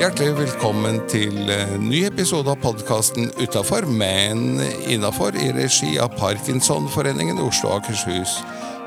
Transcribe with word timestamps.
Hjertelig 0.00 0.30
velkommen 0.38 1.02
til 1.12 1.50
en 1.52 1.82
ny 1.84 1.98
episode 2.08 2.48
av 2.48 2.62
podkasten 2.62 3.28
Utafor, 3.36 3.84
men 3.84 4.56
innafor, 4.88 5.36
i 5.36 5.50
regi 5.52 5.98
av 6.00 6.16
Parkinsonforeningen 6.16 7.42
Oslo 7.44 7.74
og 7.74 7.82
Akershus. 7.82 8.38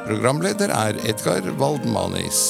Programleder 0.08 0.74
er 0.74 0.98
Edgar 1.06 1.46
Waldmanis. 1.62 2.42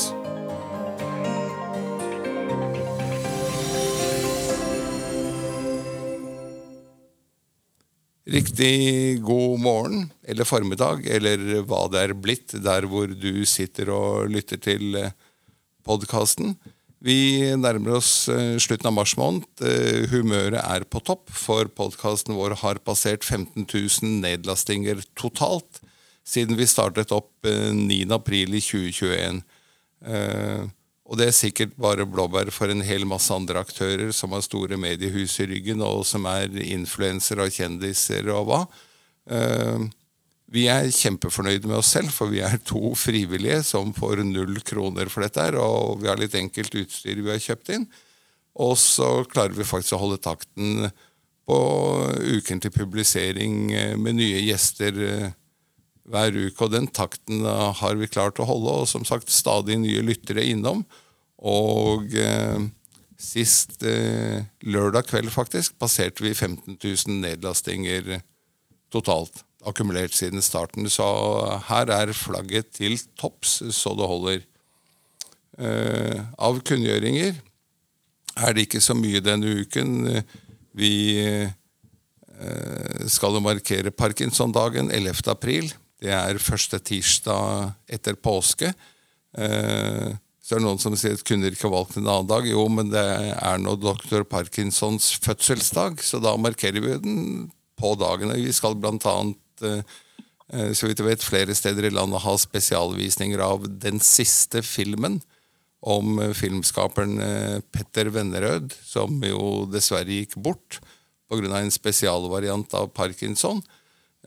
Riktig 8.23 9.19
god 9.27 9.59
morgen, 9.67 10.11
eller 10.23 10.47
formiddag, 10.47 11.03
eller 11.11 11.63
hva 11.67 11.91
det 11.91 12.07
er 12.07 12.15
blitt 12.15 12.55
der 12.63 12.87
hvor 12.87 13.11
du 13.11 13.43
sitter 13.43 13.91
og 13.91 14.31
lytter 14.31 14.63
til 14.63 14.95
podkasten. 14.95 15.26
Vi 16.97 17.53
nærmer 17.53 17.99
oss 17.99 18.25
eh, 18.31 18.55
slutten 18.61 18.89
av 18.89 18.95
mars 18.97 19.13
måned. 19.19 19.45
Eh, 19.61 20.07
humøret 20.09 20.57
er 20.63 20.85
på 20.89 21.01
topp, 21.05 21.29
for 21.29 21.69
podkasten 21.69 22.33
vår 22.37 22.57
har 22.63 22.81
passert 22.81 23.23
15 23.23 23.67
000 23.67 24.17
nedlastinger 24.23 25.03
totalt 25.17 25.81
siden 26.27 26.57
vi 26.59 26.67
startet 26.67 27.13
opp 27.15 27.45
9. 27.45 28.01
Eh, 28.01 28.33
i 28.41 28.63
2021. 28.63 29.43
Og 31.07 31.15
det 31.15 31.29
er 31.29 31.37
sikkert 31.37 31.77
bare 31.79 32.03
blåbær 32.09 32.49
for 32.51 32.67
en 32.67 32.83
hel 32.83 33.05
masse 33.07 33.31
andre 33.31 33.61
aktører 33.63 34.09
som 34.11 34.33
har 34.35 34.43
store 34.43 34.75
mediehus 34.75 35.37
i 35.39 35.47
ryggen, 35.47 35.79
og 35.85 36.03
som 36.05 36.25
er 36.27 36.51
influensere 36.65 37.45
og 37.47 37.55
kjendiser 37.55 38.27
og 38.33 38.49
hva. 38.49 38.59
Vi 40.47 40.63
er 40.71 40.87
kjempefornøyde 40.93 41.67
med 41.67 41.81
oss 41.81 41.89
selv, 41.91 42.13
for 42.15 42.31
vi 42.31 42.39
er 42.45 42.55
to 42.63 42.93
frivillige 42.95 43.59
som 43.67 43.91
får 43.95 44.21
null 44.23 44.61
kroner 44.63 45.11
for 45.11 45.25
dette. 45.25 45.43
Og 45.59 45.99
vi 46.03 46.07
har 46.07 46.19
litt 46.19 46.37
enkelt 46.39 46.77
utstyr 46.79 47.19
vi 47.19 47.33
har 47.33 47.43
kjøpt 47.43 47.73
inn. 47.75 47.87
Og 48.57 48.77
så 48.79 49.25
klarer 49.29 49.57
vi 49.57 49.67
faktisk 49.67 49.97
å 49.97 50.01
holde 50.05 50.21
takten 50.23 50.87
på 51.47 51.57
ukentlig 52.39 52.71
publisering 52.75 53.73
eh, 53.75 53.93
med 53.99 54.17
nye 54.17 54.39
gjester 54.43 54.97
eh, 55.03 55.35
hver 56.07 56.35
uke, 56.35 56.63
og 56.63 56.73
den 56.73 56.87
takten 56.87 57.43
har 57.47 57.99
vi 57.99 58.09
klart 58.09 58.39
å 58.39 58.47
holde. 58.47 58.73
Og 58.83 58.89
som 58.89 59.05
sagt, 59.07 59.31
stadig 59.31 59.77
nye 59.83 60.03
lyttere 60.05 60.47
innom. 60.47 60.85
Og 61.37 62.15
eh, 62.17 62.63
sist 63.19 63.83
eh, 63.85 64.47
lørdag 64.63 65.11
kveld, 65.11 65.31
faktisk, 65.33 65.75
passerte 65.81 66.23
vi 66.23 66.33
15 66.33 66.79
000 66.79 67.19
nedlastinger 67.19 68.21
totalt. 68.93 69.43
Akkumulert 69.65 70.13
siden 70.13 70.43
starten. 70.45 70.89
Så 70.89 71.05
her 71.69 71.89
er 71.93 72.13
flagget 72.13 72.71
til 72.77 72.99
topps 73.17 73.61
så 73.75 73.95
det 73.97 74.09
holder. 74.11 74.43
Eh, 75.57 76.19
av 76.37 76.59
kunngjøringer 76.61 77.39
er 78.37 78.53
det 78.53 78.67
ikke 78.67 78.83
så 78.83 78.93
mye 78.97 79.23
denne 79.25 79.55
uken. 79.63 80.21
Vi 80.77 80.93
eh, 81.23 81.49
skal 83.09 83.33
jo 83.33 83.41
markere 83.41 83.89
Parkinson-dagen 83.89 84.91
11. 84.93 85.25
april. 85.33 85.73
Det 85.97 86.13
er 86.13 86.37
første 86.41 86.77
tirsdag 86.77 87.73
etter 87.89 88.17
påske. 88.21 88.69
Eh, 89.33 90.13
så 90.47 90.55
er 90.55 90.61
det 90.61 90.67
noen 90.67 90.79
som 90.79 90.93
sier 90.95 91.17
at 91.17 91.25
kunne 91.27 91.49
ikke 91.51 91.71
valgt 91.73 91.97
en 91.97 92.07
annen 92.07 92.29
dag. 92.29 92.45
Jo, 92.47 92.67
men 92.71 92.93
det 92.93 93.03
er 93.03 93.57
nå 93.59 93.73
doktor 93.81 94.23
Parkinsons 94.29 95.17
fødselsdag, 95.25 95.99
så 96.05 96.21
da 96.23 96.37
markerer 96.39 96.79
vi 96.79 96.93
den 97.03 97.17
på 97.77 97.91
dagen. 97.99 98.31
Vi 98.37 98.53
skal 98.55 98.77
blant 98.79 99.03
annet, 99.09 99.41
så 99.59 100.87
vidt 100.87 101.01
jeg 101.01 101.07
vet, 101.07 101.23
flere 101.25 101.55
steder 101.57 101.89
i 101.89 101.91
landet 101.91 102.21
har 102.23 102.37
spesialvisninger 102.39 103.41
av 103.43 103.65
den 103.83 103.99
siste 103.99 104.61
filmen 104.63 105.17
om 105.83 106.21
filmskaperen 106.31 107.17
Petter 107.75 108.07
Vennerød, 108.15 108.71
som 108.87 109.19
jo 109.27 109.65
dessverre 109.71 110.21
gikk 110.21 110.37
bort 110.39 110.79
pga. 111.27 111.51
en 111.59 111.73
spesialvariant 111.73 112.77
av 112.79 112.87
parkinson. 112.95 113.59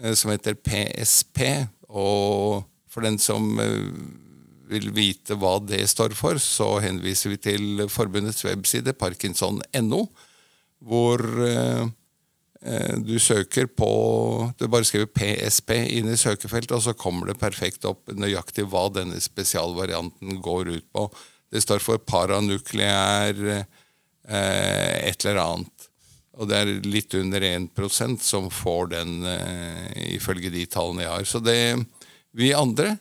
Eh, 0.00 0.14
som 0.14 0.32
heter 0.32 0.54
PSP. 0.54 1.44
Og 1.91 2.64
for 2.91 3.06
den 3.06 3.18
som 3.22 3.52
eh, 3.60 3.86
vil 4.70 4.91
vite 4.94 5.36
hva 5.38 5.58
det 5.62 5.82
står 5.91 6.14
for, 6.18 6.41
så 6.42 6.78
henviser 6.84 7.34
vi 7.34 7.41
til 7.42 7.86
forbundets 7.91 8.44
webside, 8.47 8.94
parkinson.no, 8.98 10.04
hvor 10.80 11.24
eh, 11.47 11.88
du 13.00 13.15
søker 13.16 13.65
på 13.72 13.87
Du 14.60 14.66
bare 14.69 14.84
skriver 14.84 15.09
PSP 15.16 15.71
inn 15.97 16.10
i 16.12 16.16
søkefeltet, 16.21 16.75
og 16.76 16.82
så 16.84 16.93
kommer 16.93 17.31
det 17.31 17.38
perfekt 17.41 17.87
opp 17.88 18.12
nøyaktig 18.12 18.66
hva 18.69 18.82
denne 18.93 19.16
spesialvarianten 19.16 20.43
går 20.44 20.69
ut 20.75 20.88
på. 20.93 21.06
Det 21.48 21.62
står 21.65 21.81
for 21.81 22.03
paranukleær 22.04 23.41
et 24.28 25.25
eller 25.25 25.41
annet. 25.41 25.91
Og 26.41 26.48
det 26.48 26.56
er 26.56 26.71
litt 26.88 27.15
under 27.19 27.44
1% 27.44 28.22
som 28.25 28.48
får 28.53 28.92
den, 28.94 29.25
eh, 29.28 30.15
ifølge 30.16 30.53
de 30.53 30.65
tallene 30.66 31.04
jeg 31.04 31.12
har. 31.12 31.27
Så 31.28 31.41
det, 31.44 31.77
vi 32.32 32.54
andre 32.56 32.94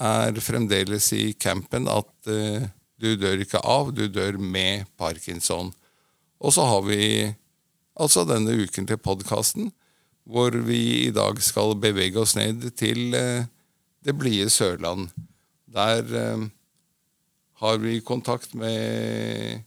er 0.00 0.38
fremdeles 0.40 1.10
i 1.12 1.32
campen 1.34 1.88
at 1.92 2.30
eh, 2.32 2.64
du 2.98 3.12
dør 3.20 3.42
ikke 3.44 3.60
av, 3.60 3.92
du 3.92 4.06
dør 4.08 4.38
med 4.40 4.86
parkinson. 4.96 5.68
Og 6.40 6.54
så 6.54 6.64
har 6.64 6.86
vi 6.86 7.02
altså 7.98 8.24
denne 8.28 8.54
ukentlige 8.62 9.00
podkasten, 9.02 9.72
hvor 10.28 10.54
vi 10.66 11.06
i 11.06 11.14
dag 11.14 11.40
skal 11.42 11.76
bevege 11.80 12.20
oss 12.20 12.36
ned 12.38 12.66
til 12.78 13.16
uh, 13.16 13.46
det 14.04 14.14
blide 14.16 14.50
Sørland. 14.52 15.08
Der 15.68 16.04
har 17.60 17.80
vi 17.82 17.98
kontakt 18.00 18.54
med 18.56 19.64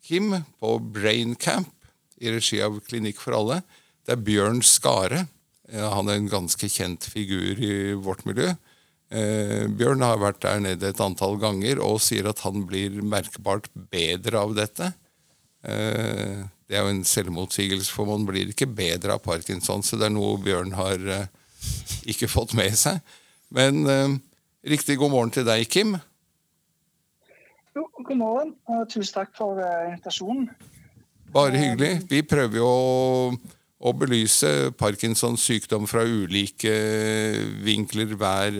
Kim 0.00 0.32
på 0.62 0.78
Brain 0.80 1.34
Camp 1.36 1.74
i 2.16 2.30
regi 2.32 2.62
av 2.64 2.78
Klinikk 2.86 3.20
for 3.20 3.36
alle. 3.36 3.58
Det 4.06 4.14
er 4.14 4.24
Bjørn 4.24 4.62
Skare. 4.64 5.26
Han 5.70 6.08
er 6.08 6.18
en 6.18 6.30
ganske 6.30 6.70
kjent 6.72 7.04
figur 7.10 7.60
i 7.60 7.92
vårt 8.00 8.24
miljø. 8.24 8.54
Eh, 9.10 9.66
Bjørn 9.66 10.04
har 10.06 10.20
vært 10.22 10.42
der 10.44 10.60
nede 10.62 10.92
et 10.92 11.02
antall 11.02 11.34
ganger 11.42 11.80
og 11.82 11.98
sier 12.02 12.28
at 12.30 12.44
han 12.46 12.62
blir 12.68 13.00
merkbart 13.02 13.66
bedre 13.74 14.38
av 14.38 14.54
dette. 14.58 14.92
Eh, 15.60 16.40
det 16.70 16.78
er 16.78 16.86
jo 16.86 16.92
en 16.94 17.04
selvmotsigelse, 17.04 17.92
for 17.92 18.08
man 18.08 18.24
blir 18.28 18.52
ikke 18.52 18.68
bedre 18.70 19.16
av 19.16 19.24
parkinson, 19.24 19.84
så 19.84 19.98
det 20.00 20.08
er 20.08 20.14
noe 20.14 20.38
Bjørn 20.40 20.72
har 20.78 21.02
eh, 21.04 21.26
ikke 22.08 22.30
fått 22.30 22.54
med 22.58 22.76
seg. 22.78 23.00
Men 23.52 23.82
eh, 23.90 24.16
riktig 24.72 24.98
god 25.00 25.12
morgen 25.12 25.34
til 25.34 25.46
deg, 25.48 25.66
Kim. 25.68 25.96
Jo, 27.76 27.86
god 28.00 28.18
morgen, 28.18 28.54
og 28.70 28.86
tusen 28.90 29.20
takk 29.20 29.34
for 29.36 29.60
invitasjonen. 29.60 30.48
Bare 31.30 31.54
hyggelig. 31.54 32.06
Vi 32.10 32.24
prøver 32.26 32.58
jo 32.58 32.66
å, 32.66 33.26
å 33.86 33.92
belyse 33.94 34.72
Parkinsons 34.78 35.44
sykdom 35.46 35.86
fra 35.86 36.02
ulike 36.02 36.72
vinkler 37.62 38.16
hver 38.18 38.56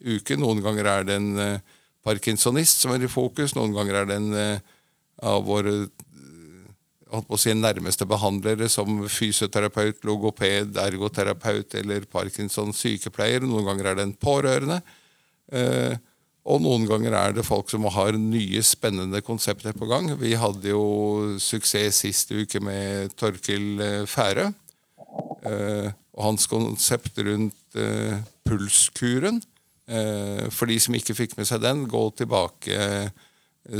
uke. 0.00 0.38
Noen 0.40 0.62
ganger 0.64 0.88
er 0.94 1.04
det 1.04 1.18
en 1.20 1.28
parkinsonist 2.06 2.80
som 2.80 2.94
er 2.94 3.04
i 3.04 3.10
fokus, 3.12 3.52
noen 3.58 3.76
ganger 3.76 4.00
er 4.00 4.08
det 4.08 4.16
en 4.22 4.32
av 5.20 5.44
våre 5.44 5.74
holdt 7.12 7.28
på 7.28 7.36
å 7.36 7.40
si, 7.40 7.54
nærmeste 7.54 8.08
behandlere 8.08 8.68
som 8.72 9.04
fysioterapeut, 9.10 10.02
logoped, 10.06 10.78
ergoterapeut 10.82 11.76
eller 11.78 12.08
Parkinsons 12.10 12.82
sykepleier. 12.82 13.46
Noen 13.46 13.68
ganger 13.68 13.92
er 13.92 13.98
det 13.98 14.08
en 14.08 14.18
pårørende. 14.26 14.80
Uh, 15.52 15.94
og 16.46 16.62
noen 16.62 16.86
ganger 16.86 17.14
er 17.18 17.34
det 17.34 17.44
folk 17.46 17.70
som 17.72 17.88
har 17.90 18.14
nye, 18.18 18.62
spennende 18.62 19.22
konsepter 19.26 19.74
på 19.74 19.88
gang. 19.90 20.12
Vi 20.20 20.36
hadde 20.38 20.70
jo 20.70 21.34
suksess 21.42 22.04
sist 22.04 22.30
uke 22.30 22.62
med 22.62 23.16
Torkil 23.18 23.82
eh, 23.82 24.04
Færø. 24.06 24.46
Eh, 25.46 25.88
og 26.16 26.22
hans 26.22 26.46
konsept 26.48 27.18
rundt 27.26 27.78
eh, 27.78 28.22
pulskuren. 28.46 29.42
For 29.86 30.66
de 30.66 30.80
som 30.82 30.96
ikke 30.98 31.14
fikk 31.14 31.36
med 31.38 31.46
seg 31.46 31.60
den, 31.62 31.84
gå 31.86 32.00
tilbake, 32.18 32.78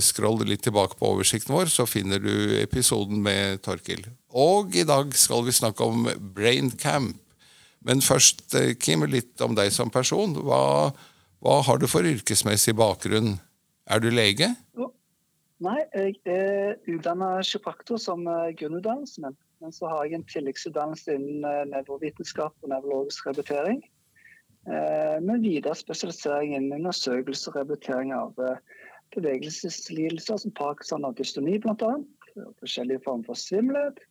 scroll 0.02 0.42
litt 0.46 0.64
tilbake 0.66 0.98
på 0.98 1.12
oversikten 1.14 1.54
vår, 1.54 1.70
så 1.72 1.86
finner 1.88 2.22
du 2.22 2.56
episoden 2.60 3.20
med 3.22 3.62
Torkil. 3.64 4.06
Og 4.34 4.74
i 4.76 4.86
dag 4.86 5.12
skal 5.16 5.44
vi 5.46 5.54
snakke 5.54 5.84
om 5.86 6.08
Brain 6.36 6.72
Camp. 6.80 7.18
Men 7.86 8.00
først, 8.02 8.48
Kim, 8.82 9.04
litt 9.06 9.40
om 9.44 9.54
deg 9.54 9.70
som 9.70 9.92
person. 9.94 10.34
Hva 10.42 10.90
hva 11.44 11.60
har 11.62 11.78
du 11.78 11.86
for 11.86 12.06
yrkesmessig 12.08 12.72
bakgrunn? 12.74 13.36
Er 13.86 14.00
du 14.02 14.08
lege? 14.10 14.48
Nei, 15.62 15.78
jeg 15.94 16.16
er 16.26 16.74
utdanna 16.90 17.36
kiropraktor 17.46 18.00
som 18.02 18.26
eh, 18.28 18.54
grunnutdannelse 18.58 19.22
men, 19.24 19.36
Men 19.62 19.72
så 19.72 19.88
har 19.88 20.04
jeg 20.04 20.18
en 20.18 20.26
tilleggsutdannelse 20.28 21.14
innen 21.14 21.46
eh, 21.48 21.62
nevrovitenskap 21.70 22.52
og 22.60 22.72
nevrologisk 22.72 23.28
rehabilitering. 23.28 23.78
Eh, 24.66 25.16
med 25.22 25.46
videre 25.46 25.76
spesialisering 25.78 26.56
innen 26.56 26.80
undersøkelse 26.80 27.52
og 27.52 27.60
rehabilitering 27.60 28.12
av 28.16 28.34
bevegelseslidelser 29.14 30.42
som 30.42 30.54
Parkinson 30.56 31.06
og 31.08 31.16
dystoni 31.18 31.58
bl.a. 31.62 31.92
Forskjellige 32.60 33.04
former 33.04 33.30
for 33.30 33.38
svimmelhet 33.40 34.02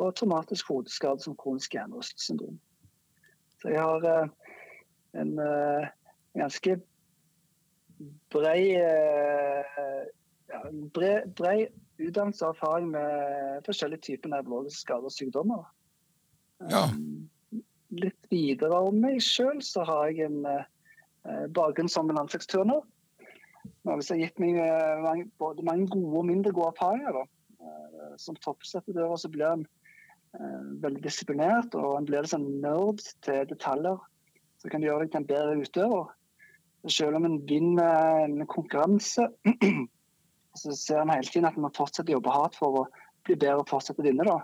og 0.00 0.14
traumatisk 0.16 0.70
hodeskade 0.72 1.22
som 1.22 1.36
kronisk 1.38 1.74
hjernerystsyndrom. 1.76 2.56
Så 3.60 3.74
jeg 3.74 3.82
har 3.82 4.30
en 5.20 5.34
ganske 6.34 6.78
brei 8.32 8.70
eh, 8.78 9.80
ja, 10.50 10.62
bred, 10.94 11.32
bred 11.36 11.66
utdannelse 12.00 12.46
og 12.46 12.54
erfaring 12.54 12.90
med 12.94 13.60
forskjellige 13.66 14.06
typer 14.08 14.32
nevrologiske 14.32 14.86
skader 14.86 15.10
og 15.10 15.14
sykdommer. 15.14 15.66
Ja. 16.70 16.86
Um, 16.88 17.60
litt 17.90 18.30
videre 18.32 18.80
om 18.86 19.00
meg 19.02 19.20
sjøl, 19.24 19.60
så 19.64 19.84
har 19.88 20.08
jeg 20.08 20.30
en 20.30 20.46
uh, 20.46 21.46
bakgrunn 21.56 21.90
som 21.90 22.10
landslagsturner. 22.12 22.84
Noe 23.88 24.02
som 24.04 24.16
har 24.16 24.26
gitt 24.26 24.40
meg 24.42 24.58
mange, 25.04 25.26
både 25.40 25.64
mange 25.64 25.88
gode 25.88 26.20
og 26.20 26.26
mindre 26.28 26.52
gode 26.52 26.74
erfaringer. 26.74 27.16
Da. 27.16 27.26
som 28.20 28.36
toppsettedører 28.36 29.16
så 29.20 29.30
blir 29.32 29.46
en 29.48 29.66
veldig 30.82 31.02
disiplinert, 31.04 31.74
og 31.74 31.96
en 31.98 32.08
blir 32.08 32.28
sånn 32.28 32.46
nerd 32.62 33.02
til 33.24 33.46
detaljer. 33.50 33.98
Så 34.60 34.68
kan 34.68 34.82
du 34.82 34.88
gjøre 34.88 35.06
deg 35.06 35.14
til 35.14 35.22
en 35.22 35.30
bedre 35.30 35.56
utøver. 35.64 36.10
Selv 36.88 37.18
om 37.18 37.26
en 37.28 37.40
vinner 37.48 38.24
en 38.26 38.46
konkurranse, 38.48 39.26
så 40.60 40.76
ser 40.76 41.02
en 41.02 41.12
hele 41.12 41.28
tiden 41.28 41.48
at 41.48 41.56
en 41.56 41.64
må 41.66 41.72
fortsette 41.76 42.12
å 42.12 42.18
jobbe 42.18 42.34
hardt 42.34 42.58
for 42.60 42.82
å 42.82 42.86
bli 43.26 43.36
bedre 43.36 43.64
og 43.64 43.70
fortsette 43.70 44.02
å 44.02 44.06
vinne. 44.06 44.26
da. 44.28 44.38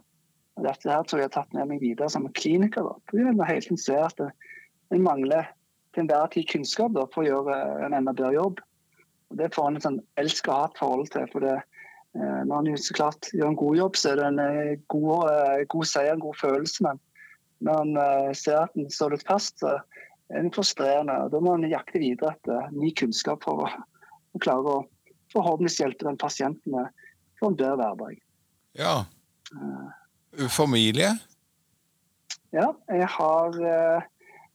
Og 0.57 0.65
dette 0.65 0.89
her 0.89 1.05
tror 1.05 1.21
jeg 1.21 1.29
har 1.29 1.37
tatt 1.37 1.55
med 1.57 1.69
meg 1.71 1.83
videre 1.85 2.09
som 2.13 2.29
kliniker. 2.33 2.85
da. 2.89 2.97
Fordi 3.09 3.25
jeg 3.25 3.51
hele 3.51 3.67
tiden 3.67 3.81
ser 3.81 4.05
at 4.07 4.21
en 4.25 5.05
mangler 5.05 5.53
til 5.93 6.05
enhver 6.05 6.33
tid 6.33 6.49
kunnskap 6.49 6.97
da, 6.97 7.07
for 7.13 7.25
å 7.25 7.29
gjøre 7.31 7.61
en 7.87 7.97
enda 7.97 8.17
bedre 8.17 8.37
jobb. 8.37 8.63
Og 9.31 9.39
Det 9.41 9.55
får 9.55 9.69
en 9.69 9.79
et 9.79 9.87
sånn 9.87 9.99
elsk 10.21 10.49
og 10.51 10.61
hat-forhold 10.61 11.11
til. 11.11 11.27
for 11.33 11.45
det, 11.45 11.57
eh, 12.15 12.41
Når 12.47 12.55
han 12.55 12.79
så 12.79 12.95
klart 12.95 13.31
gjør 13.33 13.49
en 13.49 13.63
god 13.63 13.77
jobb, 13.77 13.97
så 13.97 14.13
er 14.13 14.17
det 14.17 14.27
en 14.27 14.39
eh, 14.39 14.79
god, 14.89 15.31
eh, 15.31 15.65
god 15.69 15.85
seier, 15.85 16.13
en 16.13 16.21
god 16.21 16.37
følelse. 16.41 16.83
Men 16.85 17.01
når 17.61 17.79
han 17.79 18.35
ser 18.35 18.59
at 18.63 18.71
han 18.77 18.91
står 18.91 19.15
litt 19.15 19.27
fast, 19.27 19.59
så 19.61 19.81
er 20.31 20.43
det 20.43 20.55
frustrerende. 20.55 21.25
og 21.25 21.31
Da 21.33 21.41
må 21.41 21.57
han 21.57 21.71
jakte 21.71 21.99
videre 21.99 22.35
etter 22.35 22.71
ny 22.73 22.91
kunnskap 22.93 23.45
for 23.45 23.65
å, 23.65 23.71
å 24.35 24.39
klare 24.39 24.75
å 24.75 24.85
forhåpentligvis 25.33 25.81
hjelpe 25.81 26.05
den 26.05 26.19
pasienten 26.19 26.73
med 26.73 26.91
for 27.41 27.49
en 27.49 27.57
bedre 27.57 27.77
hverdag. 27.81 28.21
Ja. 28.77 29.05
Familie? 30.53 31.15
Ja, 32.53 32.75
jeg 32.93 33.09
har 33.09 33.57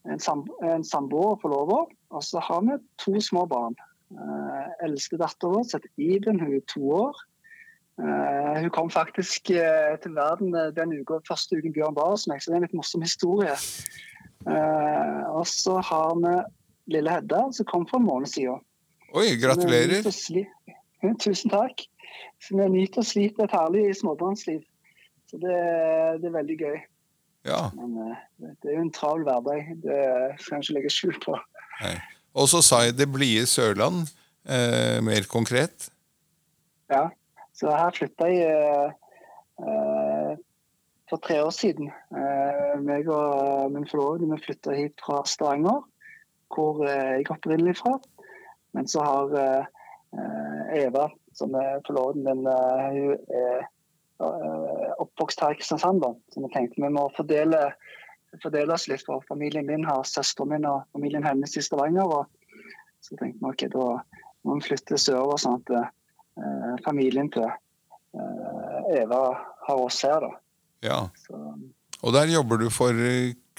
en, 0.05 0.19
sam 0.19 0.45
en 0.61 0.85
samboer 0.85 1.33
og 1.35 1.41
forlover, 1.41 1.89
og 2.13 2.23
så 2.23 2.39
har 2.39 2.61
vi 2.61 2.77
to 3.01 3.17
små 3.21 3.47
barn. 3.49 3.75
Uh, 4.11 4.67
eldste 4.83 5.15
datteren 5.19 5.53
vår 5.55 5.67
heter 5.71 5.91
Iben, 6.01 6.39
hun 6.41 6.55
er 6.57 6.63
to 6.67 6.81
år. 6.91 7.19
Uh, 8.01 8.57
hun 8.59 8.71
kom 8.75 8.89
faktisk 8.91 9.51
uh, 9.55 9.93
til 10.03 10.15
verden 10.17 10.55
den 10.75 10.95
uka, 10.99 11.21
første 11.27 11.59
uken 11.59 11.75
Bjørn 11.75 11.95
var 11.95 12.11
hos 12.11 12.27
meg, 12.27 12.41
så 12.41 12.51
det 12.51 12.57
er 12.57 12.61
en 12.61 12.67
litt 12.67 12.75
morsom 12.75 13.05
historie. 13.05 13.55
Og 14.41 15.45
så 15.47 15.77
har 15.85 16.15
vi 16.17 16.35
lille 16.95 17.13
Hedda, 17.13 17.43
som 17.53 17.67
kom 17.69 17.85
for 17.87 18.01
en 18.01 18.07
måned 18.09 18.31
siden. 18.31 18.59
Oi, 19.13 19.35
gratulerer. 19.39 20.01
Tusen 21.23 21.53
takk. 21.53 21.85
Så 22.41 22.57
vi 22.57 22.67
nyter 22.73 23.03
og 23.03 23.07
sliter 23.07 23.45
et 23.45 23.53
herlig 23.53 23.83
småbarnsliv. 23.99 24.63
Så 25.29 25.37
det, 25.39 25.59
det, 26.23 26.31
er 26.31 26.33
veldig 26.33 26.57
gøy. 26.57 26.79
Ja. 27.47 27.61
Men 27.77 27.93
det 28.41 28.71
er 28.71 28.79
jo 28.79 28.87
en 28.87 28.95
travel 28.97 29.27
hverdag. 29.29 29.75
Det 29.85 30.01
skal 30.41 30.57
jeg 30.57 30.65
ikke 30.65 30.77
legge 30.79 30.93
skjul 30.97 31.21
på. 31.21 31.37
Nei. 31.83 31.95
Og 32.33 32.47
så 32.51 32.61
sa 32.63 32.83
jeg 32.85 32.97
det 32.99 33.09
blide 33.11 33.47
Sørland, 33.49 34.05
eh, 34.47 34.99
mer 35.03 35.27
konkret? 35.31 35.89
Ja, 36.91 37.09
så 37.53 37.71
her 37.75 37.91
flytta 37.95 38.29
jeg 38.31 38.93
eh, 39.59 40.31
for 41.11 41.19
tre 41.23 41.41
år 41.43 41.51
siden. 41.55 41.91
Eh, 42.15 42.75
meg 42.83 43.09
og 43.11 43.71
min 43.75 43.87
forlovede 43.89 44.39
flytta 44.45 44.75
hit 44.77 45.03
fra 45.03 45.21
Stavanger, 45.27 45.83
hvor 46.55 46.83
jeg 46.87 47.21
er 47.21 47.35
opprinnelig 47.35 47.77
fra. 47.83 47.97
Men 48.73 48.87
så 48.87 49.03
har 49.03 49.35
eh, 49.39 50.83
Eva, 50.85 51.09
som 51.35 51.55
er 51.59 51.83
forloveden 51.87 52.23
min, 52.27 52.47
eh, 52.47 52.87
hun 52.95 53.15
er 53.41 53.63
eh, 54.21 54.93
oppvokst 55.03 55.43
her 55.43 55.55
i 55.55 55.59
Kristiansand. 55.59 56.03
Da. 56.03 56.13
Så 56.31 56.43
vi 56.43 56.51
tenkte 56.55 56.83
vi 56.83 56.93
må 56.93 57.07
fordele, 57.17 57.71
fordele 58.43 58.75
oss 58.75 58.87
litt. 58.91 59.03
For 59.07 59.23
familien 59.27 59.67
min 59.67 59.85
har 59.87 60.05
søsteren 60.07 60.53
min 60.53 60.67
og 60.69 60.85
familien 60.95 61.25
hennes 61.27 61.57
i 61.57 61.63
Stavanger. 61.65 62.07
Og 62.07 63.03
så 63.03 63.17
tenkte 63.19 63.41
vi 63.41 63.51
ok, 63.51 63.65
da 63.73 63.87
må 64.47 64.57
vi 64.57 64.69
flytte 64.69 64.99
sørover, 65.01 65.41
sånn 65.41 65.59
at 65.59 65.75
eh, 65.77 66.77
familien 66.85 67.29
til 67.33 67.49
Eva 68.91 69.21
har 69.67 69.77
oss 69.79 70.01
her. 70.03 70.23
da. 70.25 70.31
Ja. 70.83 70.97
Så. 71.27 71.37
Og 72.01 72.15
der 72.15 72.31
jobber 72.33 72.59
du 72.59 72.67
for 72.73 72.97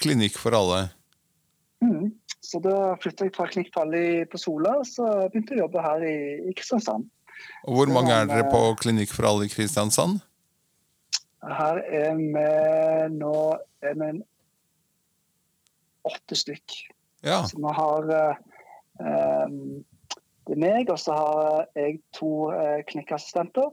Klinikk 0.01 0.37
for 0.37 0.55
alle? 0.57 0.89
Mm. 1.83 2.11
Så 2.43 2.59
da 2.63 2.93
flytta 3.01 3.27
jeg 3.27 3.35
fra 3.35 3.47
Klinikk 3.49 3.71
for 3.73 3.87
alle 3.87 4.27
på 4.29 4.39
Sola, 4.41 4.75
så 4.87 5.07
begynte 5.31 5.55
jeg 5.55 5.63
å 5.63 5.65
jobbe 5.65 5.83
her 5.85 6.05
i, 6.05 6.17
i 6.51 6.55
Kristiansand. 6.57 7.07
Og 7.67 7.77
Hvor 7.77 7.91
mange 7.91 8.13
er 8.13 8.27
dere 8.29 8.45
på 8.51 8.61
Klinikk 8.81 9.13
for 9.15 9.27
alle 9.29 9.47
i 9.47 9.51
Kristiansand? 9.51 10.19
Her 11.43 11.79
er 11.83 12.13
vi 12.19 12.43
nå 13.17 13.33
er 13.83 13.97
vi 13.99 14.11
åtte 16.07 16.37
stykk. 16.37 16.75
Ja. 17.23 17.43
Så 17.47 17.57
vi 17.57 17.73
har 17.77 18.09
um, 18.99 19.83
Det 20.43 20.57
er 20.57 20.59
meg, 20.59 20.89
og 20.91 20.99
så 20.99 21.15
har 21.15 21.67
jeg 21.79 22.01
to 22.15 22.49
uh, 22.51 22.81
klinikkassistenter 22.89 23.69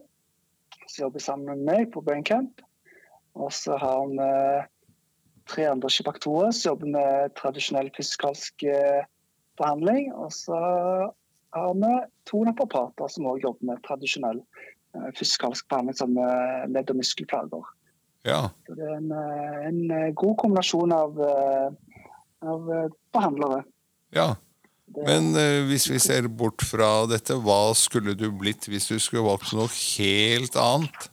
som 0.87 1.03
jobber 1.05 1.23
sammen 1.23 1.49
med 1.51 1.65
meg 1.67 1.89
på 1.91 2.03
Braincamp. 2.03 2.63
Og 3.35 3.51
så 3.55 3.75
har 3.79 4.07
vi 4.11 4.29
tre 5.51 5.65
andre 5.71 5.89
kiropraktorer 5.91 6.51
som 6.55 6.71
jobber 6.71 6.93
med 6.95 7.35
tradisjonell 7.39 7.91
fysikalsk 7.95 8.65
behandling. 9.59 10.09
Og 10.15 10.33
så 10.35 10.57
har 11.55 11.77
vi 11.79 11.91
to 12.27 12.43
naprapater 12.47 13.07
som 13.11 13.29
også 13.31 13.45
jobber 13.45 13.69
med 13.71 13.83
tradisjonell 13.87 14.41
fysikalsk 15.19 15.69
behandling 15.71 15.95
som 15.99 16.19
ledd- 16.71 16.91
og 16.91 16.99
muskelplager. 16.99 17.71
Ja. 18.27 18.41
Så 18.67 18.75
det 18.77 18.85
er 18.85 18.99
en, 18.99 19.13
en 19.71 20.15
god 20.15 20.35
kombinasjon 20.43 20.93
av, 20.93 21.17
av 22.41 22.69
behandlere. 23.13 23.63
Ja. 24.15 24.33
Men 24.91 25.31
uh, 25.37 25.63
hvis 25.69 25.87
vi 25.91 25.99
ser 26.03 26.27
bort 26.27 26.63
fra 26.67 27.05
dette, 27.09 27.37
hva 27.39 27.71
skulle 27.77 28.15
du 28.17 28.27
blitt 28.35 28.67
hvis 28.67 28.89
du 28.91 28.97
skulle 28.99 29.23
valgt 29.23 29.53
noe 29.55 29.69
helt 29.71 30.57
annet? 30.59 31.07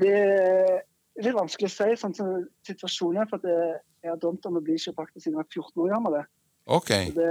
Det 0.00 0.14
er 0.16 0.80
litt 1.22 1.36
vanskelig 1.36 1.68
å 1.68 1.74
si 1.74 1.98
sånn 2.00 2.16
som 2.16 2.32
situasjonen 2.66 3.22
er. 3.22 3.28
for 3.30 3.44
Jeg 3.44 4.10
har 4.10 4.18
drømt 4.22 4.48
om 4.48 4.58
å 4.58 4.64
bli 4.64 4.78
kiropraktor 4.80 5.20
siden 5.20 5.36
jeg 5.36 5.42
var 5.44 5.52
14 5.52 5.84
år 5.84 5.92
gammel. 5.94 6.18
Okay. 6.66 7.12
Det 7.14 7.28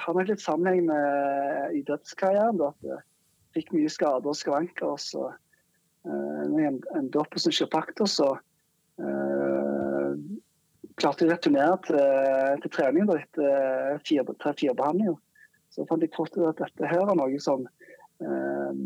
har 0.00 0.14
nok 0.16 0.30
litt 0.30 0.40
sammenheng 0.40 0.86
med 0.88 1.76
idrettskarrieren. 1.82 2.56
da, 2.62 2.70
at 2.70 2.88
Jeg 2.88 3.02
fikk 3.58 3.74
mye 3.76 3.92
skader 3.92 4.30
og 4.30 4.38
skavanker. 4.38 4.94
og 4.94 5.02
så 5.02 5.26
uh, 5.28 6.42
når 6.48 6.60
jeg 6.62 6.78
endte 7.02 7.20
opp 7.20 7.36
som 7.36 7.52
kiropraktor, 7.52 8.08
så 8.08 8.30
klarte 10.98 11.24
jeg 11.24 11.30
å 11.30 11.34
returnere 11.34 11.78
til, 11.86 12.00
til 12.64 12.74
trening 12.74 13.08
da, 13.08 13.18
etter 13.22 14.34
tre-fire 14.42 14.74
behandlinger. 14.78 15.16
Så 15.74 15.86
fant 15.88 16.02
jeg 16.02 16.14
fort 16.16 16.34
ut 16.36 16.48
at 16.48 16.60
dette 16.62 16.90
her 16.90 17.04
var 17.06 17.16
noe 17.18 17.38
som 17.42 17.64
eh, 17.64 18.82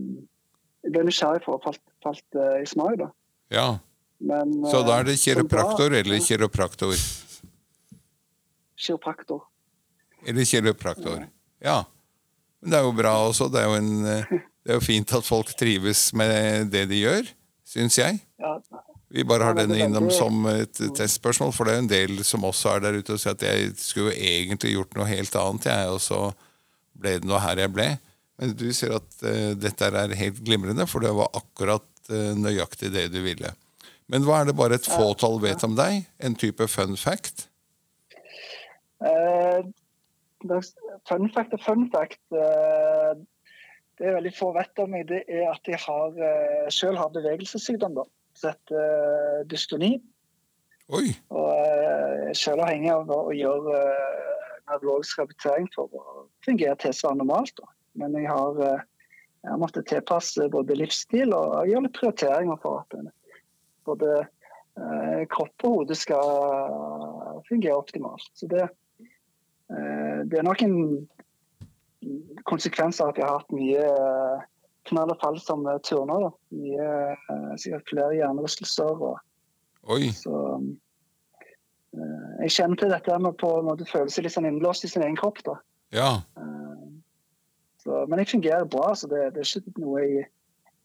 jeg 0.83 0.95
ble 0.95 1.07
nysgjerrig 1.07 1.45
for 1.45 1.59
og 1.59 1.65
falt, 1.65 1.83
falt 2.03 2.39
uh, 2.39 2.59
i 2.59 2.67
smak. 2.67 2.99
da. 2.99 3.09
Ja. 3.55 3.67
Men, 4.23 4.55
Så 4.71 4.83
da 4.87 4.99
er 5.01 5.07
det 5.07 5.19
kiropraktor 5.23 5.95
eller 5.99 6.23
kiropraktor? 6.23 6.95
Kiropraktor. 8.79 9.45
Eller 10.27 10.47
kiropraktor. 10.47 11.27
Ja. 11.63 11.83
Men 12.63 12.75
det 12.75 12.79
er 12.79 12.87
jo 12.87 12.95
bra 12.99 13.15
også. 13.29 13.49
Det 13.51 13.63
er 13.63 13.71
jo, 13.71 13.79
en, 13.79 13.93
det 14.03 14.75
er 14.75 14.79
jo 14.79 14.85
fint 14.85 15.15
at 15.19 15.27
folk 15.27 15.55
trives 15.59 16.09
med 16.19 16.71
det 16.75 16.85
de 16.91 17.03
gjør, 17.03 17.31
syns 17.67 17.99
jeg. 17.99 18.21
Ja. 18.43 18.59
Vi 19.13 19.25
bare 19.29 19.45
har 19.45 19.57
denne 19.57 19.77
innom 19.85 20.07
som 20.15 20.47
et 20.49 20.79
testspørsmål, 20.97 21.51
for 21.53 21.69
det 21.69 21.75
er 21.75 21.83
en 21.83 21.91
del 21.91 22.23
som 22.25 22.47
også 22.49 22.71
er 22.73 22.85
der 22.87 22.95
ute 22.97 23.13
og 23.13 23.21
sier 23.21 23.35
at 23.37 23.43
jeg 23.45 23.75
skulle 23.77 24.15
jo 24.15 24.31
egentlig 24.31 24.73
gjort 24.73 24.97
noe 24.97 25.09
helt 25.11 25.35
annet, 25.37 25.67
jeg, 25.69 25.91
og 25.93 26.01
så 26.01 26.21
ble 26.97 27.19
det 27.21 27.29
noe 27.29 27.41
her 27.43 27.61
jeg 27.61 27.73
ble. 27.75 27.89
Men 28.41 28.55
du 28.57 28.71
sier 28.73 28.95
at 28.97 29.19
uh, 29.27 29.53
dette 29.61 29.91
er 29.91 30.15
helt 30.17 30.41
glimrende, 30.47 30.87
for 30.89 31.05
det 31.05 31.13
var 31.19 31.29
akkurat 31.37 31.85
uh, 32.09 32.33
nøyaktig 32.41 32.89
det 32.95 33.11
du 33.13 33.21
ville. 33.27 33.53
Men 34.09 34.25
hva 34.25 34.41
er 34.41 34.49
det 34.49 34.57
bare 34.57 34.81
et 34.81 34.89
fåtall 34.89 35.37
vet 35.45 35.61
om 35.69 35.77
deg? 35.77 36.07
En 36.25 36.39
type 36.39 36.65
fun 36.73 36.97
fact? 36.97 37.47
Uh, 39.05 39.61
fun 40.41 41.29
fact 41.37 41.53
og 41.53 41.63
fun 41.63 41.85
fact 41.93 42.21
Det 42.33 44.09
er 44.09 44.17
veldig 44.17 44.33
få 44.35 44.51
vet 44.57 44.83
om 44.83 44.91
meg, 44.97 45.05
det 45.13 45.21
er 45.29 45.53
at 45.53 45.69
jeg 45.69 45.79
har, 45.85 46.17
selv 46.73 46.99
har 46.99 47.13
bevegelsessykdom. 47.15 48.01
da, 48.01 48.09
som 48.43 48.75
uh, 48.75 49.41
dystoni. 49.51 49.95
Oi. 50.93 51.07
Og 51.33 51.49
uh, 51.49 52.29
selv 52.37 52.67
avhengig 52.67 52.93
av 52.93 53.11
å 53.15 53.33
gjøre 53.37 53.81
nevrologisk 54.71 55.21
rehabilitering 55.21 55.69
for 55.75 55.91
å 55.93 56.27
fungere 56.47 56.79
tilsvarende 56.83 57.25
normalt. 57.25 57.55
da. 57.59 57.71
Men 58.01 58.15
jeg 58.17 58.29
har, 58.31 58.61
jeg 58.63 59.51
har 59.51 59.61
måttet 59.61 59.91
tilpasse 59.91 60.47
både 60.53 60.79
livsstil 60.79 61.35
og 61.37 61.69
gjøre 61.69 61.87
litt 61.87 61.99
prioriteringer 61.99 62.61
for 62.63 62.85
at 62.85 63.11
både 63.89 64.23
uh, 64.23 65.21
kropp 65.33 65.67
og 65.67 65.81
hode 65.81 65.99
skal 65.99 66.31
fungere 67.49 67.77
optimalt. 67.77 68.31
Så 68.35 68.47
det, 68.47 68.63
eh, 69.73 70.21
det 70.25 70.39
er 70.39 70.47
nok 70.47 70.63
en 70.63 71.09
konsekvens 72.49 73.01
av 73.01 73.13
at 73.13 73.21
jeg 73.21 73.29
har 73.29 73.41
hatt 73.41 73.55
mye 73.55 73.85
eh, 73.87 74.45
knall 74.93 75.13
og 75.15 75.21
fall 75.23 75.41
som 75.43 75.67
turner. 75.89 76.29
Da. 76.29 76.31
Mye, 76.61 77.57
sikkert 77.61 77.91
flere 77.91 78.17
hjernerystelser. 78.21 79.05
Oi. 79.93 80.13
Så 80.15 80.37
jeg 81.93 82.55
kjenner 82.55 82.79
til 82.81 82.93
dette 82.95 83.19
med 83.21 83.37
på 83.41 83.51
en 83.59 83.67
måte 83.69 83.89
føle 83.89 84.13
seg 84.13 84.25
litt 84.25 84.37
sånn 84.37 84.49
innblåst 84.49 84.87
i 84.87 84.93
sin 84.93 85.05
egen 85.05 85.19
kropp. 85.19 85.43
da. 85.49 85.59
Ja. 85.93 86.13
Så, 87.83 88.05
men 88.07 88.23
jeg 88.23 88.31
fungerer 88.31 88.69
bra, 88.71 88.93
så 88.95 89.11
det, 89.11 89.33
det 89.35 89.43
er 89.43 89.59
ikke 89.59 89.83
noe 89.83 90.05
jeg 90.05 90.29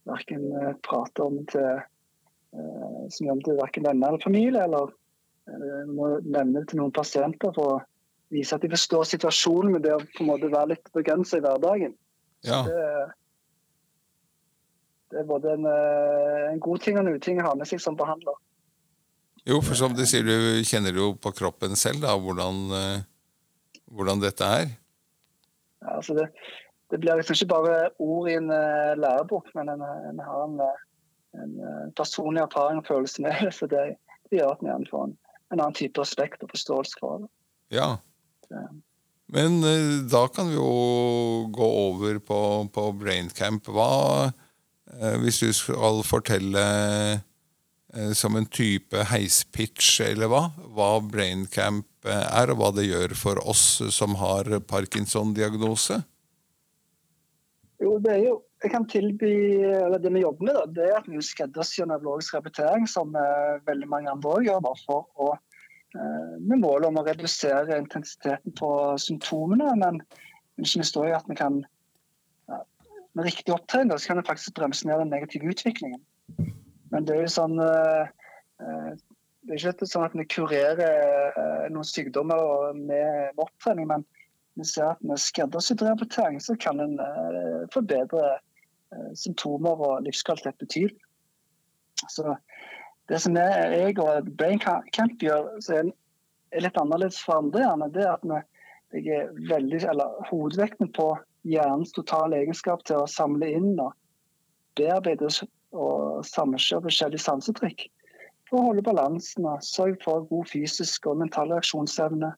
verken 0.07 0.47
prater 0.87 1.27
om 1.27 1.43
til 1.51 1.83
som 3.13 3.27
gjør 3.27 3.43
til 3.45 3.59
verken 3.59 3.85
venner 3.85 4.13
eller 4.13 4.23
familie, 4.23 4.63
eller 4.63 4.91
må 5.93 6.09
nevne 6.23 6.61
det 6.61 6.71
til 6.71 6.81
noen 6.81 6.93
pasienter 6.95 7.53
for 7.55 7.75
å 7.75 7.79
vise 8.33 8.55
at 8.55 8.63
de 8.63 8.71
forstår 8.71 9.07
situasjonen 9.07 9.75
med 9.75 9.85
det 9.85 9.93
å 9.95 10.01
på 10.01 10.23
en 10.23 10.31
måte 10.31 10.49
være 10.51 10.73
litt 10.73 10.91
begrensa 10.95 11.39
i 11.39 11.43
hverdagen. 11.45 11.93
Ja. 12.47 12.63
Det, 12.67 12.81
det, 15.11 15.21
er 15.21 15.27
både 15.27 15.53
en, 15.55 15.65
eh, 15.69 16.43
en, 16.51 16.59
god 16.63 16.83
ting 16.83 16.97
og 16.97 17.05
en 17.05 17.15
uting 17.15 17.41
å 17.41 17.47
ha 17.49 17.55
med 17.57 17.69
seg 17.69 17.81
som 17.83 17.97
behandler. 17.99 18.35
Jo, 19.47 19.61
for 19.63 19.79
som 19.79 19.93
du 19.95 20.03
sier, 20.07 20.27
du 20.27 20.65
kjenner 20.67 20.95
jo 20.97 21.13
på 21.23 21.31
kroppen 21.35 21.77
selv 21.79 22.03
da, 22.03 22.17
hvordan, 22.19 22.63
eh, 22.75 23.05
hvordan 23.95 24.23
dette 24.23 24.49
er. 24.59 24.73
Ja, 25.83 25.99
altså 25.99 26.17
det, 26.17 26.27
det, 26.91 26.99
blir 26.99 27.19
liksom 27.19 27.37
ikke 27.37 27.53
bare 27.53 27.77
ord 28.03 28.27
i 28.31 28.35
en 28.35 28.49
uh, 28.51 28.97
lærebok, 28.97 29.53
men 29.55 29.71
en, 29.71 29.85
en 29.85 30.19
har 30.25 30.43
en, 30.47 30.59
en, 31.37 31.55
personlig 31.95 32.41
erfaring 32.43 32.81
og 32.81 32.89
følelse 32.89 33.23
med 33.23 33.39
det. 33.39 33.53
Så 33.55 33.69
det, 33.71 33.85
det 34.27 34.41
gjør 34.41 34.57
at 34.57 34.65
vi 34.65 34.71
gjerne 34.71 34.91
får 34.91 35.05
en, 35.07 35.15
en 35.53 35.61
annen 35.61 35.77
type 35.77 36.01
respekt 36.01 36.43
og 36.43 36.51
forståelse 36.51 36.99
for 36.99 37.23
det. 37.23 37.31
Ja. 37.77 37.93
Men 39.31 39.61
uh, 39.63 40.03
da 40.11 40.25
kan 40.33 40.49
vi 40.51 40.57
jo 40.57 41.47
gå 41.55 41.69
over 41.85 42.19
på, 42.23 42.41
på 42.73 42.89
Braincamp. 42.99 43.67
Hva, 43.71 43.91
eh, 44.25 44.35
hvis 45.21 45.41
du 45.43 45.51
skal 45.55 46.03
fortelle 46.07 46.63
eh, 47.93 48.11
som 48.17 48.37
en 48.39 48.47
type 48.47 49.03
heispitch, 49.11 50.01
eller 50.05 50.31
hva, 50.31 50.43
hva 50.75 50.91
Braincamp 51.03 52.07
er, 52.07 52.53
og 52.53 52.61
hva 52.61 52.71
det 52.75 52.87
gjør 52.87 53.15
for 53.19 53.41
oss 53.43 53.81
som 53.93 54.15
har 54.21 54.49
Parkinson-diagnose? 54.69 56.01
Jo, 57.83 57.97
det 58.01 58.13
er 58.15 58.23
jo 58.29 58.35
jeg 58.57 58.71
kan 58.73 58.87
tilby, 58.89 59.31
eller 59.61 60.01
Det 60.01 60.09
vi 60.09 60.23
jobber 60.23 60.47
med, 60.47 60.55
da, 60.55 60.61
det 60.73 60.85
er 60.87 60.95
at 60.97 61.09
vi 61.11 61.19
skreddersyr 61.21 61.85
nevrologisk 61.85 62.33
rehabilitering, 62.33 62.87
som 62.89 63.11
veldig 63.67 63.89
mange 63.91 64.09
andre 64.09 64.31
også 64.31 64.47
gjør, 64.47 64.63
bare 64.65 64.81
for 64.87 65.27
å 65.27 65.27
Eh, 65.95 66.39
med 66.39 66.59
mål 66.59 66.89
om 66.89 66.99
å 66.99 67.05
redusere 67.07 67.79
intensiteten 67.79 68.55
på 68.59 68.69
symptomene. 69.01 69.71
Men 69.79 70.01
ikke 70.59 70.81
minst 70.81 70.99
også 70.99 71.15
at 71.15 71.29
vi 71.29 71.37
kan 71.39 71.61
med 73.17 73.27
riktig 73.27 73.53
opptrening 73.53 73.97
så 73.97 74.11
kan 74.11 74.21
en 74.21 74.27
faktisk 74.27 74.55
bremse 74.57 74.87
ned 74.87 75.01
den 75.01 75.13
negative 75.13 75.49
utviklingen. 75.51 76.01
Men 76.91 77.07
det 77.07 77.15
er 77.15 77.25
jo 77.25 77.33
sånn 77.33 77.57
eh, 77.63 78.09
eh, 78.63 78.91
det 79.47 79.55
er 79.55 79.63
ikke 79.71 79.87
sånn 79.87 80.05
at 80.05 80.15
vi 80.17 80.25
kurerer 80.27 81.69
noen 81.71 81.87
sykdommer 81.87 82.73
med, 82.75 83.31
med 83.31 83.43
opptrening, 83.45 83.87
men 83.87 84.03
vi 84.59 84.65
ser 84.67 84.89
at 84.91 85.03
med 85.07 85.21
skreddersydd 85.23 85.85
rehabilitering 85.85 86.41
så 86.43 86.57
kan 86.59 86.81
en 86.83 86.97
forbedre 87.71 88.33
symptomer 89.15 89.79
og 89.87 90.03
livskvalitet 90.03 90.59
betydelig. 90.59 90.99
Så 92.11 92.35
det 93.07 93.21
som 93.23 93.39
jeg 93.39 93.95
og 94.03 94.27
Brain 94.35 94.59
Camp 94.59 95.23
gjør, 95.23 95.47
som 95.63 95.93
er 96.51 96.63
litt 96.63 96.79
annerledes 96.79 97.19
for 97.23 97.39
andre, 97.39 97.87
det 97.93 98.03
er 98.03 98.17
at 98.17 98.27
vi 98.27 98.41
legger 98.97 99.31
veldig, 99.49 99.81
eller 99.91 100.27
hovedvekten 100.29 100.91
på 100.95 101.13
hjernens 101.47 101.93
totale 101.95 102.41
egenskap 102.41 102.83
til 102.87 103.01
å 103.01 103.11
samle 103.11 103.49
inn 103.59 103.75
og 103.79 103.93
bearbeide 104.77 105.29
og 105.75 106.25
samkjøre 106.27 106.85
forskjellige 106.87 107.23
sansetrykk. 107.23 107.87
For 108.47 108.59
å 108.59 108.67
holde 108.69 108.85
balansen 108.85 109.47
og 109.49 109.63
sørge 109.65 109.99
for 110.05 110.27
god 110.29 110.47
fysisk 110.51 111.07
og 111.09 111.19
mental 111.21 111.51
reaksjonsevne. 111.51 112.31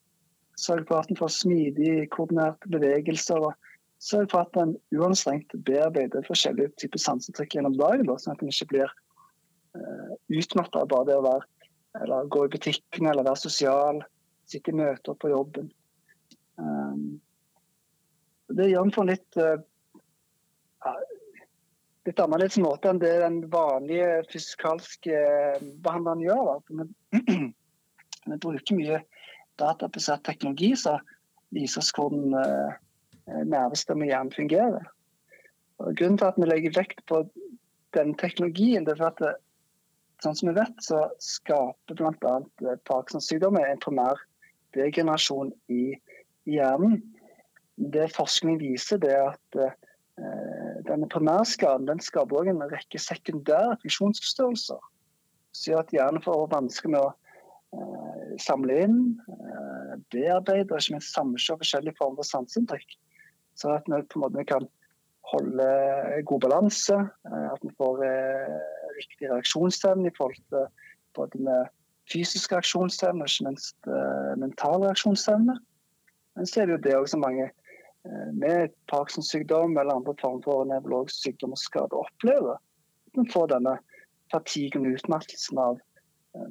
Sørge 0.60 0.88
for 0.90 1.04
at 1.04 1.12
en 1.12 1.20
får 1.20 1.34
smidig, 1.36 2.10
koordinerte 2.16 2.72
bevegelser. 2.74 3.52
og 3.52 3.54
Sørge 4.02 4.32
for 4.32 4.48
at 4.48 4.58
en 4.60 4.74
uanstrengt 4.96 5.54
bearbeider 5.68 6.26
forskjellige 6.28 6.74
typer 6.82 7.04
sansetrykk 7.04 7.58
gjennom 7.58 7.78
dagen, 7.78 8.10
sånn 8.18 8.36
at 8.36 8.44
en 8.44 8.52
ikke 8.52 8.70
blir 8.74 8.94
uh, 9.76 10.14
utmatta 10.32 10.84
av 10.84 10.92
bare 10.92 11.10
det 11.12 11.18
å 11.20 11.26
være, 11.28 11.48
eller 12.02 12.32
gå 12.34 12.46
i 12.46 12.54
butikken 12.56 13.10
eller 13.12 13.28
være 13.28 13.44
sosial, 13.44 14.02
sitte 14.50 14.74
i 14.74 14.80
møter 14.80 15.18
på 15.20 15.34
jobben. 15.34 15.70
Um, 16.60 17.20
det 18.58 18.70
gjør 18.72 18.88
en 18.88 18.94
på 18.94 19.04
en 19.04 19.12
litt 19.12 19.40
uh, 19.40 19.60
litt 22.08 22.22
annerledes 22.24 22.58
måte 22.64 22.90
enn 22.90 23.02
det 23.02 23.12
den 23.22 23.42
vanlige 23.52 24.22
fysikalske 24.32 25.14
eh, 25.14 25.66
behandleren 25.84 26.24
gjør. 26.24 26.62
Vi, 26.70 26.86
vi, 27.12 28.38
bruker 28.46 28.78
mye 28.78 29.02
databasert 29.60 30.24
teknologi 30.26 30.72
som 30.80 31.04
viser 31.54 31.84
oss 31.84 31.92
hvordan 31.98 32.34
uh, 32.38 32.80
nervestem 33.44 34.02
og 34.02 34.10
hjernen 34.10 34.34
fungerer. 34.34 34.88
Og 35.84 35.94
grunnen 36.00 36.18
til 36.22 36.30
at 36.30 36.40
vi 36.40 36.50
legger 36.50 36.78
vekt 36.80 37.04
på 37.12 37.22
den 37.98 38.16
teknologien, 38.18 38.88
det 38.88 38.96
er 38.96 39.02
for 39.04 39.12
at 39.12 40.24
sånn 40.24 40.38
som 40.38 40.50
vi 40.52 40.58
vet, 40.58 40.82
så 40.84 41.06
skaper 41.24 41.98
bl.a. 42.00 42.34
Parkinsons 42.88 43.30
sykdom 43.30 43.60
en 43.60 43.82
primær 43.84 44.22
degenerasjon 44.78 45.52
i, 45.74 45.94
hjernen. 46.50 47.00
Det 47.80 48.10
forskning 48.12 48.60
viser, 48.60 49.00
det 49.00 49.14
er 49.16 49.32
at 49.32 49.60
eh, 49.64 49.76
denne 50.88 51.08
primærskaden 51.12 51.88
den 51.88 52.02
skaper 52.04 52.42
også 52.42 52.54
en 52.54 52.66
rekke 52.74 53.00
sekundære 53.00 53.78
funksjonsforstyrrelser. 53.84 54.82
Som 55.56 55.72
gjør 55.72 55.86
at 55.86 55.94
hjernen 55.96 56.24
får 56.26 56.50
vansker 56.52 56.92
med 56.92 57.06
å 57.06 57.14
eh, 57.76 58.34
samle 58.44 58.82
inn, 58.84 59.00
eh, 59.32 59.94
bearbeide 60.12 60.74
og 60.74 60.82
ikke 60.82 60.98
minst 60.98 61.16
samse 61.16 61.56
forskjellige 61.64 61.98
former 62.02 62.20
for 62.20 62.32
sanseinntrykk. 62.34 62.98
Så 63.60 63.72
at 63.76 63.88
vi 63.88 64.04
på 64.12 64.20
en 64.20 64.26
måte 64.28 64.46
kan 64.48 64.68
holde 65.32 65.70
god 66.28 66.44
balanse, 66.46 67.00
eh, 67.32 67.48
at 67.54 67.64
vi 67.64 67.74
får 67.78 68.04
eh, 68.06 68.60
riktig 69.00 69.32
reaksjonsevne 69.32 70.10
i 70.10 70.16
forhold 70.18 70.44
til 70.52 70.68
både 71.16 71.44
med 71.48 71.72
fysisk 72.12 72.54
reaksjonsevne 72.54 73.24
og 73.24 73.30
ikke 73.30 73.46
minst 73.46 73.78
uh, 73.88 74.34
mental 74.42 74.84
reaksjonsevne. 74.84 75.56
Men 76.36 76.48
så 76.50 76.62
er 76.62 76.70
det 76.70 76.74
jo 76.74 76.84
det 76.88 76.96
også 76.98 77.20
mange 77.22 77.50
med 78.34 78.74
Parkinson-sykdom 78.92 79.78
eller 79.78 79.98
andre 80.00 80.16
former 80.22 80.44
for 80.46 80.68
nevrologisk 80.70 81.28
sykdom 81.28 81.54
og 81.56 81.62
skade 81.62 81.98
opplever. 82.00 82.58
Man 83.18 83.30
får 83.34 83.52
denne 83.54 83.76
fatiguen 84.34 84.88
og 84.88 84.98
utmattelsen 85.00 85.62
av 85.62 85.78
uh, 86.38 86.50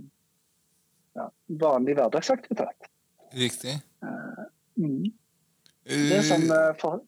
ja, 1.19 1.27
vanlig 1.63 1.97
hverdagsaktivitet. 1.99 2.93
Riktig. 3.39 3.79
Mm. 4.79 5.11
Det 5.89 6.21
er 6.21 6.25
som 6.27 6.47
for... 6.81 7.03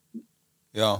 Ja. 0.77 0.99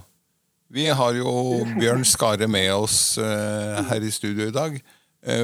Vi 0.72 0.86
har 0.88 1.18
jo 1.18 1.32
Bjørn 1.76 2.06
Skare 2.08 2.48
med 2.48 2.72
oss 2.74 3.18
her 3.20 4.04
i 4.04 4.12
studio 4.14 4.48
i 4.48 4.56
dag. 4.56 4.78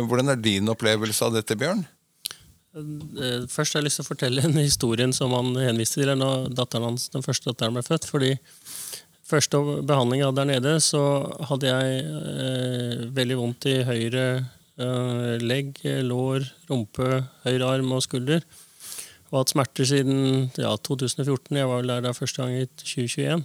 Hvordan 0.08 0.32
er 0.32 0.40
din 0.40 0.72
opplevelse 0.72 1.28
av 1.28 1.36
dette, 1.36 1.58
Bjørn? 1.60 1.84
Eh, 2.78 3.46
først 3.50 3.74
har 3.74 3.82
jeg 3.82 3.88
lyst 3.88 4.02
til 4.02 4.06
å 4.06 4.12
fortelle 4.12 4.44
en 4.46 4.60
historien 4.60 5.14
som 5.16 5.34
han 5.34 5.56
henviste 5.60 6.04
til 6.04 6.14
da 6.22 6.32
datteren 6.60 6.92
hans, 6.92 7.08
den 7.14 7.26
første 7.26 7.52
datteren 7.52 7.78
ble 7.78 7.86
født. 7.86 8.10
fordi 8.10 8.36
Første 9.28 9.60
behandling 9.84 10.22
der 10.32 10.46
nede, 10.48 10.78
så 10.80 11.02
hadde 11.50 11.68
jeg 11.68 11.98
eh, 12.00 13.02
veldig 13.12 13.36
vondt 13.42 13.66
i 13.68 13.82
høyre 13.84 14.24
eh, 14.80 15.34
legg, 15.44 15.82
lår, 15.84 16.48
rumpe, 16.70 17.26
høyre 17.44 17.74
arm 17.74 17.92
og 17.92 18.06
skulder. 18.06 18.46
Og 19.28 19.42
hatt 19.42 19.52
smerter 19.52 19.90
siden 19.90 20.48
ja, 20.56 20.72
2014. 20.80 21.60
Jeg 21.60 21.68
var 21.68 21.82
vel 21.82 21.92
der 21.92 22.06
da 22.06 22.16
første 22.16 22.40
gang 22.40 22.56
i 22.56 22.70
2021. 22.80 23.44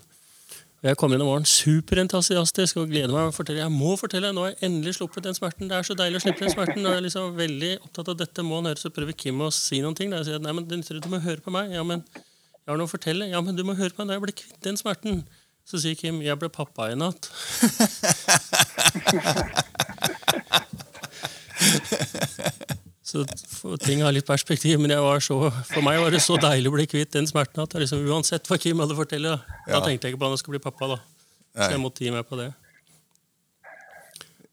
Jeg 0.83 0.97
kom 0.99 1.13
inn 1.15 1.23
om 1.23 1.29
morgenen 1.31 1.47
superentusiastisk 1.47 2.81
og 2.83 2.89
gleder 2.91 3.13
meg. 3.15 3.29
å 3.31 3.35
fortelle. 3.37 3.61
Jeg 3.63 3.71
må 3.71 3.93
fortelle, 4.01 4.33
Nå 4.35 4.43
har 4.43 4.51
jeg 4.51 4.67
endelig 4.67 4.97
sluppet 4.97 5.23
den 5.23 5.37
smerten. 5.37 5.69
Det 5.71 5.77
er 5.77 5.87
så 5.87 5.95
deilig 5.95 6.19
å 6.19 6.23
slippe 6.25 6.43
den 6.43 6.51
smerten. 6.51 6.83
Jeg 6.83 6.97
er 6.99 7.05
liksom 7.07 7.37
veldig 7.39 7.71
opptatt 7.85 8.09
av 8.11 8.17
dette 8.19 8.43
må 8.43 8.59
han 8.59 8.67
høre, 8.67 8.81
så 8.83 8.91
prøver 8.91 9.15
Kim 9.15 9.39
å 9.47 9.51
si 9.55 9.79
noen 9.79 9.95
ting. 9.95 10.11
Jeg 10.11 10.27
sier 10.27 10.43
nei, 10.43 10.51
men 10.51 10.67
du 10.67 10.75
må 11.07 11.23
høre 11.23 11.39
på 11.45 11.55
meg. 11.55 11.71
Ja, 11.71 11.85
men 11.87 12.03
jeg 12.03 12.67
har 12.73 12.77
noe 12.81 12.91
å 12.91 12.95
fortelle. 12.97 13.31
Ja, 13.31 13.41
men 13.41 13.55
du 13.55 13.63
må 13.63 13.79
høre 13.79 13.95
på 13.95 14.03
meg 14.03 14.11
da 14.11 14.19
jeg 14.19 14.27
ble 14.27 14.35
kvitt 14.43 14.59
den 14.67 14.77
smerten. 14.81 15.23
Så 15.63 15.79
sier 15.79 15.95
Kim 15.95 16.19
jeg 16.19 16.35
ble 16.43 16.51
pappa 16.51 16.91
i 16.91 16.99
natt. 16.99 17.31
Så 23.03 23.25
ting 23.83 24.05
har 24.05 24.15
litt 24.15 24.29
perspektiv, 24.29 24.79
men 24.79 24.95
så, 25.25 25.37
for 25.67 25.83
meg 25.83 25.99
var 25.99 26.15
det 26.15 26.21
så 26.23 26.37
deilig 26.39 26.71
å 26.71 26.75
bli 26.77 26.87
kvitt 26.87 27.17
den 27.17 27.27
smerten 27.27 27.65
at 27.65 27.75
liksom, 27.75 28.05
uansett 28.07 28.47
hva 28.47 28.59
Kim 28.63 28.79
hadde 28.79 28.95
fortalt, 28.95 29.27
da, 29.27 29.57
ja. 29.67 29.75
da 29.75 29.81
tenkte 29.89 30.07
jeg 30.07 30.15
ikke 30.15 30.23
på 30.23 30.29
at 30.29 30.37
han 30.37 30.43
skulle 30.43 30.61
bli 30.61 30.67
pappa. 30.69 30.95
da. 30.95 31.01
Så 31.57 31.73
jeg 31.75 31.83
måtte 31.83 32.07
gi 32.07 32.13
meg 32.15 32.29
på 32.29 32.39
det. 32.39 32.53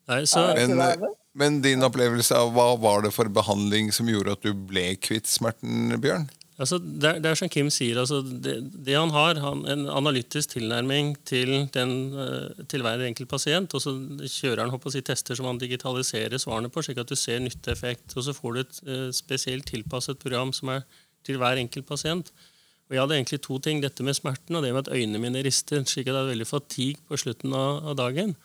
Nei, 0.09 0.23
så... 0.25 0.47
men, 0.57 1.05
men, 1.37 1.61
din 1.61 1.85
opplevelse 1.85 2.33
av 2.35 2.49
hva 2.55 2.71
var 2.81 3.05
det 3.05 3.13
for 3.13 3.29
behandling 3.29 3.93
som 3.93 4.09
gjorde 4.09 4.33
at 4.33 4.45
du 4.45 4.51
ble 4.57 4.95
kvitt 4.97 5.29
smerten, 5.29 5.93
Bjørn? 6.01 6.25
Altså, 6.59 6.75
det, 6.75 7.07
er, 7.07 7.19
det, 7.23 7.29
er, 7.29 7.37
som 7.39 7.47
Kim 7.51 7.69
sier, 7.71 8.01
altså, 8.01 8.17
det, 8.19 8.57
det, 8.83 8.95
han 8.97 9.13
har, 9.15 9.37
han, 9.39 9.61
en 9.71 9.85
analytisk 9.95 10.57
tilnærming 10.57 11.13
til, 11.27 11.53
den, 11.71 11.93
eh, 12.19 12.65
til 12.67 12.83
hver 12.83 12.99
enkelt 13.07 13.31
pasient. 13.31 13.75
og 13.77 13.83
Så 13.85 13.93
kjører 14.25 14.65
han 14.67 14.91
si, 14.91 15.01
tester 15.07 15.39
som 15.39 15.47
han 15.47 15.61
digitaliserer 15.61 16.35
svarene 16.41 16.71
på, 16.71 16.83
slik 16.83 16.99
at 16.99 17.07
du 17.07 17.15
ser 17.15 17.39
nytteeffekt. 17.45 18.17
Og 18.19 18.27
så 18.27 18.35
får 18.35 18.57
du 18.57 18.61
et 18.65 18.81
uh, 18.91 19.07
spesielt 19.15 19.69
tilpasset 19.71 20.19
program 20.19 20.51
som 20.55 20.75
er 20.75 20.83
til 21.23 21.39
hver 21.39 21.63
enkelt 21.63 21.87
pasient. 21.87 22.33
Og 22.89 22.97
Jeg 22.97 23.05
hadde 23.05 23.19
egentlig 23.21 23.41
to 23.45 23.63
ting. 23.63 23.79
Dette 23.79 24.03
med 24.03 24.19
smerten 24.19 24.59
og 24.59 24.65
det 24.65 24.75
med 24.75 24.83
at 24.83 24.91
øynene 24.91 25.23
mine 25.23 25.45
rister. 25.45 25.87
slik 25.87 26.09
at 26.09 26.17
det 26.17 26.25
er 26.25 26.31
veldig 26.33 26.49
fatigue 26.49 26.99
på 27.07 27.23
slutten 27.23 27.55
av, 27.55 27.85
av 27.87 27.99
dagen. 28.03 28.35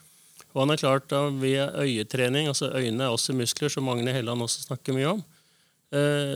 Og 0.55 0.63
han 0.63 0.71
har 0.71 0.85
klart 0.85 1.11
da 1.11 1.27
ved 1.35 1.83
øyetrening, 1.83 2.47
altså 2.47 2.71
øynene 2.71 3.09
er 3.09 3.17
også 3.17 3.35
muskler, 3.35 3.73
som 3.73 3.91
Magne 3.91 4.15
Helland 4.15 4.47
også 4.47 4.69
snakker 4.69 4.95
mye 4.95 5.17
om 5.17 5.25
Eh, 5.25 5.34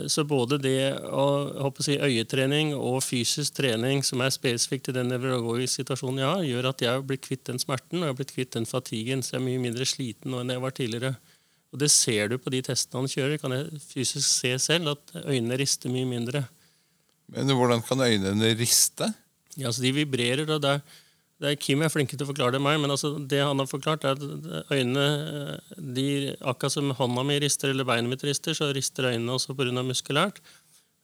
så 0.09 0.23
både 0.29 0.59
det 0.62 0.81
å 1.11 1.71
si, 1.83 1.97
øyetrening 1.99 2.75
og 2.77 3.00
fysisk 3.03 3.57
trening 3.59 4.05
som 4.07 4.23
er 4.23 4.31
spesifikt 4.35 4.88
til 4.88 4.95
den 4.95 5.11
nevrologiske 5.11 5.81
situasjonen 5.83 6.21
jeg 6.23 6.29
har, 6.29 6.45
gjør 6.47 6.69
at 6.71 6.85
jeg 6.85 6.93
har 6.93 7.07
blitt 7.09 7.25
kvitt 7.27 7.45
den 7.49 7.59
smerten 7.62 7.99
og 7.99 8.07
jeg 8.07 8.12
har 8.12 8.19
blitt 8.21 8.35
kvitt 8.37 8.53
den 8.55 8.69
fatiguen. 8.69 9.25
Så 9.25 9.35
jeg 9.35 9.41
er 9.41 9.47
mye 9.49 9.65
mindre 9.65 9.88
sliten 9.88 10.31
nå 10.33 10.43
enn 10.43 10.55
jeg 10.55 10.62
var 10.62 10.77
tidligere. 10.77 11.15
Og 11.73 11.83
det 11.83 11.91
ser 11.93 12.31
du 12.33 12.38
på 12.41 12.53
de 12.55 12.62
testene 12.65 13.03
han 13.03 13.12
kjører. 13.12 13.41
Kan 13.43 13.57
jeg 13.57 13.83
fysisk 13.88 14.29
se 14.29 14.55
selv 14.62 14.95
at 14.95 15.12
øynene 15.25 15.59
rister 15.61 15.93
mye 15.93 16.09
mindre. 16.09 16.45
Men 17.35 17.53
hvordan 17.53 17.83
kan 17.85 18.00
øynene 18.07 18.55
riste? 18.57 19.11
Ja, 19.59 19.73
så 19.73 19.83
De 19.83 19.93
vibrerer. 19.93 20.49
og 20.49 20.62
det 20.62 20.71
er 20.79 20.81
det 21.38 21.50
er 21.50 21.59
Kim 21.62 21.83
er 21.87 21.90
flinkere 21.92 22.18
til 22.18 22.26
å 22.26 22.33
forklare 22.33 22.57
det 22.57 22.59
enn 22.59 22.66
meg, 22.66 22.78
men 22.83 22.90
altså 22.90 23.12
det 23.30 23.38
han 23.45 23.61
har 23.62 23.68
forklart, 23.71 24.04
er 24.04 24.16
at 24.16 24.73
øynene 24.75 25.04
eh, 25.07 25.76
de, 25.78 26.07
Akkurat 26.40 26.75
som 26.75 26.90
hånda 26.99 27.23
mi 27.26 27.37
rister 27.38 27.71
eller 27.71 27.87
beinet 27.87 28.11
mitt 28.11 28.25
rister, 28.26 28.57
så 28.59 28.73
rister 28.75 29.12
øynene 29.12 29.37
også 29.37 29.54
pga. 29.59 29.85
muskulært. 29.87 30.42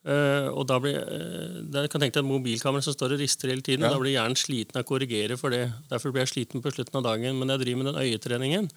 Uh, 0.05 0.51
og 0.53 0.67
da 0.69 0.77
blir, 0.85 0.99
uh, 1.01 1.61
der 1.73 1.87
kan 1.89 2.03
tenke 2.03 2.19
deg 2.19 2.27
et 2.27 2.29
mobilkamera 2.29 2.85
som 2.85 2.93
står 2.93 3.15
og 3.15 3.23
rister 3.23 3.49
hele 3.49 3.65
tiden. 3.65 3.87
Ja. 3.87 3.95
Da 3.95 4.01
blir 4.03 4.13
hjernen 4.13 4.37
sliten 4.37 4.77
av 4.77 4.85
å 4.85 4.89
korrigere 4.91 5.39
for 5.41 5.55
det. 5.55 5.63
Derfor 5.89 6.13
blir 6.13 6.27
jeg 6.27 6.35
sliten 6.35 6.61
på 6.61 6.73
slutten 6.75 6.99
av 7.01 7.07
dagen. 7.07 7.39
Men 7.39 7.49
når 7.49 7.57
jeg 7.57 7.63
driver 7.63 7.81
med 7.81 7.89
den 7.89 8.03
øyetreningen, 8.03 8.69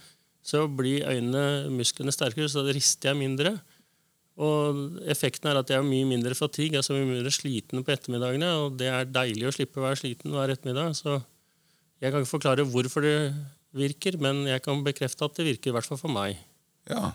så 0.47 0.61
blir 0.71 1.03
øynene, 1.09 1.73
musklene 1.75 2.13
sterkere, 2.15 2.47
så 2.47 2.63
da 2.63 2.71
rister 2.77 3.11
jeg 3.11 3.19
mindre. 3.19 3.57
Og 4.39 5.01
effekten 5.09 5.49
er 5.51 5.59
at 5.59 5.73
jeg 5.73 5.81
er 5.81 5.89
mye 5.89 6.07
mindre 6.07 6.37
fatigue, 6.37 6.79
altså 6.79 6.95
mye 6.95 7.09
mindre 7.09 7.33
sliten 7.33 7.83
på 7.83 7.91
ettermiddagene. 7.91 8.53
Og 8.61 8.77
det 8.79 8.87
er 8.93 9.09
deilig 9.09 9.49
å 9.49 9.55
slippe 9.57 9.81
å 9.81 9.87
være 9.89 9.99
sliten 10.05 10.31
hver 10.31 10.53
ettermiddag. 10.53 10.95
Så 10.95 11.17
jeg 12.01 12.12
kan 12.12 12.22
ikke 12.22 12.36
forklare 12.36 12.66
hvorfor 12.68 13.06
det 13.06 13.18
virker, 13.77 14.18
men 14.22 14.46
jeg 14.48 14.62
kan 14.66 14.84
bekrefte 14.86 15.25
at 15.25 15.38
det 15.38 15.48
virker, 15.48 15.72
i 15.72 15.77
hvert 15.77 15.88
fall 15.88 16.00
for 16.00 16.13
meg. 16.13 16.38
Ja. 16.89 17.12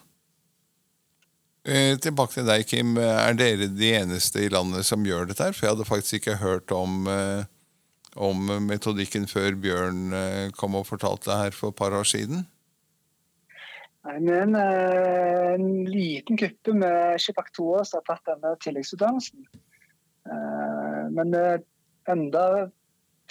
Eh, 1.62 1.94
tilbake 2.02 2.34
til 2.34 2.46
deg, 2.48 2.66
Kim. 2.66 2.96
Er 2.98 3.36
dere 3.38 3.68
de 3.70 3.92
eneste 3.94 4.42
i 4.42 4.50
landet 4.50 4.86
som 4.88 5.04
gjør 5.06 5.28
dette? 5.30 5.44
her? 5.46 5.54
For 5.54 5.66
jeg 5.66 5.76
hadde 5.76 5.88
faktisk 5.88 6.18
ikke 6.18 6.40
hørt 6.42 6.74
om, 6.74 7.06
eh, 7.06 7.44
om 8.16 8.50
metodikken 8.66 9.28
før 9.30 9.54
Bjørn 9.54 10.12
eh, 10.12 10.50
kom 10.58 10.74
og 10.74 10.88
fortalte 10.90 11.30
det 11.30 11.38
her 11.38 11.56
for 11.56 11.70
et 11.70 11.78
par 11.78 11.94
år 11.94 12.08
siden. 12.08 12.46
Nei, 14.02 14.18
Vi 14.18 14.30
er 14.34 14.42
en, 14.42 14.56
eh, 14.58 15.54
en, 15.54 15.84
liten 15.86 16.36
gruppe 16.36 16.74
med 16.74 17.20
kiropraktorer 17.22 17.84
som 17.86 18.00
har 18.00 18.16
tatt 18.16 18.26
denne 18.32 18.56
tilleggsutdannelsen. 18.58 19.46
Eh, 20.26 21.02
men 21.14 21.34
er 21.38 21.62
enda 22.10 22.70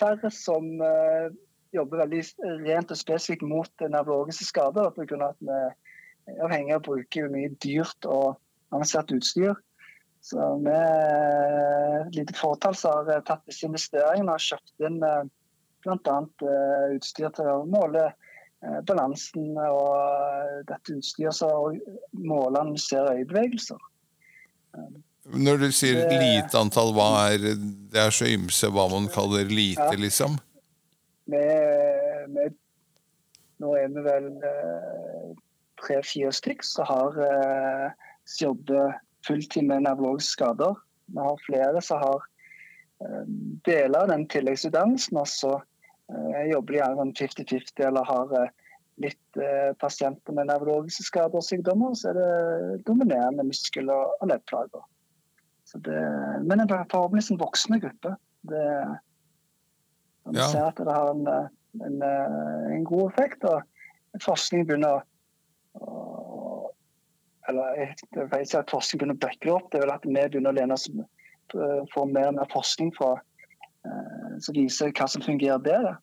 færre 0.01 0.31
som 0.33 0.67
uh, 0.81 1.31
jobber 1.75 2.03
veldig 2.03 2.21
rent 2.65 2.91
og 2.91 2.99
spesifikt 2.99 3.45
mot 3.47 3.83
nevrologiske 3.85 4.47
skader. 4.49 4.91
Pga. 4.95 5.31
at 5.31 5.39
vi 5.39 5.57
er 5.57 6.41
avhengig 6.45 6.75
av 6.75 6.81
å 6.81 6.87
bruke 6.89 7.27
mye 7.31 7.53
dyrt 7.63 8.07
og 8.09 8.39
avansert 8.71 9.13
utstyr. 9.15 9.55
Så 10.21 10.37
vi 10.61 10.73
et 10.73 12.17
lite 12.17 12.35
fåtall 12.37 12.75
som 12.77 13.07
har 13.07 13.23
tatt 13.25 13.47
disse 13.49 13.65
investeringene 13.65 14.35
og 14.35 14.43
kjøpt 14.43 14.85
inn 14.85 14.99
bl.a. 15.01 16.17
Utstyr 16.93 17.31
til 17.33 17.49
å 17.49 17.63
måle 17.65 18.11
balansen 18.85 19.55
og 19.57 20.67
dette 20.69 20.99
utstyret 20.99 21.33
som 21.33 21.79
måler 22.13 22.61
analyserer 22.61 23.23
øyebevegelser. 23.23 23.81
Når 25.29 25.59
du 25.61 25.67
sier 25.69 25.99
det, 26.09 26.17
lite 26.17 26.57
antall, 26.57 26.95
hva 26.97 27.27
er 27.29 27.43
det 27.43 27.99
er 28.01 28.13
så 28.15 28.25
ymse 28.25 28.69
hva 28.73 28.87
man 28.89 29.05
kaller 29.13 29.45
lite, 29.45 29.83
ja. 29.83 29.99
liksom? 29.99 30.39
Med, 31.29 32.31
med, 32.33 32.55
nå 33.61 33.75
er 33.77 33.91
vi 33.93 34.03
vel 34.07 34.31
eh, 34.49 35.27
tre-fire 35.81 36.31
stykk 36.33 36.65
som 36.65 36.89
har 36.89 37.19
eh, 37.27 38.07
jobber 38.41 38.97
fulltid 39.27 39.67
med 39.69 39.85
nevrologiske 39.85 40.39
skader. 40.39 40.79
Vi 41.13 41.21
har 41.21 41.43
flere 41.45 41.83
som 41.85 42.01
har 42.01 42.25
eh, 43.05 43.21
deler 43.69 43.99
av 44.01 44.09
den 44.09 44.25
tilleggsutdannelsen, 44.33 45.21
og 45.21 45.29
så 45.29 45.53
eh, 46.09 46.49
jobber 46.49 46.73
de 46.73 46.81
gjerne 46.81 47.07
50-50 47.21 47.85
eller 47.91 48.09
har 48.09 48.33
eh, 48.39 48.55
litt 49.05 49.41
eh, 49.41 49.69
pasienter 49.81 50.35
med 50.35 50.49
nevrologiske 50.49 51.05
skader 51.07 51.39
og 51.39 51.45
sykdommer. 51.45 51.93
Så 51.97 52.09
er 52.11 52.19
det 52.19 52.81
dominerende 52.89 53.45
muskel- 53.47 53.93
og 53.93 54.25
leddplager. 54.25 54.87
Det, 55.73 56.01
men 56.43 56.59
er 56.59 56.67
forhåpentligvis 56.91 57.31
en 57.31 57.39
voksende 57.39 57.79
gruppe. 57.79 58.15
Det, 58.49 58.65
man 60.25 60.35
ja. 60.35 60.47
ser 60.51 60.67
at 60.67 60.79
det 60.81 60.91
har 60.91 61.11
en, 61.13 61.27
en, 61.85 62.01
en, 62.03 62.83
god 62.85 63.11
effekt. 63.11 63.45
og 63.47 63.63
Forskning 64.25 64.67
begynner 64.67 64.99
å 65.79 66.01
eller 67.49 67.75
jeg, 67.79 67.95
jeg 68.15 68.47
si 68.47 68.57
at 68.59 68.71
forskning 68.71 69.01
begynner 69.01 69.17
å 69.17 69.23
backe 69.23 69.51
opp. 69.51 69.71
Det 69.71 69.79
er 69.79 69.85
vel 69.85 69.93
at 69.95 70.05
vi 70.05 70.13
begynner 70.13 70.53
å 70.53 70.57
lene 70.59 70.77
oss 70.77 70.87
få 71.91 72.05
mer 72.07 72.29
og 72.29 72.37
mer 72.37 72.49
forskning 72.51 72.93
fra, 72.95 73.15
eh, 73.85 74.35
som 74.39 74.55
viser 74.55 74.93
hva 74.95 75.07
som 75.11 75.23
fungerer 75.25 75.63
bedre. 75.63 75.95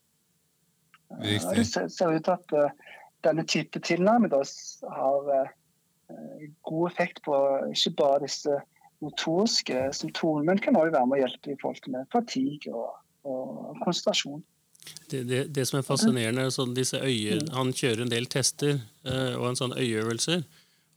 Riktig. 1.22 1.54
Det 1.56 1.66
ser, 1.66 1.86
ser 1.88 2.12
ut 2.12 2.26
til 2.26 2.34
at 2.34 2.52
uh, 2.52 2.96
denne 3.24 3.44
type 3.48 3.80
tilnærming 3.80 4.34
har 4.34 5.30
uh, 5.32 5.54
god 6.68 6.90
effekt 6.90 7.22
på 7.24 7.38
ikke 7.72 7.94
bare 7.96 8.26
disse 8.26 8.58
motoriske 9.04 9.88
symptomer, 9.94 10.44
men 10.46 10.60
kan 10.62 10.76
også 10.76 10.94
være 10.94 11.08
med 11.08 11.18
å 11.18 11.24
hjelpe 11.24 11.58
forhold 11.62 11.90
med 11.94 12.08
fatigue 12.14 12.74
og, 12.74 12.96
og 13.28 13.82
konsentrasjon. 13.84 14.42
Det, 15.08 15.22
det, 15.28 15.42
det, 15.54 15.64
som 15.68 15.78
er 15.78 15.86
fascinerende, 15.86 16.46
er 16.46 16.54
sånn 16.54 16.74
disse 16.76 17.00
øye, 17.00 17.38
mm. 17.40 17.52
han 17.56 17.74
kjører 17.76 18.04
en 18.04 18.12
del 18.12 18.28
tester 18.30 18.78
uh, 19.08 19.34
og 19.38 19.50
en 19.50 19.58
sånn 19.60 19.76
øyeøvelser. 19.76 20.42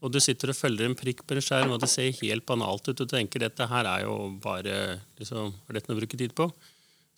Og 0.01 0.13
du 0.13 0.17
sitter 0.23 0.49
og 0.49 0.57
følger 0.57 0.87
en 0.87 0.97
prikk 0.97 1.21
på 1.27 1.37
en 1.37 1.43
skjerm, 1.45 1.75
og 1.75 1.81
det 1.83 1.91
ser 1.91 2.09
helt 2.23 2.45
banalt 2.47 2.87
ut. 2.89 2.97
Du 2.97 3.05
tenker 3.05 3.43
dette 3.43 3.67
her 3.69 3.85
er 3.85 4.07
jo 4.07 4.15
bare 4.41 5.01
liksom, 5.19 5.53
Er 5.67 5.77
dette 5.77 5.91
noe 5.91 5.99
å 5.99 6.01
bruke 6.01 6.17
tid 6.17 6.33
på? 6.37 6.47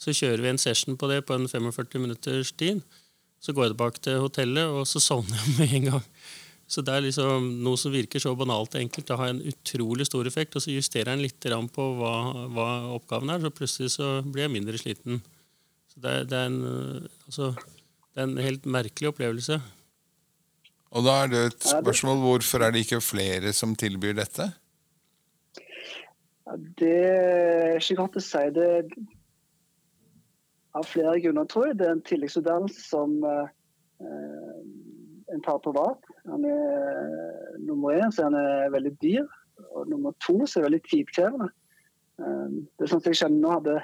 Så 0.01 0.11
kjører 0.17 0.43
vi 0.43 0.51
en 0.51 0.59
session 0.59 0.97
på 0.99 1.07
det 1.07 1.21
på 1.27 1.37
en 1.37 1.47
45 1.47 2.01
minutters 2.03 2.51
tid. 2.59 2.81
Så 3.39 3.55
går 3.55 3.69
jeg 3.69 3.75
tilbake 3.75 4.03
til 4.03 4.19
hotellet, 4.25 4.67
og 4.67 4.83
så 4.89 4.99
sovner 5.03 5.39
jeg 5.39 5.55
med 5.55 5.77
en 5.77 5.87
gang. 5.93 6.09
Så 6.67 6.81
det 6.85 6.93
er 6.95 7.03
liksom 7.05 7.49
noe 7.63 7.77
som 7.77 7.93
virker 7.93 8.21
så 8.23 8.33
banalt 8.37 8.73
og 8.73 8.81
enkelt. 8.81 9.05
Det 9.09 9.17
har 9.19 9.29
en 9.33 9.43
utrolig 9.51 10.07
stor 10.07 10.27
effekt. 10.29 10.55
Og 10.55 10.63
så 10.63 10.73
justerer 10.73 11.13
en 11.13 11.21
litt 11.21 11.43
på 11.75 11.85
hva, 11.99 12.15
hva, 12.55 12.67
oppgaven 12.95 13.33
er, 13.33 13.43
så 13.43 13.53
plutselig 13.53 13.93
så 13.97 14.15
blir 14.25 14.47
jeg 14.47 14.55
mindre 14.55 14.79
sliten. 14.81 15.21
Så 15.91 16.01
det, 16.01 16.11
er, 16.11 16.27
det, 16.29 16.39
er 16.39 16.49
en, 16.49 17.07
altså, 17.27 17.51
det 18.13 18.23
er 18.23 18.29
en 18.29 18.43
helt 18.47 18.65
merkelig 18.65 19.11
opplevelse. 19.11 19.59
Og 20.93 21.05
da 21.05 21.17
er 21.23 21.31
det 21.31 21.43
et 21.49 21.71
spørsmål 21.73 22.21
hvorfor 22.21 22.65
er 22.65 22.73
det 22.73 22.85
ikke 22.85 23.01
flere 23.01 23.53
som 23.53 23.75
tilbyr 23.77 24.15
dette? 24.17 24.51
Det 26.79 26.93
er 26.93 27.79
ikke 27.79 27.97
godt 28.01 28.19
å 28.19 28.23
si. 28.23 28.43
Det 28.53 28.67
av 30.73 30.87
flere 30.89 31.19
grunner, 31.21 31.45
tror 31.49 31.69
jeg. 31.69 31.77
Det 31.79 31.87
er 31.87 31.95
en 31.95 32.07
tilleggsutdannelse 32.07 32.81
som 32.87 33.19
uh, 33.25 33.45
en 35.33 35.43
privat. 35.43 36.11
Han 36.29 36.45
er, 36.45 37.57
nummer 37.65 37.97
én 37.97 38.13
så 38.13 38.25
er 38.25 38.31
han 38.31 38.73
veldig 38.73 38.93
dyr, 39.01 39.25
og 39.73 39.89
nummer 39.89 40.13
to 40.23 40.37
så 40.45 40.59
er 40.59 40.63
det 40.63 40.69
veldig 40.69 40.83
tidkrevende. 40.91 41.49
Ehm, 42.21 42.59
det 42.77 42.85
er 42.85 42.91
sånn 42.91 43.01
at 43.01 43.09
jeg 43.09 43.21
kjenner 43.23 43.41
nå 43.41 43.53
hadde 43.57 43.79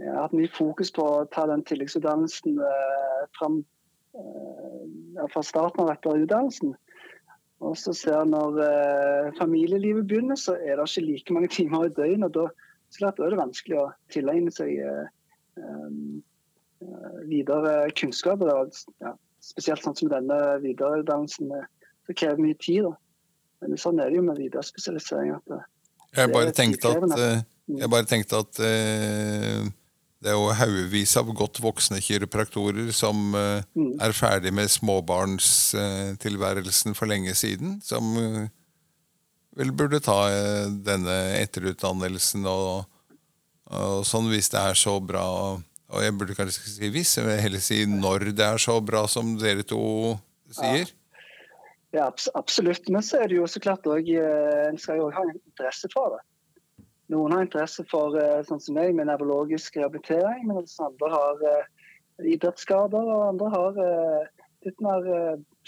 jeg 0.00 0.08
har 0.08 0.24
hatt 0.24 0.36
mye 0.36 0.50
fokus 0.50 0.90
på 0.94 1.04
å 1.04 1.24
ta 1.30 1.44
den 1.50 1.62
tilleggsutdannelsen 1.68 2.56
eh, 2.64 3.18
fram 3.38 3.60
eh, 4.16 5.26
fra 5.30 5.42
starten 5.46 5.84
av 5.84 5.92
etter 5.92 6.24
utdannelsen. 6.24 6.72
Og 7.62 7.76
så 7.78 7.94
ser 7.94 8.16
jeg 8.16 8.30
når 8.32 8.58
eh, 8.64 9.30
familielivet 9.38 10.08
begynner, 10.10 10.38
så 10.40 10.56
er 10.58 10.80
det 10.80 10.88
ikke 10.88 11.06
like 11.06 11.36
mange 11.36 11.52
timer 11.54 11.86
i 11.86 11.94
døgnet. 11.94 12.36
og 12.36 12.50
Da 12.98 13.12
er 13.12 13.34
det 13.34 13.42
vanskelig 13.42 13.78
å 13.78 13.90
tilegne 14.10 14.54
seg 14.54 14.80
eh, 14.82 15.04
eh, 15.60 17.20
videre 17.30 17.76
kunnskap. 17.98 18.42
Og, 18.42 18.74
ja, 19.04 19.14
spesielt 19.42 19.82
sånn 19.84 19.98
som 19.98 20.08
denne 20.12 20.38
videreutdannelsen, 20.62 21.46
det 22.08 22.14
krever 22.18 22.40
mye 22.42 22.56
tid. 22.62 22.82
Da. 22.86 22.92
Men 23.62 23.70
sånn 23.80 24.00
er 24.02 24.06
det 24.10 24.16
jo 24.18 24.24
med 24.26 24.40
viderespesialisering. 24.40 25.30
at 25.38 25.46
det, 25.50 25.60
jeg 26.16 26.26
bare 26.32 26.48
at, 26.48 26.58
eh, 27.18 27.40
jeg 27.78 27.88
bare 27.90 28.08
tenkte 28.08 28.34
at 28.42 28.54
det 30.22 30.28
er 30.30 30.36
jo 30.38 30.54
haugevis 30.54 31.16
av 31.18 31.26
godt 31.34 31.56
voksne 31.62 31.98
kiropraktorer 32.04 32.90
som 32.94 33.16
mm. 33.34 34.00
er 34.02 34.12
ferdig 34.14 34.52
med 34.54 34.70
småbarnstilværelsen 34.70 36.94
for 36.94 37.06
lenge 37.10 37.34
siden. 37.34 37.80
Som 37.82 38.16
vel 39.58 39.72
burde 39.76 40.00
ta 40.04 40.18
eh, 40.32 40.70
denne 40.84 41.16
etterutdannelsen 41.40 42.46
og, 42.48 42.88
og 43.72 44.06
sånn 44.08 44.30
hvis 44.32 44.50
det 44.52 44.62
er 44.62 44.78
så 44.78 44.98
bra. 45.04 45.26
Og 45.92 46.04
jeg 46.04 46.16
burde 46.16 46.36
kanskje 46.36 46.72
si 46.72 46.90
hvis, 46.92 47.16
jeg 47.18 47.26
vil 47.26 47.40
heller 47.44 47.62
si 47.62 47.82
når 47.88 48.30
det 48.32 48.44
er 48.46 48.60
så 48.60 48.78
bra 48.80 49.04
som 49.10 49.34
dere 49.40 49.64
to 49.68 49.82
sier. 50.52 50.92
Ja, 51.92 52.06
ja 52.06 52.06
absolutt. 52.38 52.88
Men 52.88 53.04
så 53.04 53.20
er 53.20 53.28
det 53.28 53.40
jo 53.40 53.48
så 53.50 53.60
klart 53.60 53.88
òg 53.88 54.08
En 54.16 54.80
skal 54.80 55.02
jo 55.02 55.10
ha 55.12 55.24
interesse 55.34 55.90
for 55.92 56.16
det. 56.16 56.22
Noen 57.12 57.34
har 57.34 57.44
interesse 57.44 57.84
for 57.90 58.16
sånn 58.48 58.62
som 58.62 58.78
meg, 58.78 58.94
med 58.96 59.10
nevrologisk 59.10 59.76
rehabilitering, 59.76 60.46
mens 60.48 60.78
andre 60.80 61.10
har 61.12 61.42
idrettsskader, 62.24 63.04
og 63.04 63.26
andre 63.34 63.50
har 63.52 63.80
litt 64.64 64.80
mer 64.80 65.04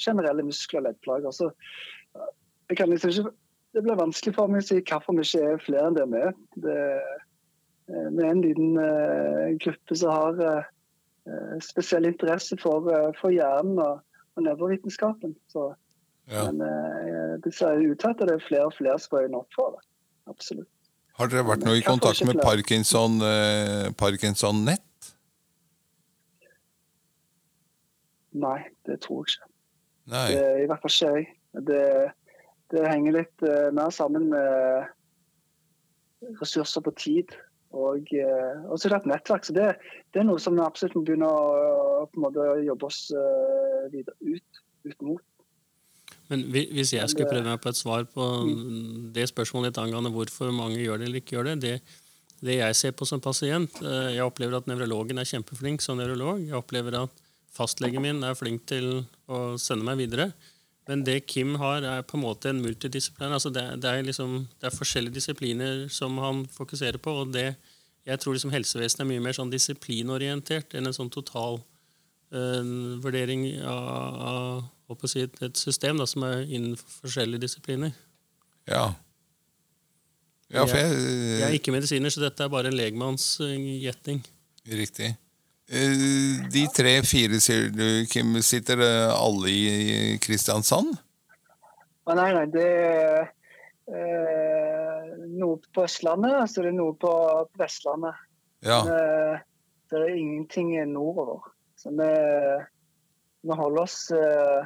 generelle 0.01 0.47
muskel- 0.47 0.81
og 0.81 0.87
leddplager. 0.89 1.35
Så 1.37 1.51
jeg 2.71 2.79
kan 2.81 2.89
liksom 2.89 3.13
ikke 3.13 3.35
det 3.75 3.83
blir 3.83 3.99
vanskelig 3.99 4.37
for 4.37 4.51
meg 4.51 4.63
å 4.63 4.67
si 4.69 4.81
hvorfor 4.87 5.17
vi 5.19 5.25
ikke 5.27 5.47
er 5.51 5.63
flere 5.63 5.89
enn 5.89 5.97
det 5.97 6.05
vi 6.13 6.21
er. 6.29 6.35
Det, 7.89 7.95
eh, 8.01 8.11
vi 8.17 8.25
er 8.25 8.31
en 8.33 8.43
liten 8.45 8.77
uh, 8.81 9.55
gruppe 9.65 9.97
som 9.97 10.13
har 10.15 10.41
uh, 10.41 11.57
spesiell 11.65 12.09
interesse 12.09 12.57
for, 12.61 12.89
for 13.21 13.35
hjernen 13.35 13.79
og, 13.83 14.01
og 14.37 14.47
nevrovitenskapen. 14.47 15.37
Ja. 15.55 16.47
Men 16.49 16.63
det 17.45 17.51
ser 17.53 17.83
ut 17.85 17.99
til 18.01 18.09
at 18.09 18.21
det 18.21 18.33
er 18.33 18.45
flere 18.47 18.69
og 18.71 18.73
flere 18.79 18.97
som 19.01 19.19
øyner 19.19 19.43
opp 19.43 19.57
for 19.57 19.75
det. 19.77 19.83
Absolutt. 20.33 20.71
Har 21.19 21.29
dere 21.29 21.45
vært 21.47 21.67
noe 21.67 21.77
i 21.79 21.85
kontakt 21.85 22.25
med 22.25 22.41
Parkinson, 22.41 23.21
Parkinson 24.01 24.65
Nett? 24.65 25.11
Nei, 28.35 28.59
det 28.89 28.99
tror 29.05 29.23
jeg 29.23 29.37
ikke. 29.37 29.51
Nei. 30.11 30.27
Det, 30.33 30.45
I 30.65 30.67
hvert 30.69 30.83
fall 30.83 30.95
ikke 30.95 31.13
jeg. 31.15 31.27
Det, 31.69 31.85
det 32.75 32.89
henger 32.91 33.19
litt 33.21 33.45
uh, 33.47 33.69
mer 33.77 33.91
sammen 33.95 34.29
med 34.33 34.89
ressurser 36.41 36.83
på 36.85 36.93
tid. 36.99 37.37
Og, 37.75 38.11
uh, 38.15 38.65
og 38.71 38.79
så 38.79 38.89
er 38.89 38.95
det 38.95 39.01
et 39.03 39.11
nettverk. 39.13 39.47
Så 39.47 39.57
det, 39.57 39.69
det, 40.15 40.23
er 40.23 40.29
noe 40.29 40.43
som 40.43 40.57
vi 40.57 40.63
absolutt 40.65 40.97
må 40.99 41.05
begynne 41.07 41.29
å, 41.29 42.05
måte, 42.23 42.47
jobbe 42.65 42.89
oss 42.91 43.01
uh, 43.15 43.87
videre 43.93 44.15
ut, 44.23 44.61
ut 44.87 45.07
mot. 45.11 45.25
Men 46.31 46.47
hvis 46.49 46.95
jeg 46.95 47.11
skulle 47.11 47.29
prøve 47.29 47.45
meg 47.51 47.61
på 47.61 47.69
et 47.69 47.79
svar 47.79 48.07
på 48.09 48.25
mm. 48.47 49.11
det 49.17 49.27
spørsmålet 49.29 49.73
litt 49.73 49.81
angående 49.83 50.13
hvorfor 50.15 50.55
mange 50.57 50.81
gjør 50.81 51.03
det 51.03 51.09
eller 51.09 51.21
ikke 51.21 51.37
gjør 51.37 51.51
det, 51.51 51.57
det, 51.65 51.75
det 52.47 52.57
jeg 52.63 52.79
ser 52.79 52.95
på 52.97 53.05
som 53.09 53.21
pasient 53.21 53.77
Jeg 53.83 54.25
opplever 54.25 54.57
at 54.57 54.71
nevrologen 54.71 55.21
er 55.21 55.29
kjempeflink 55.29 55.85
som 55.85 56.01
nevrolog. 56.01 56.41
Jeg 56.47 56.57
opplever 56.57 56.97
at 57.03 57.21
fastlegen 57.55 58.03
min 58.07 58.25
er 58.25 58.39
flink 58.39 58.65
til 58.71 59.05
å 59.29 59.43
sende 59.61 59.85
meg 59.87 60.01
videre. 60.01 60.31
Men 60.89 61.05
det 61.05 61.23
Kim 61.27 61.55
har, 61.61 61.85
er 61.89 62.03
på 62.05 62.19
en 62.19 62.25
måte 62.27 62.51
en 62.51 62.61
multidisiplin. 62.61 63.33
Altså 63.33 63.51
det, 63.53 63.65
det, 63.81 63.91
er 63.91 64.05
liksom, 64.05 64.43
det, 64.61 64.69
er 64.69 64.77
forskjellige 64.77 65.17
disipliner 65.17 65.87
som 65.89 66.19
han 66.21 66.45
fokuserer 66.53 67.01
på. 67.01 67.15
og 67.23 67.33
det, 67.33 67.55
Jeg 68.05 68.21
tror 68.21 68.37
liksom 68.37 68.53
helsevesenet 68.53 69.05
er 69.05 69.09
mye 69.09 69.25
mer 69.25 69.37
sånn 69.37 69.53
disiplinorientert 69.53 70.77
enn 70.77 70.91
en 70.91 70.97
sånn 70.97 71.13
total 71.13 71.63
øh, 72.37 72.75
vurdering 73.01 73.47
av, 73.65 74.69
av 74.93 75.09
si, 75.09 75.25
et 75.25 75.57
system 75.57 76.03
da, 76.03 76.07
som 76.07 76.29
er 76.29 76.45
innenfor 76.45 77.01
forskjellige 77.07 77.47
disipliner. 77.47 77.97
Ja. 78.69 78.91
ja 80.53 80.69
jeg, 80.69 81.01
jeg, 81.01 81.43
er 81.49 81.57
ikke 81.57 81.73
medisiner, 81.73 82.13
så 82.13 82.27
dette 82.27 82.45
er 82.45 82.53
bare 82.53 82.69
en 82.69 82.77
legmannsgjetning. 82.77 84.21
Riktig. 84.69 85.15
Eh, 85.73 86.45
de 86.53 86.67
tre-fire, 86.77 87.41
sier 87.41 87.71
du, 87.73 88.05
Kim, 88.11 88.37
sitter 88.45 88.83
alle 89.15 89.51
i 89.51 90.19
Kristiansand? 90.21 90.93
Nei, 92.05 92.31
nei, 92.37 92.45
det 92.53 92.69
er 92.69 93.23
eh, 93.89 95.15
noe 95.41 95.57
på 95.73 95.87
Østlandet, 95.87 96.51
så 96.53 96.65
det 96.65 96.75
er 96.75 96.77
noe 96.77 96.97
på 97.01 97.13
Vestlandet. 97.61 98.21
Ja. 98.65 98.83
Men, 98.85 98.93
eh, 98.93 99.43
det 99.93 100.01
er 100.01 100.17
ingenting 100.19 100.75
nordover. 100.93 101.49
Så 101.81 101.93
vi, 101.97 102.11
vi 103.45 103.57
holder 103.57 103.83
oss 103.83 103.99
eh, 104.13 104.63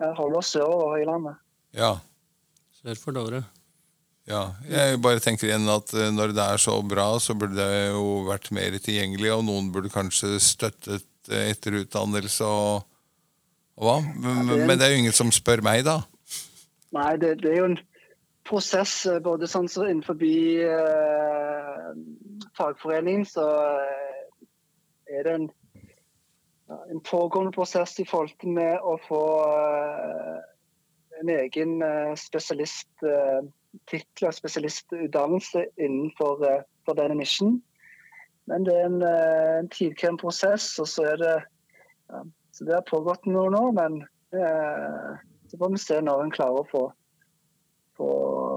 holder 0.00 0.38
oss 0.40 0.52
sørover 0.56 1.00
i 1.00 1.08
landet. 1.08 1.40
Ja. 1.76 1.96
Sør 2.76 3.00
for 3.00 3.16
Dovre. 3.16 3.42
Ja, 4.26 4.42
jeg 4.66 4.98
bare 5.04 5.22
tenker 5.22 5.46
igjen 5.46 5.68
at 5.70 5.92
eh, 5.94 6.10
Når 6.10 6.34
det 6.34 6.42
er 6.42 6.58
så 6.58 6.80
bra, 6.82 7.12
så 7.22 7.36
burde 7.38 7.60
det 7.60 7.92
jo 7.94 8.24
vært 8.26 8.50
mer 8.54 8.74
tilgjengelig, 8.82 9.30
og 9.36 9.44
noen 9.46 9.70
burde 9.74 9.92
kanskje 9.92 10.36
støttet 10.42 11.06
eh, 11.30 11.52
etterutdannelse 11.52 12.46
og, 12.46 12.86
og 13.78 13.86
hva. 13.86 13.98
Men, 14.02 14.40
ja, 14.42 14.48
det 14.50 14.66
men 14.66 14.80
det 14.80 14.88
er 14.88 14.96
jo 14.96 15.04
ingen 15.04 15.16
som 15.16 15.30
spør 15.34 15.62
meg, 15.66 15.84
da. 15.86 16.00
Nei, 16.96 17.12
det, 17.22 17.36
det 17.44 17.52
er 17.52 17.60
jo 17.60 17.68
en 17.70 17.78
prosess 18.46 18.98
eh, 19.06 19.20
både 19.22 19.46
sånn 19.50 19.68
som 19.70 19.86
innenfor 19.86 20.18
eh, 20.26 21.92
fagforeningen, 22.58 23.26
så 23.30 23.46
er 25.06 25.22
det 25.26 25.36
en, 25.36 25.46
en, 26.70 27.02
pågående 27.06 27.54
prosess 27.54 27.94
i 28.02 28.06
forhold 28.08 28.34
til 28.42 28.56
med 28.58 28.82
å 28.82 28.96
få 29.06 29.22
eh, 29.46 30.42
en 31.22 31.32
egen 31.36 31.78
eh, 31.86 32.12
spesialist. 32.18 32.90
Eh, 33.06 33.46
titler 33.90 34.30
og 34.30 34.36
spesialistutdannelse 34.36 35.66
innenfor 35.76 36.44
eh, 36.46 36.64
for 36.86 36.98
denne 36.98 37.18
nisjen. 37.20 37.60
Men 38.46 38.66
det 38.66 38.74
er 38.78 38.88
en, 38.88 39.00
eh, 39.02 39.58
en 39.60 39.70
tidkrevende 39.74 40.22
prosess, 40.22 40.68
og 40.82 40.88
så 40.90 41.10
er 41.12 41.22
det 41.22 41.36
ja, 42.06 42.22
så 42.56 42.64
Det 42.64 42.72
har 42.72 42.84
pågått 42.88 43.26
noen 43.28 43.54
år, 43.54 43.72
men 43.76 43.96
eh, 44.32 45.16
så 45.50 45.58
får 45.58 45.72
vi 45.74 45.80
se 45.82 45.98
når 46.00 46.22
en 46.22 46.32
klarer 46.32 46.62
å 46.62 46.68
få, 46.70 46.84
få 47.98 48.12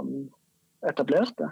um, 0.05 0.29
etablert 0.87 1.33
det. 1.41 1.49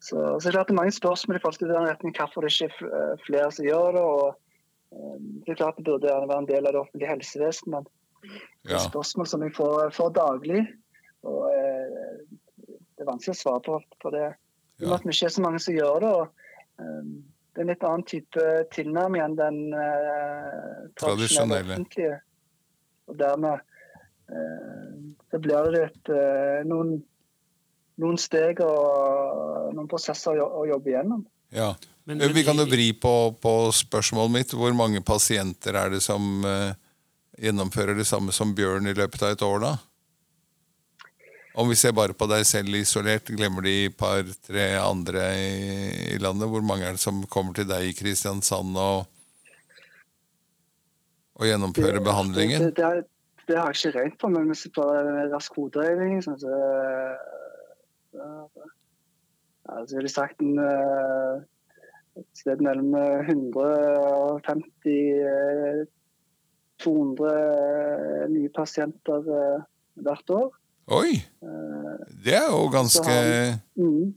Så, 0.00 0.16
så 0.16 0.40
det 0.40 0.52
er 0.52 0.56
klart 0.56 0.70
det 0.70 0.76
er 0.76 0.80
mange 0.80 0.94
spørsmål 0.96 1.36
i 1.36 1.42
forhold 1.42 1.58
til 1.60 1.72
den 1.74 1.88
retning, 1.90 2.14
hvorfor 2.16 2.46
det 2.46 2.54
ikke 2.54 2.70
er 2.70 2.88
eh, 2.88 3.24
flere 3.26 3.50
som 3.52 3.66
gjør 3.66 3.98
det. 3.98 4.04
og 4.06 5.04
Det 5.44 5.52
er 5.52 5.60
klart 5.60 5.76
det 5.76 5.86
burde 5.90 6.14
være 6.30 6.38
en 6.38 6.48
del 6.48 6.70
av 6.70 6.72
det 6.72 6.82
offentlige 6.86 7.12
helsevesenet, 7.12 7.74
men 7.74 8.32
det 8.64 8.78
er 8.78 8.86
spørsmål 8.86 9.28
som 9.28 9.44
vi 9.44 9.52
får, 9.58 9.90
får 9.98 10.14
daglig. 10.16 10.62
og 11.28 11.44
vanskelig 13.08 13.34
å 13.36 13.40
svare 13.40 13.64
på, 13.64 13.80
på 14.02 14.12
det. 14.14 14.28
Med 14.78 14.94
at 14.94 15.06
vi 15.06 15.14
ikke 15.14 15.28
er 15.28 15.34
så 15.34 15.44
mange 15.44 15.60
som 15.62 15.74
gjør 15.74 16.04
det. 16.04 16.12
og 16.14 16.84
um, 16.84 17.12
Det 17.52 17.60
er 17.60 17.64
en 17.64 17.72
litt 17.72 17.86
annen 17.88 18.06
type 18.06 18.46
tilnærming 18.74 19.24
enn 19.24 19.38
den 19.38 19.60
uh, 19.74 20.86
tradisjonelle 21.00 21.74
offentlige. 21.74 22.18
Og 23.08 23.18
dermed 23.18 23.64
uh, 24.30 24.96
så 25.32 25.42
blir 25.42 25.72
det 25.74 25.84
et, 25.88 26.12
uh, 26.12 26.60
noen, 26.68 26.98
noen, 27.98 28.20
steg 28.20 28.62
og 28.64 29.74
noen 29.74 29.90
prosesser 29.90 30.38
å, 30.44 30.50
å 30.62 30.66
jobbe 30.70 30.94
gjennom. 30.94 31.24
Ja, 31.54 31.72
men, 32.04 32.20
men, 32.20 32.34
Vi 32.36 32.44
kan 32.44 32.60
jo 32.60 32.68
vri 32.68 32.92
på, 32.96 33.14
på, 33.40 33.54
spørsmålet 33.74 34.34
mitt. 34.36 34.54
Hvor 34.56 34.76
mange 34.76 35.02
pasienter 35.04 35.76
er 35.80 35.96
det 35.96 36.04
som 36.04 36.44
uh, 36.44 36.76
gjennomfører 37.40 37.98
det 37.98 38.06
samme 38.08 38.34
som 38.36 38.54
Bjørn 38.56 38.90
i 38.90 38.96
løpet 38.96 39.24
av 39.24 39.34
et 39.34 39.44
år, 39.44 39.62
da? 39.64 39.74
Om 41.58 41.66
vi 41.68 41.74
ser 41.74 41.90
bare 41.96 42.14
på 42.14 42.26
deg 42.30 42.44
selv 42.46 42.70
isolert, 42.78 43.26
glemmer 43.34 43.64
de 43.66 43.90
par-tre 43.98 44.78
andre 44.78 45.24
i, 45.34 45.48
i, 46.14 46.18
landet, 46.22 46.46
hvor 46.52 46.62
mange 46.62 46.86
er 46.86 46.94
det 46.94 47.02
som 47.02 47.18
kommer 47.26 47.50
til 47.56 47.66
deg 47.66 47.82
i 47.88 47.96
Kristiansand 47.98 48.76
og, 48.78 49.06
og 51.34 51.42
gjennomfører 51.48 51.98
det, 51.98 52.04
behandlingen? 52.06 52.62
Det, 52.68 52.74
det, 53.48 53.56
har 53.58 53.74
jeg 53.74 53.78
ikke 53.80 53.94
regnet 53.96 54.18
på, 54.22 54.26
men 54.36 54.46
hvis 54.52 54.66
vi 54.68 54.78
bare 54.78 55.26
rask 55.32 55.50
hoderegning 55.58 56.22
sånn, 56.22 56.38
så, 56.38 56.54
så 58.14 59.90
ville 59.96 60.06
jeg 60.06 60.14
sagt 60.14 60.38
en, 60.46 60.54
et 62.22 62.30
sted 62.38 62.62
mellom 62.62 62.94
150 63.26 65.90
200 66.86 68.30
nye 68.30 68.46
pasienter 68.54 69.26
hvert 69.98 70.30
år. 70.38 70.54
Oi! 70.88 71.18
Eh, 71.44 71.96
det 72.24 72.32
er 72.38 72.46
jo 72.48 72.68
ganske 72.72 73.02
Så, 73.04 73.82
mm, 73.82 74.14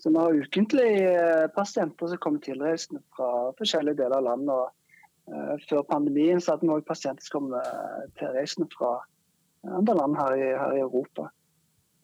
så 0.00 0.10
vi 0.10 0.16
har 0.16 0.38
ukentlig 0.46 0.92
eh, 1.10 1.44
pasienter 1.52 2.08
som 2.08 2.20
kommer 2.22 2.40
tilreisende 2.44 3.02
fra 3.16 3.50
forskjellige 3.58 3.98
deler 4.00 4.16
av 4.22 4.24
landet. 4.30 4.72
Uh, 5.24 5.54
før 5.70 5.80
pandemien 5.88 6.40
så 6.40 6.52
hadde 6.52 6.66
vi 6.66 6.74
òg 6.74 6.82
pasienter 6.84 7.24
som 7.24 7.46
kom 7.46 7.54
tilreisende 8.20 8.68
fra 8.74 8.98
andre 9.72 9.94
land 9.96 10.18
her 10.18 10.34
i, 10.36 10.48
her 10.60 10.74
i 10.76 10.82
Europa. 10.84 11.30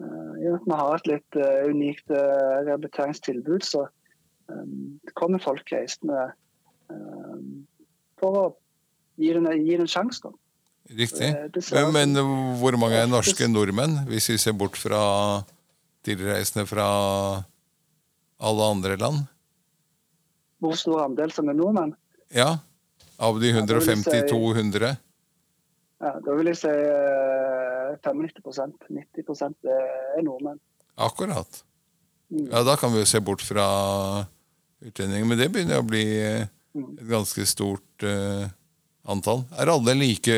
Uh, 0.00 0.32
I 0.40 0.48
og 0.48 0.54
med 0.54 0.56
at 0.56 0.70
vi 0.70 0.78
har 0.80 0.94
et 0.94 1.10
litt 1.10 1.36
uh, 1.36 1.68
unikt 1.68 2.14
rehabiliteringstilbud, 2.16 3.66
så 3.68 3.84
um, 4.48 4.96
kommer 5.12 5.44
folk 5.44 5.68
reisende 5.72 6.30
for 8.20 8.40
å 8.40 8.46
gi 9.20 9.34
dem 9.36 9.52
gi 9.52 9.76
en 9.76 9.88
sjanse. 9.88 10.32
Riktig. 10.90 11.30
Men, 11.72 11.92
men, 11.94 12.16
hvor 12.58 12.74
mange 12.80 12.98
er 12.98 13.10
norske 13.10 13.46
nordmenn, 13.46 14.00
hvis 14.10 14.30
vi 14.32 14.38
ser 14.42 14.56
bort 14.58 14.78
fra 14.78 15.02
tilreisende 16.06 16.66
fra 16.66 16.86
alle 18.40 18.66
andre 18.74 18.96
land? 18.98 19.22
Hvor 20.60 20.74
stor 20.76 21.04
andel 21.06 21.32
som 21.32 21.48
er 21.48 21.56
nordmenn? 21.56 21.94
Ja, 22.34 22.56
av 23.20 23.38
de 23.40 23.52
150-200? 23.54 24.96
Ja, 26.00 26.12
da 26.24 26.36
vil 26.36 26.50
jeg 26.50 26.58
si 26.58 26.74
95% 28.02 28.88
90 28.90 29.70
er 29.70 30.22
nordmenn. 30.24 30.60
Akkurat. 31.00 31.62
Mm. 32.30 32.48
Ja, 32.48 32.64
da 32.66 32.76
kan 32.80 32.92
vi 32.94 33.02
jo 33.02 33.08
se 33.08 33.20
bort 33.22 33.44
fra 33.44 33.66
utlendinger, 34.80 35.26
men 35.28 35.38
det 35.38 35.50
begynner 35.52 35.82
å 35.82 35.86
bli 35.86 36.06
eh, 36.18 36.48
Mm. 36.70 36.92
et 37.00 37.08
ganske 37.10 37.46
stort 37.50 38.04
eh, 38.06 38.46
antall. 39.08 39.44
Er 39.58 39.72
alle 39.72 39.96
like 39.98 40.36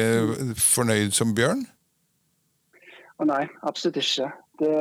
fornøyd 0.60 1.14
som 1.16 1.34
Bjørn? 1.36 1.64
Å 3.18 3.28
nei, 3.28 3.44
absolutt 3.68 4.00
ikke. 4.02 4.30
Det, 4.60 4.72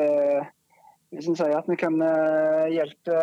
hvis 1.15 1.29
en 1.31 1.37
sier 1.39 1.57
at 1.57 1.69
vi 1.69 1.77
kan 1.79 1.97
eh, 2.05 2.71
hjelpe 2.75 3.17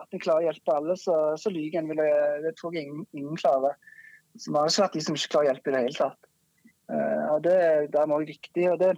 at 0.00 0.08
vi 0.12 0.20
klarer 0.22 0.44
å 0.44 0.48
hjelpe 0.50 0.74
alle, 0.74 0.96
så, 0.98 1.16
så 1.40 1.52
lyver 1.52 1.80
en. 1.80 1.92
Det, 1.94 2.10
Det 2.46 2.54
tror 2.58 2.74
jeg 2.74 2.88
ingen, 2.88 3.06
ingen 3.16 3.40
klarer. 3.40 3.76
Så 4.36 4.50
vi 4.50 4.58
har 4.58 4.68
jo 4.68 4.82
vært 4.82 4.96
de 4.96 5.04
som 5.04 5.16
ikke 5.16 5.34
klarer 5.34 5.48
å 5.48 5.52
hjelpe 5.52 5.70
i 5.70 5.74
det 5.74 5.82
hele 5.84 5.98
tatt. 5.98 6.30
Uh, 6.90 7.26
og 7.34 7.42
Det, 7.46 7.58
det 7.92 8.00
er 8.00 8.14
også 8.14 8.30
viktig. 8.32 8.64
og 8.72 8.80
det 8.80 8.94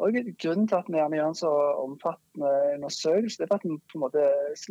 og 0.00 0.16
Grunnen 0.40 0.68
til 0.68 0.78
at 0.78 0.86
vi 0.88 0.96
gjør 0.96 1.26
en 1.26 1.36
så 1.36 1.50
omfattende 1.82 2.50
undersøkelse, 2.76 3.36
det 3.36 3.44
er 3.44 3.50
for 3.50 3.60
at 3.60 3.66
vi 3.66 3.74
på 3.90 3.98
en 3.98 4.04
måte 4.06 4.22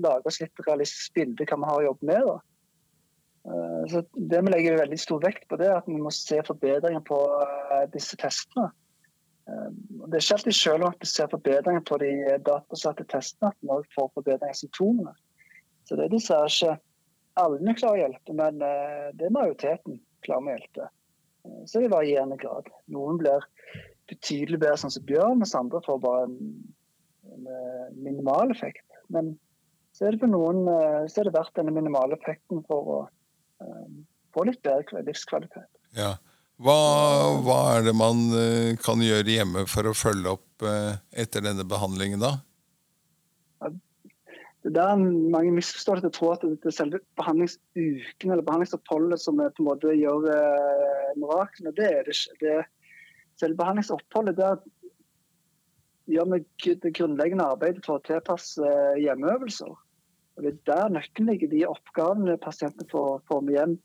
lager 0.01 0.31
oss 0.31 0.39
litt 0.41 0.63
realistisk 0.65 1.13
bilde 1.13 1.45
hva 1.45 1.59
vi 1.59 1.69
har 1.69 1.81
å 1.81 1.85
jobbe 1.85 2.07
med. 2.09 2.23
da. 2.25 2.37
Eh, 3.49 3.87
Så 3.87 4.03
Det 4.13 4.41
vi 4.41 4.51
legger 4.51 4.77
veldig 4.77 4.99
stor 4.99 5.21
vekt 5.23 5.47
på, 5.49 5.57
det 5.57 5.71
at 5.73 5.87
vi 5.87 5.97
må 5.97 6.11
se 6.13 6.41
forbedringer 6.45 7.01
på 7.05 7.17
eh, 7.45 7.87
disse 7.93 8.17
testene. 8.21 8.69
Eh, 9.49 9.69
Det 9.71 10.19
er 10.19 10.25
ikke 10.25 10.37
alltid 10.37 10.57
selv 10.57 10.85
om 10.85 10.93
at 10.93 11.01
vi 11.01 11.09
ser 11.09 11.31
forbedringer 11.31 11.85
på 11.89 11.97
de 12.03 12.11
datasatte 12.45 13.07
testene, 13.09 13.53
at 13.53 13.87
vi 13.87 13.95
får 13.95 14.13
forbedringer 14.13 14.53
i 14.53 14.61
symptomene. 14.61 15.15
Så 15.85 15.97
det 15.97 16.05
er 16.05 16.13
dessverre 16.13 16.51
ikke 16.53 16.77
alle 17.39 17.73
klarer 17.73 17.97
å 17.97 18.01
hjelpe, 18.03 18.33
men 18.35 18.57
det 18.59 19.25
er 19.25 19.31
majoriteten 19.31 19.99
klarer 20.25 20.43
å 20.43 20.55
hjelpe. 20.57 20.87
Så 21.71 21.81
i 21.81 21.89
varierende 21.89 22.35
grad. 22.37 22.67
Noen 22.91 23.17
blir 23.17 23.45
betydelig 24.11 24.59
bedre, 24.59 24.75
sånn 24.81 24.91
som 24.91 25.05
Bjørn, 25.07 25.39
mens 25.39 25.55
andre 25.55 25.79
får 25.85 26.01
bare 26.03 26.25
en, 26.27 26.35
en 27.31 27.47
minimal 27.95 28.51
effekt. 28.51 28.83
Men 29.07 29.31
så 29.95 30.05
er 30.05 30.17
det 30.17 30.21
for 30.25 30.33
noen 30.33 30.67
så 31.07 31.21
er 31.21 31.29
det 31.29 31.37
verdt 31.37 31.55
denne 31.55 31.73
minimale 31.73 32.19
effekten 32.19 32.59
for 32.67 32.91
å 32.91 32.99
få 34.35 34.45
litt 34.47 34.61
bedre 34.65 35.03
livskvalitet. 35.07 35.69
Ja. 35.97 36.15
Hva, 36.59 36.75
hva 37.39 37.59
er 37.77 37.85
det 37.87 37.95
man 37.95 38.25
eh, 38.35 38.73
kan 38.83 38.99
gjøre 38.99 39.31
hjemme 39.31 39.63
for 39.71 39.87
å 39.87 39.95
følge 39.95 40.33
opp 40.35 40.65
eh, 40.67 40.97
etter 41.23 41.45
denne 41.45 41.63
behandlingen, 41.67 42.19
da? 42.19 42.35
Det 44.59 44.73
er 44.73 44.75
der 44.75 44.99
mange 45.31 45.53
misforstår 45.55 46.01
at 46.01 46.07
Jeg 46.09 46.15
tror 46.17 46.33
at 46.33 46.41
det 46.43 46.67
er 46.67 46.75
selve 46.75 46.99
behandlingsuken 47.15 48.33
eller 48.33 48.43
behandlingsoppholdet 48.43 49.21
som 49.23 49.39
på 49.39 49.63
en 49.63 49.69
måte 49.69 49.95
gjør 49.95 50.27
eh, 50.33 51.13
miraklene. 51.15 51.71
Det 51.77 51.87
er 51.87 52.03
det 52.03 52.17
ikke. 52.17 52.35
Det 52.43 52.57
selve 53.39 53.55
behandlingsoppholdet 53.61 54.35
der 54.35 54.59
gjør 56.11 56.27
vi 56.33 56.73
det 56.83 56.91
grunnleggende 56.97 57.47
arbeidet 57.53 57.85
for 57.87 58.01
å 58.01 58.03
tilpasse 58.03 58.65
eh, 58.67 58.99
hjemmeøvelser. 59.05 59.71
Og 60.39 60.45
Det 60.45 60.53
er 60.53 60.59
der 60.71 60.93
nøkkelen 60.95 61.33
ligger. 61.33 61.51
De 61.51 61.65
oppgavene 61.67 62.37
pasientene 62.39 62.87
får, 62.91 63.19
får 63.27 63.41
med 63.43 63.57
hjem 63.57 63.75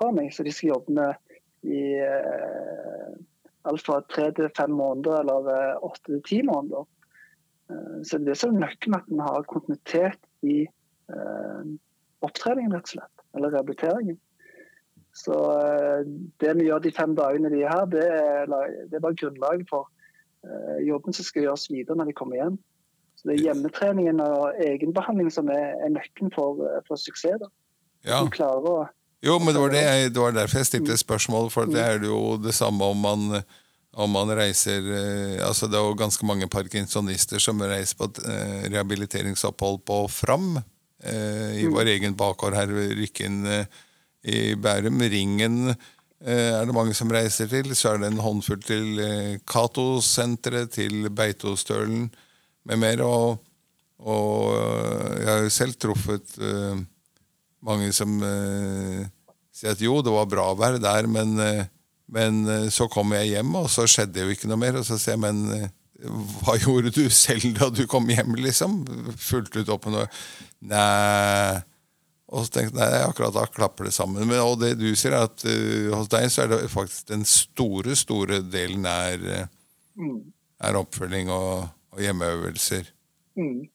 fra 0.00 0.10
meg, 0.10 0.32
så 0.34 0.42
de 0.42 0.52
skal 0.52 0.72
jobbe 0.72 0.96
med 0.96 1.36
i 1.70 1.84
eh, 2.02 3.12
alt 3.70 3.86
fra 3.86 4.00
tre 4.10 4.26
til 4.34 4.50
fem 4.56 4.74
måneder 4.74 5.22
eller 5.22 5.50
eh, 5.54 5.86
åtte 5.86 6.10
til 6.10 6.24
ti 6.26 6.40
måneder. 6.42 6.82
Eh, 7.70 8.02
Så 8.02 8.18
det 8.18 8.34
er 8.34 8.40
så 8.42 8.50
nøkkelen 8.50 8.98
at 8.98 9.08
en 9.12 9.22
har 9.22 9.46
kontinuitet 9.48 10.18
i 10.42 10.64
eh, 10.66 11.72
opptreningen, 12.26 12.74
rett 12.74 12.90
og 12.90 12.94
slett. 12.96 13.26
Eller 13.38 13.54
rehabiliteringen. 13.54 14.18
Så 15.14 15.38
eh, 15.62 16.02
det 16.42 16.56
vi 16.58 16.66
gjør 16.66 16.82
de 16.82 16.94
fem 16.98 17.14
dagene 17.14 17.54
de 17.54 17.62
er 17.62 17.70
her, 17.70 17.86
det 17.86 18.04
er, 18.10 18.50
det 18.90 18.98
er 18.98 19.06
bare 19.06 19.20
grunnlaget 19.22 19.70
for 19.70 19.86
eh, 20.42 20.82
jobben 20.88 21.14
som 21.14 21.30
skal 21.30 21.46
gjøres 21.46 21.70
videre 21.70 21.96
når 22.02 22.10
de 22.10 22.18
kommer 22.18 22.42
hjem. 22.42 22.58
Så 23.24 23.30
det 23.30 23.38
er 23.38 23.46
hjemmetreningen 23.46 24.18
og 24.20 24.58
egenbehandling 24.60 25.30
som 25.32 25.48
er, 25.48 25.70
er 25.80 25.92
nøkkelen 25.94 26.28
for, 26.34 26.60
for 26.84 27.00
suksess. 27.00 27.38
da. 27.40 27.48
Ja. 28.04 28.18
Du 28.20 28.28
klarer 28.28 28.66
å 28.68 28.74
Jo, 29.24 29.38
men 29.40 29.54
det 29.56 29.60
var, 29.62 29.70
det, 29.72 29.84
det 30.12 30.20
var 30.20 30.34
derfor 30.36 30.60
jeg 30.60 30.68
stilte 30.68 30.98
spørsmål, 31.00 31.48
for 31.48 31.70
det 31.70 31.80
er 31.80 32.04
jo 32.04 32.36
det 32.36 32.52
samme 32.52 32.84
om 32.92 33.00
man, 33.00 33.38
om 33.96 34.12
man 34.12 34.28
reiser 34.36 34.84
eh, 34.92 35.38
altså 35.40 35.70
Det 35.72 35.78
er 35.78 35.86
jo 35.86 35.96
ganske 35.96 36.28
mange 36.28 36.50
parkinsonister 36.52 37.40
som 37.40 37.64
reiser 37.64 37.96
på 37.96 38.10
et 38.10 38.20
eh, 38.28 38.66
rehabiliteringsopphold 38.74 39.80
på 39.88 40.02
Fram. 40.12 40.58
eh, 41.00 41.64
I 41.64 41.70
vår 41.72 41.94
egen 41.94 42.18
bakgård 42.20 42.58
her 42.58 42.68
Rykken 42.68 43.40
i 44.28 44.52
Bærum. 44.60 45.00
Ringen 45.00 45.72
er 46.20 46.68
det 46.68 46.76
mange 46.76 46.92
som 46.96 47.08
reiser 47.12 47.48
til. 47.48 47.72
Så 47.72 47.94
er 47.94 48.04
det 48.04 48.12
en 48.12 48.20
håndfull 48.24 48.60
til 48.64 49.00
Cato-senteret, 49.48 50.76
til 50.76 51.08
Beitostølen 51.08 52.10
med 52.68 52.80
mer. 52.80 53.02
Og, 53.04 53.38
og 54.04 54.54
eh, 54.56 55.12
jeg 55.20 55.30
har 55.30 55.44
jo 55.44 55.52
selv 55.52 55.78
truffet 55.80 56.36
uh, 56.42 56.80
mange 57.64 57.92
som 57.96 58.16
uh, 58.20 59.04
sier 59.54 59.74
at 59.74 59.84
jo, 59.84 60.00
det 60.04 60.12
var 60.12 60.28
bra 60.30 60.50
å 60.52 60.58
være 60.58 60.82
der, 60.82 61.08
men, 61.10 61.36
uh, 61.40 61.64
men 62.14 62.44
så 62.72 62.88
kom 62.92 63.14
jeg 63.16 63.32
hjem, 63.32 63.54
og 63.62 63.70
så 63.72 63.86
skjedde 63.88 64.26
jo 64.26 64.34
ikke 64.34 64.50
noe 64.50 64.60
mer. 64.60 64.80
Og 64.80 64.84
så 64.86 64.98
sier 65.00 65.16
jeg, 65.16 65.24
men 65.24 65.68
hva 66.42 66.58
gjorde 66.62 66.92
du 66.94 67.06
selv 67.12 67.54
da 67.56 67.70
du 67.72 67.86
kom 67.90 68.10
hjem, 68.12 68.36
liksom? 68.44 68.82
Fulgte 69.20 69.64
du 69.64 69.72
opp 69.72 69.88
med 69.88 70.00
noe? 70.00 70.10
Nei. 70.68 71.62
Og 72.34 72.46
så 72.46 72.54
tenkte 72.56 72.80
jeg, 72.80 72.90
nei, 72.90 73.00
akkurat 73.06 73.34
da 73.36 73.44
klapper 73.46 73.88
det 73.88 73.94
sammen. 73.94 74.24
Men, 74.26 74.40
og 74.42 74.58
det 74.60 74.74
du 74.80 74.88
sier, 74.96 75.14
er 75.14 75.28
at 75.30 75.44
uh, 75.46 75.94
hos 75.94 76.10
deg 76.12 76.28
så 76.32 76.44
er 76.44 76.52
det 76.52 76.60
faktisk 76.72 77.08
den 77.12 77.24
store, 77.28 77.96
store 77.98 78.42
delen 78.44 78.84
er, 78.90 79.48
mm. 79.96 80.18
er 80.68 80.80
oppfølging 80.80 81.32
og, 81.32 81.70
og 81.94 82.02
hjemmeøvelser. 82.02 82.90
Mm. 83.38 83.68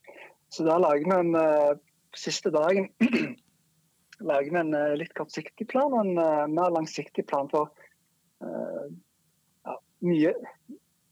Så 0.49 0.65
da 0.65 0.77
lager 0.82 1.05
vi 1.05 1.15
en 1.15 1.36
eh, 1.38 1.77
siste 2.17 2.51
dagen 2.53 2.89
lager 4.29 4.49
vi 4.49 4.62
en 4.62 4.73
eh, 4.75 4.95
litt 4.99 5.13
kortsiktig 5.17 5.67
plan 5.69 5.93
og 5.93 6.01
en 6.05 6.21
eh, 6.21 6.47
mer 6.51 6.73
langsiktig 6.75 7.25
plan 7.29 7.49
for 7.51 7.69
uh, 8.43 8.88
ja, 9.67 9.75
mye 10.05 10.34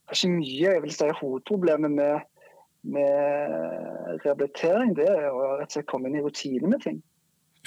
Ikke 0.07 0.31
mye, 0.31 0.71
jeg 0.71 0.83
vil 0.83 0.95
si 0.95 1.09
hovedproblemet 1.19 1.91
med, 1.91 2.27
med 2.87 4.21
rehabilitering 4.23 4.95
det 4.97 5.09
er 5.11 5.29
å 5.29 5.57
rett 5.59 5.69
og 5.69 5.77
slett 5.77 5.89
komme 5.91 6.09
inn 6.09 6.19
i 6.19 6.23
rutine 6.23 6.71
med 6.71 6.79
ting. 6.85 7.01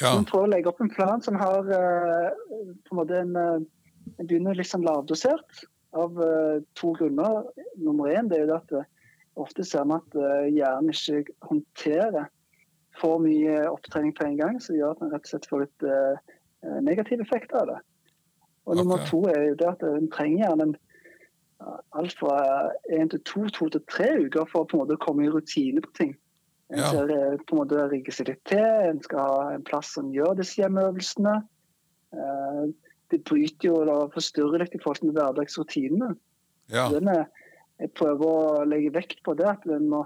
Ja, 0.00 0.14
Vi 0.16 0.24
prøver 0.24 0.46
å 0.46 0.52
legge 0.54 0.70
opp 0.70 0.80
en 0.80 0.92
plan 0.92 1.20
som 1.20 1.36
har 1.40 1.68
uh, 1.68 2.30
på 2.86 2.94
en 2.94 3.00
måte 3.02 3.20
en, 3.20 3.36
en 3.36 4.24
begynner 4.24 4.56
litt 4.56 4.70
sånn 4.70 4.86
lavdosert 4.86 5.66
av 5.92 6.16
uh, 6.16 6.64
to 6.80 6.94
grunner. 6.96 7.44
Nummer 7.76 8.08
én 8.14 8.32
det 8.32 8.40
er 8.40 8.48
jo 8.48 8.56
at 8.56 8.74
ofte 9.44 9.64
ser 9.66 9.86
vi 9.88 9.96
at 9.96 10.18
eh, 10.18 10.50
hjernen 10.56 10.92
ikke 10.94 11.34
håndterer 11.48 12.28
for 13.00 13.22
mye 13.22 13.62
opptrening 13.70 14.12
på 14.16 14.26
en 14.26 14.36
gang, 14.40 14.60
som 14.60 14.76
gjør 14.76 14.96
at 14.96 15.02
en 15.04 15.12
rett 15.14 15.26
og 15.26 15.32
slett 15.32 15.48
får 15.50 15.64
litt 15.64 15.86
eh, 15.88 16.36
negativ 16.84 17.22
effekt 17.24 17.54
av 17.56 17.68
det. 17.70 17.78
Og 18.68 18.76
nummer 18.76 19.00
to 19.08 19.24
er 19.30 19.50
jo 19.50 19.58
det 19.58 19.68
at 19.70 19.84
en 19.86 20.10
trenger 20.12 20.44
gjerne 20.44 20.72
alt 21.96 22.16
fra 22.16 22.34
én 22.92 23.08
til 23.10 23.20
to, 23.28 23.46
to 23.52 23.68
til 23.72 23.82
tre 23.90 24.10
uker 24.26 24.46
for 24.48 24.64
å 24.64 24.68
på 24.68 24.76
en 24.76 24.84
måte 24.84 25.00
komme 25.00 25.26
i 25.26 25.32
rutine 25.32 25.82
på 25.84 25.92
ting. 25.96 26.12
En 26.70 26.78
Ja. 26.78 26.88
skal 26.88 27.10
eh, 27.10 27.38
på 27.46 27.56
en 27.56 27.62
måte 27.64 27.88
rigge 27.90 28.12
seg 28.14 28.28
litt 28.28 28.44
til, 28.46 28.62
en 28.62 29.02
skal 29.02 29.18
ha 29.18 29.54
en 29.54 29.64
plass 29.66 29.90
som 29.96 30.12
gjør 30.14 30.36
disse 30.38 30.60
hjemmeøvelsene. 30.62 31.42
Eh, 32.14 32.70
Det 33.10 33.24
bryter 33.26 33.66
jo 33.66 33.74
og 33.90 34.12
forstyrrer 34.14 34.62
litt 34.62 34.74
i 34.74 34.78
forhold 34.78 35.00
til 35.02 35.10
hverdagsrutinene. 35.10 36.14
ja, 36.70 36.88
Det 36.88 37.02
jeg 37.80 37.92
prøver 37.96 38.28
å 38.28 38.64
legge 38.68 38.92
vekt 38.94 39.22
på, 39.24 39.34
det 39.38 39.48
at 39.48 39.66
en 39.68 39.88
må 39.88 40.04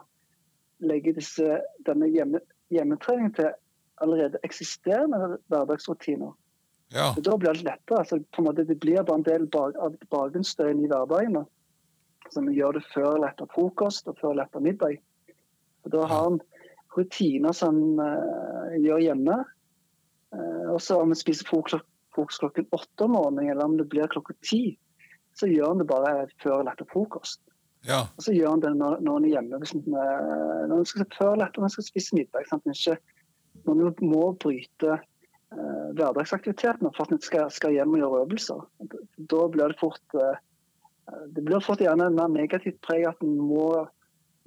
legge 0.85 1.15
disse, 1.17 1.59
denne 1.87 2.09
hjemme, 2.13 2.41
hjemmetreningen 2.75 3.35
til 3.37 3.51
allerede 4.03 4.41
eksisterende 4.47 5.39
hverdagsrutiner. 5.53 6.35
ja. 6.95 7.15
Da 7.19 7.37
blir 7.39 7.55
det 7.55 7.67
lettere. 7.67 8.03
Altså, 8.03 8.21
på 8.35 8.43
en 8.43 8.49
måte, 8.49 8.67
det 8.67 8.79
blir 8.83 9.03
bare 9.03 9.21
en 9.21 9.27
del 9.27 9.47
bak, 9.51 9.77
av 9.81 9.97
bakgrunnsstøyen 10.11 10.85
i 10.85 10.91
hverdagen. 10.91 11.41
da. 11.41 11.45
Vi 12.35 12.57
gjør 12.57 12.79
det 12.79 12.85
før 12.93 13.17
eller 13.17 13.33
etter 13.33 13.51
frokost 13.55 14.09
og 14.09 14.19
før 14.21 14.33
eller 14.33 14.49
etter 14.49 14.65
middag. 14.65 15.01
Og 15.85 15.93
Da 15.93 16.07
har 16.11 16.29
en 16.31 16.41
rutiner 16.97 17.53
som 17.53 17.99
uh, 18.01 18.75
gjør 18.81 19.03
hjemme. 19.03 19.41
Uh, 20.35 20.75
og 20.75 20.81
så 20.83 21.01
om 21.03 21.13
vi 21.13 21.19
spiser 21.19 21.47
frokost, 21.49 21.85
frokost 22.15 22.43
klokken 22.43 22.71
åtte 22.73 23.07
om 23.07 23.15
morgenen, 23.15 23.51
eller 23.51 23.67
om 23.67 23.77
det 23.79 23.89
blir 23.91 24.11
klokka 24.11 24.35
ti, 24.47 24.79
så 25.35 25.51
gjør 25.51 25.75
en 25.75 25.83
det 25.83 25.91
bare 25.91 26.29
før 26.43 26.61
eller 26.61 26.75
etter 26.75 26.89
frokost. 26.91 27.43
Ja. 27.85 28.05
Og 28.17 28.25
så 28.27 28.33
gjør 28.33 28.55
han 28.55 28.63
det 28.63 28.71
når, 28.79 29.01
når 29.05 29.19
han 29.19 29.27
er 29.29 29.35
hjemme. 29.35 29.59
Eh, 29.61 30.63
når 30.69 30.77
han 30.77 30.87
skal 30.89 31.11
før 31.19 31.35
eller 31.35 31.51
etter 31.51 31.67
en 31.67 31.75
skal 31.75 31.87
spise 31.89 32.17
middag. 32.17 32.47
Sant? 32.49 32.71
Ikke, 32.73 32.97
når 33.65 33.81
man 33.81 34.11
må 34.15 34.23
bryte 34.41 34.97
eh, 34.97 35.87
hverdagsaktiviteten 35.99 36.89
for 36.97 37.05
at 37.05 37.15
man 37.15 37.23
skal, 37.25 37.51
skal 37.53 37.77
hjem 37.77 37.97
og 37.97 38.03
gjøre 38.03 38.25
øvelser. 38.25 38.65
Da 39.33 39.47
blir 39.53 39.75
det 39.75 39.81
fort 39.83 40.19
eh, 40.19 40.41
det 41.37 41.45
blir 41.45 41.61
fort 41.61 41.83
gjerne 41.85 42.09
mer 42.17 42.31
negativt 42.33 42.81
preg 42.85 43.05
at 43.09 43.21
en 43.25 43.37
må 43.37 43.69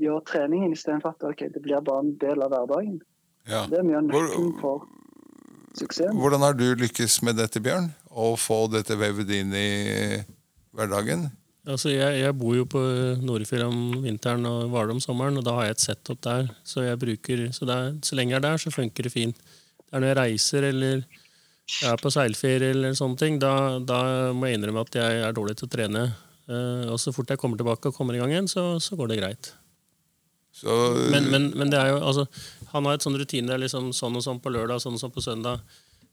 gjøre 0.01 0.23
treningen 0.29 0.73
istedenfor 0.73 1.13
at 1.13 1.25
okay, 1.29 1.51
det 1.53 1.61
blir 1.61 1.81
bare 1.85 2.05
en 2.05 2.15
del 2.21 2.41
av 2.41 2.53
hverdagen. 2.53 3.01
ja. 3.49 3.65
Det 3.69 3.79
er 3.79 3.85
mye 3.85 3.99
av 3.99 4.07
nøkkelen 4.09 4.53
for 4.61 4.87
suksessen. 5.77 6.17
Hvordan 6.17 6.45
har 6.45 6.57
du 6.57 6.65
lykkes 6.77 7.21
med 7.25 7.37
dette, 7.37 7.61
Bjørn? 7.63 7.91
Å 8.09 8.33
få 8.41 8.65
dette 8.73 8.97
vevet 8.97 9.29
inn 9.37 9.53
i 9.53 9.69
hverdagen? 10.73 11.29
Altså, 11.67 11.91
jeg, 11.91 12.21
jeg 12.21 12.35
bor 12.39 12.55
jo 12.55 12.65
på 12.69 12.79
Nordfjell 13.27 13.65
om 13.65 13.99
vinteren 14.05 14.45
og 14.47 14.69
Hvaler 14.71 14.95
om 14.95 15.01
sommeren, 15.03 15.39
og 15.39 15.43
da 15.43 15.57
har 15.57 15.67
jeg 15.67 15.75
et 15.75 15.83
setup 15.83 16.21
der. 16.23 16.47
Så, 16.63 16.85
jeg 16.85 16.99
bruker, 17.01 17.47
så, 17.55 17.67
er, 17.67 17.97
så 18.07 18.15
lenge 18.15 18.33
jeg 18.33 18.39
er 18.39 18.45
der, 18.45 18.61
så 18.61 18.71
funker 18.71 19.07
det 19.07 19.11
fint. 19.11 19.41
Det 19.81 19.91
er 19.91 20.03
når 20.03 20.13
jeg 20.13 20.19
reiser 20.21 20.67
eller 20.69 21.03
jeg 21.67 21.89
er 21.91 21.99
på 21.99 22.11
seilferie, 22.13 22.71
eller 22.71 22.95
sånne 22.95 23.19
ting, 23.19 23.39
da, 23.43 23.51
da, 23.83 23.99
må 24.31 24.47
jeg 24.47 24.57
innrømme 24.57 24.85
at 24.87 24.95
jeg 24.95 25.21
er 25.27 25.35
dårlig 25.35 25.57
til 25.59 25.67
å 25.67 25.71
trene. 25.73 26.03
Uh, 26.47 26.87
og 26.93 26.99
så 27.03 27.11
fort 27.11 27.33
jeg 27.33 27.39
kommer 27.41 27.59
tilbake 27.59 27.91
og 27.91 27.97
kommer 27.97 28.15
i 28.15 28.21
gang 28.21 28.31
igjen, 28.31 28.47
så, 28.47 28.69
så 28.83 28.95
går 28.95 29.11
det 29.11 29.19
greit. 29.19 29.49
Så, 30.55 30.71
men, 31.11 31.27
men, 31.29 31.49
men, 31.59 31.69
det 31.73 31.81
er 31.81 31.91
jo, 31.91 31.99
altså, 31.99 32.23
han 32.71 32.87
har 32.87 32.95
et 32.95 33.03
sånn 33.03 33.19
rutine. 33.19 33.59
Liksom 33.59 33.91
sånn 33.93 34.15
og 34.17 34.23
sånn 34.25 34.39
på 34.41 34.53
lørdag, 34.55 34.79
sånn 34.81 34.95
og 34.95 35.03
sånn 35.03 35.13
på 35.13 35.25
søndag. 35.25 35.59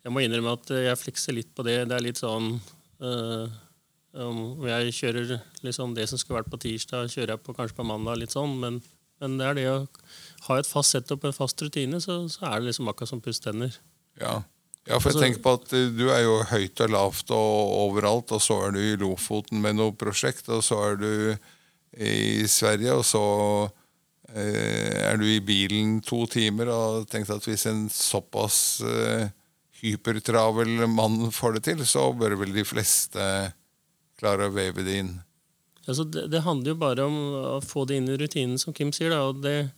Jeg 0.05 0.13
må 0.13 0.21
innrømme 0.21 0.59
at 0.59 0.75
jeg 0.75 1.01
flekser 1.01 1.39
litt 1.39 1.55
på 1.55 1.65
det. 1.65 1.79
Det 1.89 1.97
er 1.97 2.05
litt 2.05 2.21
sånn 2.21 2.51
uh, 2.59 3.47
om 4.15 4.63
jeg 4.69 4.95
kjører 4.95 5.39
liksom 5.65 5.95
det 5.97 6.07
som 6.11 6.21
skulle 6.21 6.41
vært 6.41 6.53
på 6.53 6.61
tirsdag, 6.63 7.11
kjører 7.11 7.35
jeg 7.35 7.43
på 7.43 7.55
kanskje 7.57 7.79
på 7.81 7.87
mandag. 7.89 8.21
litt 8.21 8.35
sånn, 8.35 8.57
Men, 8.61 8.81
men 9.21 9.39
det 9.39 9.47
er 9.47 9.59
det 9.59 9.69
å 9.71 9.79
ha 10.49 10.59
et 10.59 10.69
fast 10.69 10.95
setup, 10.95 11.25
en 11.25 11.37
fast 11.37 11.61
rutine, 11.63 12.01
så, 12.01 12.23
så 12.31 12.47
er 12.51 12.61
det 12.61 12.71
liksom 12.71 12.91
akkurat 12.91 13.11
som 13.11 13.23
pusse 13.25 13.43
tenner. 13.43 13.75
Ja. 14.21 14.43
ja. 14.87 15.01
for 15.01 15.11
jeg 15.11 15.17
altså, 15.17 15.25
tenker 15.25 15.43
på 15.43 15.55
at 15.59 15.75
eh, 15.75 15.91
du 15.91 16.07
er 16.15 16.23
jo 16.27 16.37
høyt 16.51 16.85
og 16.87 16.95
lavt 16.95 17.35
og 17.35 17.75
overalt, 17.89 18.35
og 18.37 18.43
så 18.43 18.61
er 18.67 18.77
du 18.77 18.83
i 18.83 18.99
Lofoten 19.01 19.63
med 19.65 19.81
noe 19.81 19.97
prosjekt, 19.99 20.49
og 20.53 20.63
så 20.67 20.81
er 20.91 21.01
du 21.01 21.15
i 21.95 22.47
Sverige, 22.51 22.95
og 22.99 23.07
så 23.07 23.25
eh, 24.35 25.11
er 25.11 25.19
du 25.19 25.27
i 25.27 25.43
bilen 25.43 26.01
to 26.07 26.25
timer 26.31 26.71
og 26.75 27.09
tenkte 27.11 27.39
at 27.39 27.47
hvis 27.47 27.67
en 27.71 27.87
såpass 27.91 28.59
eh, 28.87 29.27
hypertravel 29.83 30.87
mann 30.91 31.31
får 31.35 31.59
det 31.59 31.67
til, 31.69 31.85
så 31.87 32.09
bør 32.17 32.39
vel 32.41 32.55
de 32.55 32.67
fleste 32.67 33.27
klare 34.25 34.49
å 34.49 34.57
veve 34.57 34.87
det 34.87 34.99
inn? 35.05 35.15
Altså, 35.85 36.05
det, 36.09 36.29
det, 36.33 36.45
handler 36.45 36.73
jo 36.73 36.81
bare 36.81 37.09
om 37.09 37.17
å 37.37 37.59
få 37.65 37.85
det 37.89 37.99
inn 38.01 38.09
i 38.09 38.17
rutinen, 38.21 38.57
som 38.61 38.75
Kim 38.77 38.93
sier. 38.95 39.13
Da, 39.13 39.21
og 39.29 39.43
det, 39.45 39.69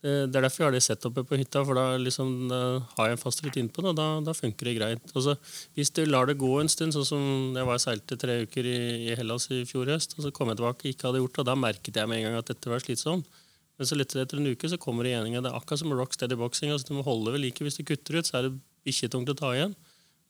det, 0.00 0.38
er 0.38 0.46
derfor 0.46 0.62
jeg 0.62 0.68
har 0.70 0.76
det 0.76 0.82
setupet 0.86 1.28
på 1.28 1.38
hytta, 1.40 1.62
for 1.68 1.76
da, 1.76 1.84
liksom, 2.00 2.32
da 2.48 2.60
har 2.96 3.10
jeg 3.10 3.18
en 3.18 3.22
fast 3.22 3.44
rutine 3.44 3.72
på 3.72 3.84
det, 3.84 3.92
og 3.92 3.98
da, 4.00 4.08
da 4.24 4.36
funker 4.36 4.70
det 4.70 4.76
greit. 4.78 5.12
Altså, 5.12 5.36
hvis 5.76 5.92
du 5.96 6.02
lar 6.08 6.30
det 6.30 6.38
gå 6.40 6.50
en 6.60 6.72
stund, 6.72 6.96
sånn 6.96 7.08
som 7.08 7.24
jeg 7.58 7.68
var 7.68 7.82
seilte 7.82 8.18
tre 8.20 8.40
uker 8.48 8.68
i, 8.70 8.78
i, 9.10 9.14
Hellas 9.20 9.50
i 9.52 9.62
fjor 9.68 9.92
høst, 9.92 10.16
og 10.16 10.26
så 10.26 10.32
kom 10.34 10.52
jeg 10.52 10.60
tilbake 10.62 10.88
og 10.88 10.94
ikke 10.94 11.10
hadde 11.10 11.24
gjort 11.24 11.36
det, 11.36 11.44
og 11.44 11.50
da 11.50 11.58
merket 11.66 12.00
jeg 12.00 12.10
med 12.10 12.22
en 12.22 12.28
gang 12.30 12.40
at 12.40 12.54
dette 12.54 12.72
var 12.72 12.84
slitsomt. 12.84 13.40
Men 13.74 13.88
så 13.90 13.98
litt 13.98 14.12
etter 14.14 14.38
en 14.38 14.46
uke 14.46 14.68
så 14.70 14.78
kommer 14.78 15.04
det 15.04 15.10
igjen. 15.10 15.32
Det 15.34 15.50
er 15.50 15.56
akkurat 15.58 15.80
som 15.80 15.92
rock 15.98 16.12
steady 16.14 16.36
boxing. 16.38 16.70
Altså, 16.70 16.92
du 16.92 16.94
må 16.94 17.02
holde 17.02 17.32
ved 17.34 17.42
like. 17.42 17.64
Hvis 17.66 17.80
du 17.80 17.82
kutter 17.82 18.20
ut, 18.20 18.28
så 18.28 18.38
er 18.38 18.46
det 18.46 18.58
bikkjetungt 18.86 19.32
å 19.32 19.34
ta 19.40 19.50
igjen. 19.56 19.74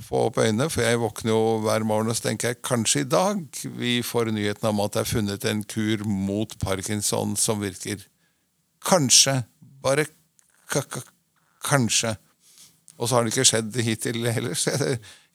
få 0.00 0.26
opp 0.30 0.38
øynene. 0.40 0.70
For 0.72 0.84
jeg 0.86 1.00
våkner 1.02 1.34
jo 1.34 1.42
hver 1.66 1.84
morgen 1.84 2.08
og 2.08 2.16
så 2.16 2.30
tenker 2.30 2.54
jeg 2.54 2.62
kanskje 2.64 3.02
i 3.04 3.10
dag 3.12 3.42
vi 3.76 3.98
får 4.06 4.32
nyheten 4.32 4.70
om 4.70 4.80
at 4.84 4.96
det 4.96 5.02
er 5.02 5.10
funnet 5.10 5.44
en 5.50 5.60
kur 5.68 6.04
mot 6.08 6.56
parkinson 6.62 7.36
som 7.36 7.60
virker. 7.60 8.00
Kanskje. 8.88 9.42
Bare 9.84 10.06
kanskje. 11.62 12.14
Og 12.96 13.08
så 13.08 13.16
har 13.16 13.26
det 13.26 13.34
ikke 13.34 13.48
skjedd 13.50 13.76
hittil 13.84 14.24
heller. 14.32 14.56
Så 14.56 14.72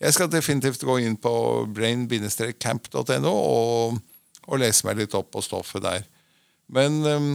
jeg 0.02 0.16
skal 0.16 0.32
definitivt 0.34 0.86
gå 0.88 0.98
inn 1.04 1.20
på 1.22 1.34
brain-camp.no 1.78 3.34
og, 3.34 4.02
og, 4.48 4.58
lese 4.62 4.88
meg 4.88 5.04
litt 5.04 5.16
opp 5.18 5.30
på 5.36 5.46
stoffet 5.46 5.86
der. 5.86 6.10
Men 6.74 7.00
um, 7.06 7.30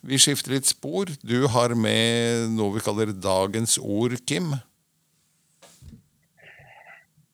vi 0.00 0.18
skifter 0.20 0.54
litt 0.54 0.68
spor. 0.68 1.10
Du 1.20 1.44
har 1.52 1.74
med 1.76 2.50
noe 2.56 2.76
vi 2.76 2.84
kaller 2.84 3.12
dagens 3.12 3.76
ord, 3.78 4.16
Kim. 4.28 4.54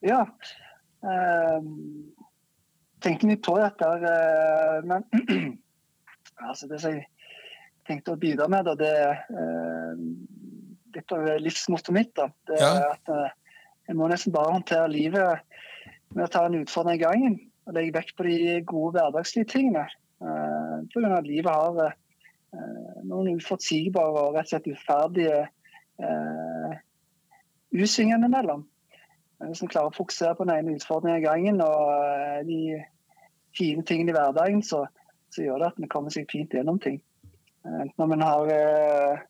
Ja. 0.07 0.23
Eh, 1.07 1.69
tenkte 3.03 3.31
mye 3.31 3.43
på 3.43 3.57
dette. 3.61 3.91
Eh, 4.11 4.79
men 4.87 5.07
altså 6.49 6.69
det 6.71 6.81
som 6.83 6.97
jeg 6.97 7.07
tenkte 7.87 8.15
å 8.17 8.21
bidra 8.21 8.49
med, 8.51 8.67
da, 8.67 8.75
det 8.79 8.93
er 8.93 9.21
eh, 9.31 10.07
litt 10.97 11.15
av 11.15 11.29
livsmottoet 11.43 11.97
mitt. 11.97 12.15
Da. 12.19 12.31
Det 12.51 12.59
er 12.59 12.81
ja. 12.83 12.95
at 12.95 13.13
eh, 13.15 13.37
jeg 13.87 13.99
må 13.99 14.09
nesten 14.11 14.35
bare 14.35 14.57
håndtere 14.57 14.91
livet 14.91 15.45
med 16.15 16.27
å 16.27 16.33
ta 16.33 16.47
en 16.47 16.59
utfordring 16.63 16.99
i 16.99 17.05
gangen. 17.05 17.39
Og 17.67 17.75
legge 17.75 17.97
vekt 17.97 18.15
på 18.19 18.27
de 18.27 18.59
gode 18.67 18.99
hverdagslige 18.99 19.51
tingene. 19.55 19.87
Eh, 20.23 20.75
Pga. 20.93 21.15
at 21.19 21.31
livet 21.31 21.51
har 21.53 21.97
noen 23.07 23.37
uforutsigbare 23.37 24.25
og 24.25 24.37
rett 24.37 24.49
og 24.49 24.53
slett 24.55 24.71
uferdige 24.73 25.43
eh, 26.03 26.77
usvingene. 27.77 28.31
Hvis 29.45 29.63
en 29.63 29.73
klarer 29.73 29.93
å 29.93 29.97
fokusere 29.97 30.37
på 30.37 30.47
den 30.47 30.57
ene 30.57 30.77
utfordringen 30.79 31.21
i 31.21 31.27
gangen 31.27 31.63
og 31.65 31.93
eh, 32.07 32.43
de 32.49 32.61
fine 33.57 33.85
tingene 33.89 34.13
i 34.13 34.17
hverdagen, 34.17 34.63
så, 34.65 34.85
så, 35.33 35.45
gjør 35.45 35.63
det 35.63 35.71
at 35.73 35.81
vi 35.81 35.91
kommer 35.93 36.15
seg 36.15 36.29
fint 36.33 36.55
gjennom 36.55 36.81
ting. 36.83 37.01
Eh, 37.65 37.81
enten 37.85 38.07
om 38.07 38.15
en 38.17 38.27
har 38.27 38.53
eh, 38.53 39.25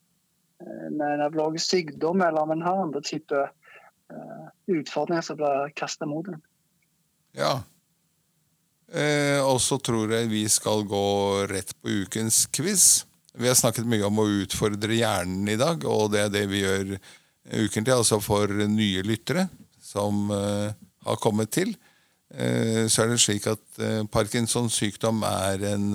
en 0.65 0.99
nevrologisk 0.99 1.75
sykdom 1.75 2.23
eller 2.25 2.43
om 2.43 2.53
en 2.55 2.65
har 2.65 2.83
andre 2.83 3.03
typer 3.05 3.47
eh, 3.47 4.45
utfordringer 4.79 5.25
som 5.25 5.39
blir 5.39 5.73
kasta 5.77 6.09
mot 6.09 6.29
en. 6.31 6.39
Ja. 7.37 7.57
Eh, 8.87 9.43
og 9.43 9.59
så 9.61 9.75
tror 9.83 10.15
jeg 10.15 10.31
vi 10.31 10.45
skal 10.49 10.87
gå 10.87 11.07
rett 11.51 11.75
på 11.81 12.01
ukens 12.03 12.45
quiz. 12.55 13.06
Vi 13.37 13.47
har 13.47 13.57
snakket 13.57 13.85
mye 13.85 14.05
om 14.07 14.17
å 14.17 14.29
utfordre 14.41 14.97
hjernen 14.97 15.45
i 15.51 15.57
dag, 15.59 15.83
og 15.85 16.09
det 16.13 16.23
er 16.23 16.33
det 16.33 16.43
vi 16.49 16.63
gjør 16.63 16.95
ukentlig. 17.53 17.93
Altså 17.93 18.17
for 18.23 18.49
nye 18.49 19.03
lyttere 19.05 19.45
som 19.83 20.31
uh, 20.33 20.73
har 21.05 21.21
kommet 21.21 21.53
til. 21.53 21.75
Uh, 22.33 22.89
så 22.89 23.03
er 23.03 23.13
det 23.13 23.21
slik 23.21 23.45
at 23.51 23.63
uh, 23.83 24.01
Parkinsons 24.09 24.75
sykdom 24.81 25.21
er 25.27 25.67
en, 25.69 25.87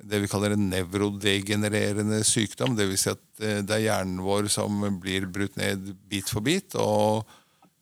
det 0.00 0.22
vi 0.24 0.30
kaller 0.32 0.56
en 0.56 0.66
nevrodegenererende 0.72 2.22
sykdom. 2.26 2.74
Dvs. 2.78 3.06
Si 3.06 3.14
at 3.14 3.22
det 3.68 3.76
er 3.76 3.86
hjernen 3.86 4.24
vår 4.26 4.50
som 4.52 4.82
blir 5.00 5.30
brutt 5.30 5.54
ned 5.60 5.92
bit 6.10 6.32
for 6.32 6.42
bit. 6.44 6.74
og 6.74 7.28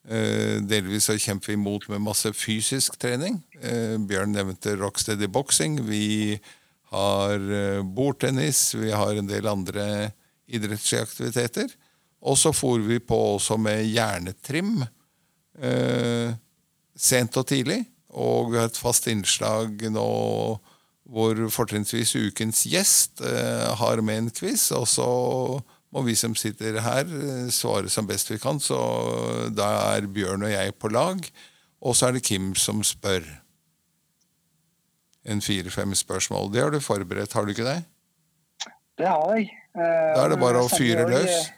Delvis 0.09 1.09
så 1.09 1.19
kjemper 1.21 1.53
vi 1.53 1.57
imot 1.59 1.89
med 1.93 2.01
masse 2.01 2.31
fysisk 2.33 2.95
trening. 3.01 3.43
Bjørn 4.09 4.33
nevnte 4.33 4.73
Rocksteady 4.79 5.29
Boxing. 5.29 5.83
Vi 5.85 6.39
har 6.93 7.37
eh, 7.37 7.83
bordtennis, 7.85 8.73
vi 8.75 8.93
har 8.95 9.19
en 9.19 9.29
del 9.29 9.49
andre 9.51 9.85
idrettslige 10.49 11.05
aktiviteter. 11.05 11.73
Og 12.25 12.39
så 12.39 12.53
for 12.57 12.83
vi 12.83 12.99
på 12.99 13.19
også 13.37 13.59
med 13.61 13.85
hjernetrim 13.87 14.81
eh, 15.61 16.35
sent 16.99 17.39
og 17.39 17.47
tidlig. 17.51 17.83
Og 18.19 18.53
vi 18.53 18.59
har 18.59 18.71
et 18.71 18.81
fast 18.81 19.07
innslag 19.11 19.85
nå 19.93 20.09
hvor 21.09 21.39
fortrinnsvis 21.53 22.13
ukens 22.19 22.67
gjest 22.69 23.23
eh, 23.25 23.69
har 23.81 24.03
med 24.05 24.25
en 24.25 24.33
quiz. 24.35 24.69
Og 24.77 24.89
så 24.91 25.09
må 25.95 26.05
vi 26.05 26.17
som 26.19 26.35
sitter 26.37 26.81
her, 26.85 27.05
eh, 27.09 27.49
svare 27.55 27.89
som 27.93 28.09
best 28.09 28.33
vi 28.33 28.41
kan. 28.43 28.61
Så 28.61 28.79
da 29.57 29.71
er 29.95 30.11
Bjørn 30.11 30.45
og 30.49 30.53
jeg 30.53 30.77
på 30.77 30.93
lag. 30.93 31.23
Og 31.81 31.97
så 31.97 32.09
er 32.09 32.19
det 32.19 32.27
Kim 32.27 32.55
som 32.59 32.83
spør 32.85 33.25
en 35.29 35.43
fire-fem 35.45 35.95
spørsmål. 35.95 36.51
Det 36.55 36.63
har 36.63 36.75
du 36.75 36.81
forberedt, 36.81 37.33
har 37.37 37.47
du 37.47 37.55
ikke 37.55 37.67
det? 37.67 37.79
Det 38.99 39.07
har 39.09 39.35
jeg. 39.37 39.49
Da 39.77 40.25
er 40.25 40.33
det 40.33 40.41
bare 40.41 40.65
å 40.65 40.71
fyre 40.73 41.07
løs. 41.09 41.51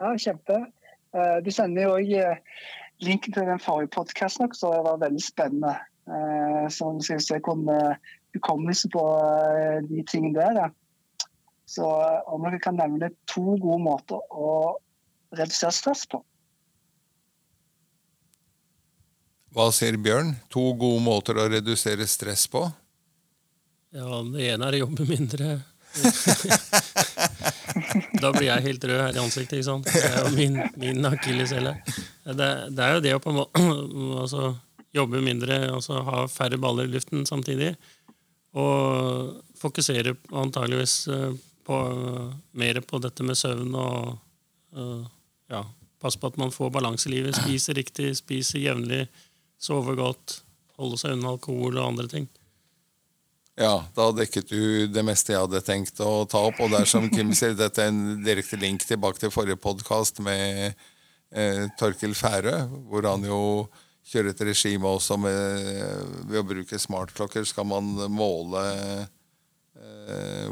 Ja, 0.00 0.14
kjempe. 0.16 0.62
Eh, 1.12 1.38
du 1.44 1.50
sender 1.52 1.88
jo 1.88 1.96
òg 1.98 2.12
linken 3.04 3.34
til 3.34 3.50
den 3.50 3.60
forrige 3.62 3.92
podkasten, 3.96 4.50
så 4.54 4.72
det 4.76 4.84
var 4.86 5.02
veldig 5.02 5.24
spennende. 5.24 5.74
Eh, 6.08 6.64
så 6.72 6.92
vi 6.96 7.04
skal 7.04 7.24
se 7.24 7.40
hvordan 7.42 7.98
hukommelse 8.36 8.88
på 8.94 9.04
de 9.90 10.04
tingene 10.08 10.46
der. 10.56 10.70
Så 11.68 11.84
om 12.26 12.46
dere 12.46 12.60
kan 12.64 12.78
nevne 12.80 13.10
to 13.28 13.58
gode 13.60 13.82
måter 13.84 14.22
å 14.32 14.78
redusere 15.36 15.74
stress 15.74 16.06
på. 16.08 16.22
Hva 19.58 19.72
sier 19.74 19.96
Bjørn? 19.98 20.36
To 20.54 20.68
gode 20.78 21.02
måter 21.02 21.38
å 21.42 21.48
redusere 21.50 22.04
stress 22.06 22.44
på? 22.46 22.60
Ja, 23.90 24.20
Det 24.22 24.44
ene 24.52 24.68
er 24.68 24.76
å 24.76 24.80
jobbe 24.84 25.06
mindre. 25.08 25.56
da 28.22 28.30
blir 28.36 28.46
jeg 28.46 28.64
helt 28.68 28.86
rød 28.86 29.02
her 29.02 29.18
i 29.18 29.24
ansiktet. 29.24 29.56
ikke 29.58 29.66
sant? 29.66 29.90
Det 29.90 30.04
er 30.06 30.22
jo 30.22 30.30
min, 30.36 30.60
min 30.78 31.10
akilleshæl. 31.10 31.72
Det, 32.38 32.48
er 32.86 32.94
jo 32.94 33.02
det 33.02 33.16
å 33.16 33.24
på 33.24 33.34
en 33.34 33.40
måte 33.40 33.66
altså, 34.22 34.54
jobbe 34.94 35.26
mindre, 35.26 35.58
altså 35.74 36.06
ha 36.06 36.22
færre 36.30 36.62
baller 36.62 36.86
i 36.86 36.94
luften 36.94 37.26
samtidig. 37.26 37.74
Og 38.54 39.42
fokusere 39.58 40.14
antageligvis 40.38 41.00
eh, 41.10 41.32
på, 41.66 41.84
mer 42.62 42.84
på 42.86 43.02
dette 43.02 43.26
med 43.26 43.42
søvn 43.42 43.74
og 43.74 44.14
uh, 44.78 45.02
ja, 45.50 45.66
passe 45.98 46.22
på 46.22 46.30
at 46.30 46.38
man 46.38 46.54
får 46.54 46.76
balanse 46.78 47.10
i 47.10 47.18
livet. 47.18 47.42
Spise 47.42 47.74
riktig, 47.74 48.14
spise 48.22 48.62
jevnlig 48.62 49.08
sove 49.58 49.94
godt, 49.98 50.40
holde 50.78 50.98
seg 51.00 51.16
unna 51.16 51.34
alkohol 51.34 51.78
og 51.78 51.86
andre 51.90 52.08
ting. 52.10 52.28
Ja, 53.58 53.82
da 53.96 54.12
dekket 54.14 54.52
du 54.52 54.86
det 54.86 55.02
meste 55.02 55.34
jeg 55.34 55.42
hadde 55.42 55.64
tenkt 55.66 55.98
å 55.98 56.22
ta 56.30 56.44
opp. 56.46 56.60
Og 56.62 56.70
det 56.70 56.84
er 56.84 56.90
som 56.90 57.08
Kim 57.10 57.32
sier, 57.34 57.56
dette 57.58 57.82
er 57.82 57.90
en 57.90 58.22
direkte 58.22 58.58
link 58.60 58.86
tilbake 58.86 59.18
til 59.18 59.34
forrige 59.34 59.58
podkast 59.58 60.22
med 60.22 60.76
eh, 61.34 61.64
Torkel 61.80 62.14
Færø, 62.14 62.54
hvor 62.86 63.08
han 63.10 63.26
jo 63.26 63.40
kjører 64.08 64.30
et 64.30 64.44
regime 64.46 64.88
også 64.88 65.18
med 65.20 66.22
Ved 66.30 66.40
å 66.40 66.46
bruke 66.46 66.78
smartklokker 66.80 67.44
skal 67.50 67.66
man 67.68 67.90
måle 68.14 68.62
eh, 68.70 69.08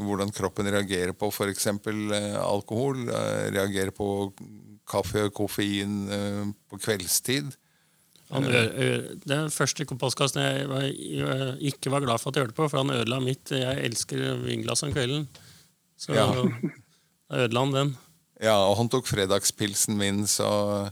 hvordan 0.03 0.33
kroppen 0.35 0.67
reagerer 0.71 1.15
på 1.17 1.31
f.eks. 1.31 1.67
Eh, 1.71 2.35
alkohol. 2.41 3.07
Eh, 3.07 3.47
reagerer 3.55 3.95
på 3.95 4.33
kaffe 4.87 5.27
og 5.27 5.33
koffein 5.35 5.95
eh, 6.11 6.43
på 6.69 6.79
kveldstid. 6.83 7.55
Han 8.33 8.43
den 9.23 9.51
første 9.53 9.85
podkasten 9.87 10.41
jeg, 10.43 10.65
var, 10.67 10.83
jeg 10.83 11.53
ikke 11.71 11.91
var 11.93 12.03
glad 12.03 12.19
for 12.19 12.29
at 12.29 12.35
jeg 12.35 12.47
hørte 12.47 12.57
på, 12.57 12.67
for 12.67 12.81
han 12.81 12.91
ødela 12.91 13.21
mitt 13.23 13.51
'Jeg 13.51 13.85
elsker 13.87 14.41
vinglass 14.43 14.83
om 14.83 14.91
kvelden'. 14.91 15.27
Så 15.97 16.13
ja. 16.13 16.25
da 16.27 16.43
ødela 17.45 17.63
han 17.63 17.73
den. 17.73 17.93
Ja, 18.43 18.57
og 18.67 18.77
han 18.77 18.89
tok 18.89 19.07
fredagspilsen 19.07 19.97
min, 19.97 20.27
så 20.27 20.91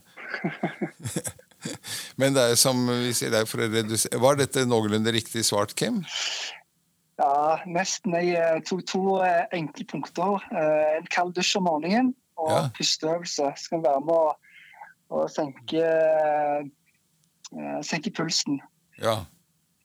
Men 2.20 2.36
det 2.36 2.44
er 2.44 2.56
som 2.60 2.86
vi 2.88 3.14
sier, 3.16 3.32
det 3.34 3.42
er 3.42 3.50
for 3.50 3.64
å 3.64 3.70
redusere 3.70 4.22
Var 4.22 4.38
dette 4.38 4.66
noenlunde 4.70 5.14
riktig 5.16 5.46
svart, 5.48 5.76
Kim? 5.78 6.04
Ja, 7.20 7.60
nesten. 7.66 8.16
Jeg 8.20 8.36
eh, 8.36 8.62
tok 8.68 8.84
to 8.90 9.04
eh, 9.24 9.46
enkle 9.56 9.86
punkter. 9.88 10.42
Eh, 10.52 10.98
en 11.00 11.08
kald 11.12 11.36
dusj 11.38 11.56
om 11.62 11.70
morgenen 11.70 12.12
og 12.36 12.52
ja. 12.52 12.64
pusteøvelse 12.76 13.54
skal 13.62 13.84
være 13.86 14.02
med 14.04 15.14
å 15.16 15.22
senke 15.32 15.86
Eh, 17.54 17.82
senke 17.86 18.12
pulsen. 18.12 18.60
Ja. 19.02 19.24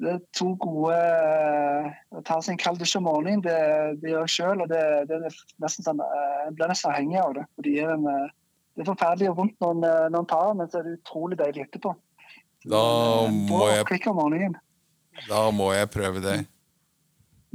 Det 0.00 0.14
er 0.14 0.20
to 0.32 0.54
gode 0.62 0.94
eh, 0.96 1.88
Å 2.16 2.22
ta 2.24 2.38
seg 2.40 2.54
en 2.54 2.60
kald 2.62 2.78
dusj 2.80 2.96
om 2.96 3.04
morgenen, 3.04 3.42
det, 3.44 3.56
det 4.00 4.14
gjør 4.14 4.24
jeg 4.24 4.34
sjøl. 4.36 4.64
Og 4.64 4.70
det, 4.70 4.82
det, 5.10 5.18
er 5.18 5.40
nesten 5.64 5.86
sånn, 5.86 6.00
eh, 6.04 6.38
jeg 6.46 6.54
blir 6.56 6.72
nesten 6.72 6.92
avhengig 6.92 7.20
av 7.20 7.34
det. 7.36 7.44
Fordi 7.58 7.74
en, 7.84 8.08
det 8.08 8.84
er 8.84 8.88
forferdelig 8.88 9.32
og 9.32 9.42
vondt 9.42 9.60
når, 9.60 9.84
når 10.14 10.22
en 10.22 10.30
tar 10.32 10.56
men 10.56 10.72
så 10.72 10.80
er 10.80 10.88
det 10.88 10.96
utrolig 11.00 11.40
deilig 11.40 11.66
etterpå. 11.66 11.94
Da 12.70 12.80
må, 13.32 13.60
jeg, 13.72 14.50
da 15.28 15.44
må 15.56 15.70
jeg 15.72 15.88
prøve 15.92 16.20
det. 16.20 16.40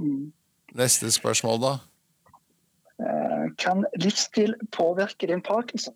Mm. 0.01 0.31
Neste 0.75 1.11
spørsmål, 1.13 1.59
da? 1.61 1.75
Kan 3.61 3.85
livsstil 4.01 4.55
påvirke 4.73 5.29
din 5.29 5.43
parkinson? 5.45 5.93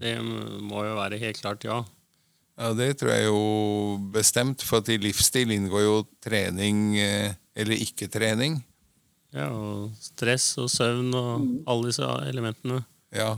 Det 0.00 0.16
må 0.20 0.84
jo 0.84 0.96
være 0.98 1.20
helt 1.20 1.40
klart 1.40 1.64
ja. 1.64 1.80
Ja, 2.56 2.72
Det 2.72 2.94
tror 3.00 3.12
jeg 3.12 3.26
jo 3.28 3.40
bestemt, 4.12 4.64
for 4.64 4.80
at 4.80 4.88
i 4.92 4.96
livsstil 5.00 5.52
inngår 5.52 5.82
jo 5.84 5.96
trening 6.24 6.96
eh, 7.00 7.34
eller 7.56 7.82
ikke-trening. 7.84 8.62
Ja, 9.36 9.50
og 9.52 9.90
stress 10.00 10.54
og 10.62 10.70
søvn 10.72 11.10
og 11.12 11.32
mm. 11.42 11.50
alle 11.68 11.90
disse 11.90 12.08
elementene. 12.30 12.80
Ja. 13.12 13.34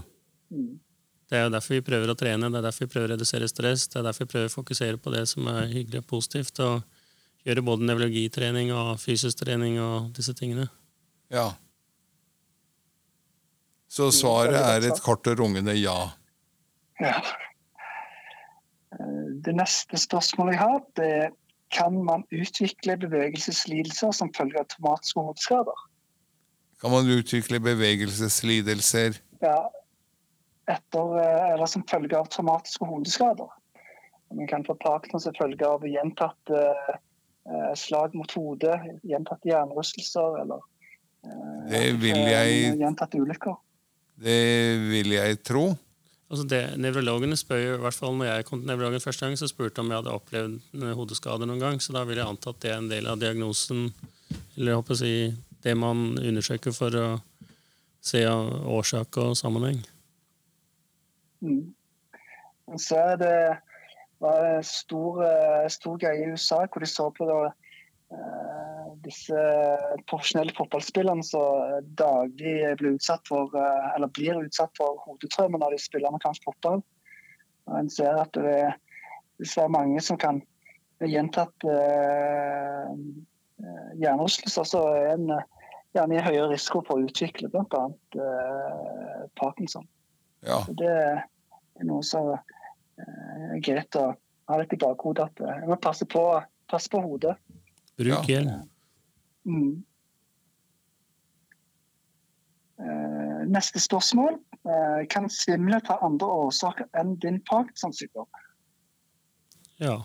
Det 1.29 1.37
er 1.37 1.49
jo 1.49 1.53
derfor 1.53 1.75
vi 1.75 1.85
prøver 1.85 2.13
å 2.13 2.17
trene, 2.19 2.49
det 2.49 2.61
er 2.61 2.69
derfor 2.69 2.87
vi 2.87 2.93
prøver 2.93 3.11
å 3.11 3.15
redusere 3.17 3.49
stress, 3.51 3.89
det 3.91 3.99
er 4.01 4.07
derfor 4.07 4.25
vi 4.25 4.33
prøver 4.33 4.53
å 4.53 4.55
fokusere 4.55 5.01
på 5.03 5.13
det 5.13 5.25
som 5.29 5.51
er 5.51 5.67
hyggelig 5.73 6.05
og 6.05 6.11
positivt, 6.15 6.63
og 6.63 6.87
gjøre 7.49 7.65
både 7.67 7.89
nevrologitrening 7.89 8.71
og 8.77 8.95
fysisk 9.03 9.43
trening 9.43 9.81
og 9.83 10.13
disse 10.17 10.35
tingene. 10.39 10.69
Ja. 11.35 11.51
Så 13.91 14.13
svaret 14.15 14.57
er 14.61 14.87
et 14.89 15.03
kort 15.05 15.27
og 15.29 15.43
rungende 15.43 15.75
ja. 15.77 15.97
Ja. 17.01 17.19
Eh, 18.95 19.29
det 19.45 19.55
neste 19.57 20.01
spørsmålet 20.01 20.57
jeg 20.57 20.63
har, 20.63 20.81
det 20.99 21.13
er 21.19 21.37
kan 21.71 22.05
man 22.05 22.25
utvikle 22.33 22.97
bevegelseslidelser 22.97 24.13
som 24.17 24.31
følge 24.37 24.61
av 24.61 24.69
traumatiske 24.73 25.21
hodeskader? 25.21 25.83
Kan 26.81 26.95
man 26.95 27.11
utvikle 27.13 27.61
bevegelseslidelser? 27.61 29.19
Ja, 29.43 29.59
etter, 30.71 31.19
eh, 31.21 31.53
eller 31.55 31.67
som 31.67 31.85
følge 31.91 32.17
av 32.17 32.31
traumatiske 32.33 32.89
hodeskader. 32.89 33.53
Man 34.35 34.49
kan 34.49 34.65
få 34.65 34.75
Parkinson 34.75 35.21
som 35.21 35.37
følge 35.39 35.65
av 35.65 35.87
gjentatte 35.89 36.65
uh, 37.49 37.75
slag 37.81 38.13
mot 38.13 38.33
hodet, 38.37 38.77
gjentatte 39.09 39.49
hjernerystelser 39.49 40.43
eller 40.43 40.61
uh, 40.61 41.63
det 41.71 41.95
vil 42.03 42.21
jeg, 42.29 42.75
gjentatte 42.77 43.23
ulykker. 43.23 43.57
Det 44.21 44.43
vil 44.91 45.15
jeg 45.17 45.41
tro. 45.49 45.71
Altså 46.29 46.45
det, 46.45 46.61
Nevrologene 46.77 47.37
spør 47.41 47.61
jo, 47.63 47.77
i 47.79 47.83
hvert 47.87 47.97
fall 47.97 48.17
når 48.19 48.29
jeg 48.29 48.47
kom 48.49 48.61
til 48.61 48.69
nevrologen 48.69 49.01
første 49.01 49.25
gang, 49.25 49.39
så 49.41 49.49
spurte 49.49 49.81
om 49.81 49.89
jeg 49.89 50.03
hadde 50.03 50.13
opplevd 50.13 50.91
hodeskader 50.99 51.49
noen 51.49 51.63
gang. 51.63 51.81
Så 51.81 51.95
da 51.97 52.03
vil 52.05 52.21
jeg 52.21 52.29
anta 52.29 52.53
at 52.53 52.61
det 52.65 52.73
er 52.73 52.83
en 52.83 52.91
del 52.91 53.09
av 53.09 53.21
diagnosen, 53.23 53.87
eller 54.57 54.75
jeg 54.75 54.81
håper 54.83 54.97
å 54.97 55.01
si, 55.01 55.15
det 55.65 55.75
man 55.75 56.03
undersøker 56.21 56.75
for 56.77 56.95
å 57.01 57.07
se 58.05 58.21
årsak 58.29 59.17
og 59.25 59.33
sammenheng. 59.41 59.81
Mm. 61.41 61.73
Så 62.77 63.01
er 63.01 63.17
det 63.23 63.39
var 64.21 64.45
en 64.45 64.65
stor, 64.65 65.23
eh, 65.25 65.69
stor 65.69 65.99
greie 65.99 66.27
i 66.27 66.31
USA 66.33 66.65
hvor 66.67 66.83
de 66.83 66.91
så 66.91 67.09
på 67.15 67.27
det, 67.29 67.53
disse 69.05 69.39
profesjonelle 70.09 70.55
fotballspillerne 70.57 71.25
som 71.25 71.81
daglig 71.99 72.77
blir 72.81 72.97
utsatt 72.97 73.29
for, 73.29 73.55
eh, 73.57 73.89
eller 73.97 74.11
blir 74.17 74.43
utsatt 74.43 74.73
for 74.77 75.01
hodetraumer 75.07 75.59
når 75.59 75.77
de 75.77 75.83
spiller 75.83 76.09
amerikansk 76.09 76.45
fotball. 76.45 76.83
Og 77.69 77.79
en 77.79 77.91
ser 77.93 78.17
at 78.17 78.33
det 78.33 78.55
er, 78.59 78.77
det 79.39 79.71
mange 79.71 80.01
som 80.03 80.19
kan 80.19 80.41
gjentatt 80.99 81.65
uh, 81.69 82.89
hjernerystelser, 84.01 84.65
så 84.67 84.81
er 84.97 85.13
en 85.13 85.29
gjerne 85.95 86.17
i 86.17 86.25
høyere 86.25 86.49
risiko 86.51 86.81
for 86.89 86.99
å 86.99 87.07
utvikle 87.07 87.51
bl.a. 87.53 87.85
Uh, 88.17 89.21
parkinson. 89.39 89.87
Ja. 90.43 90.65
Så 90.65 90.75
det 90.81 90.91
er 90.91 91.23
noe 91.87 92.03
som 92.03 92.33
uh, 92.33 92.41
er 93.53 93.63
greit 93.63 94.01
å 94.01 94.09
ha 94.49 94.59
litt 94.59 94.75
i 94.75 94.81
bakhodet. 94.81 95.29
At 95.29 95.45
uh, 95.45 95.69
må 95.71 95.79
passe 95.79 96.09
på, 96.09 96.25
passe 96.73 96.91
på 96.91 97.05
hodet. 97.05 97.37
Bruk 97.99 98.29
hjelm. 98.31 98.69
Mm. 99.49 99.85
Uh, 102.79 103.43
neste 103.51 103.81
spørsmål. 103.83 104.39
Uh, 104.63 105.03
kan 105.11 105.27
svimmelhet 105.31 105.89
ha 105.91 105.99
andre 106.07 106.29
årsaker 106.45 106.87
enn 106.99 107.17
din 107.23 107.41
Parkinson-sykdom? 107.49 108.29
Ja. 109.83 109.97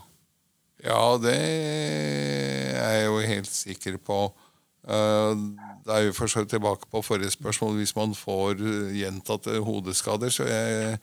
Ja, 0.84 1.04
det 1.22 1.36
er 1.36 2.96
jeg 2.98 3.06
jo 3.06 3.20
helt 3.30 3.52
sikker 3.52 4.00
på. 4.02 4.18
Uh, 4.84 5.54
det 5.86 5.94
er 5.94 6.08
jo 6.08 6.16
for 6.18 6.30
så 6.30 6.42
vidt 6.42 6.56
tilbake 6.56 6.90
på 6.90 7.02
forrige 7.02 7.36
spørsmål. 7.36 7.78
Hvis 7.78 7.94
man 7.96 8.14
får 8.18 8.58
gjentatte 8.96 9.60
hodeskader, 9.62 10.34
så 10.34 10.50
jeg 10.50 10.98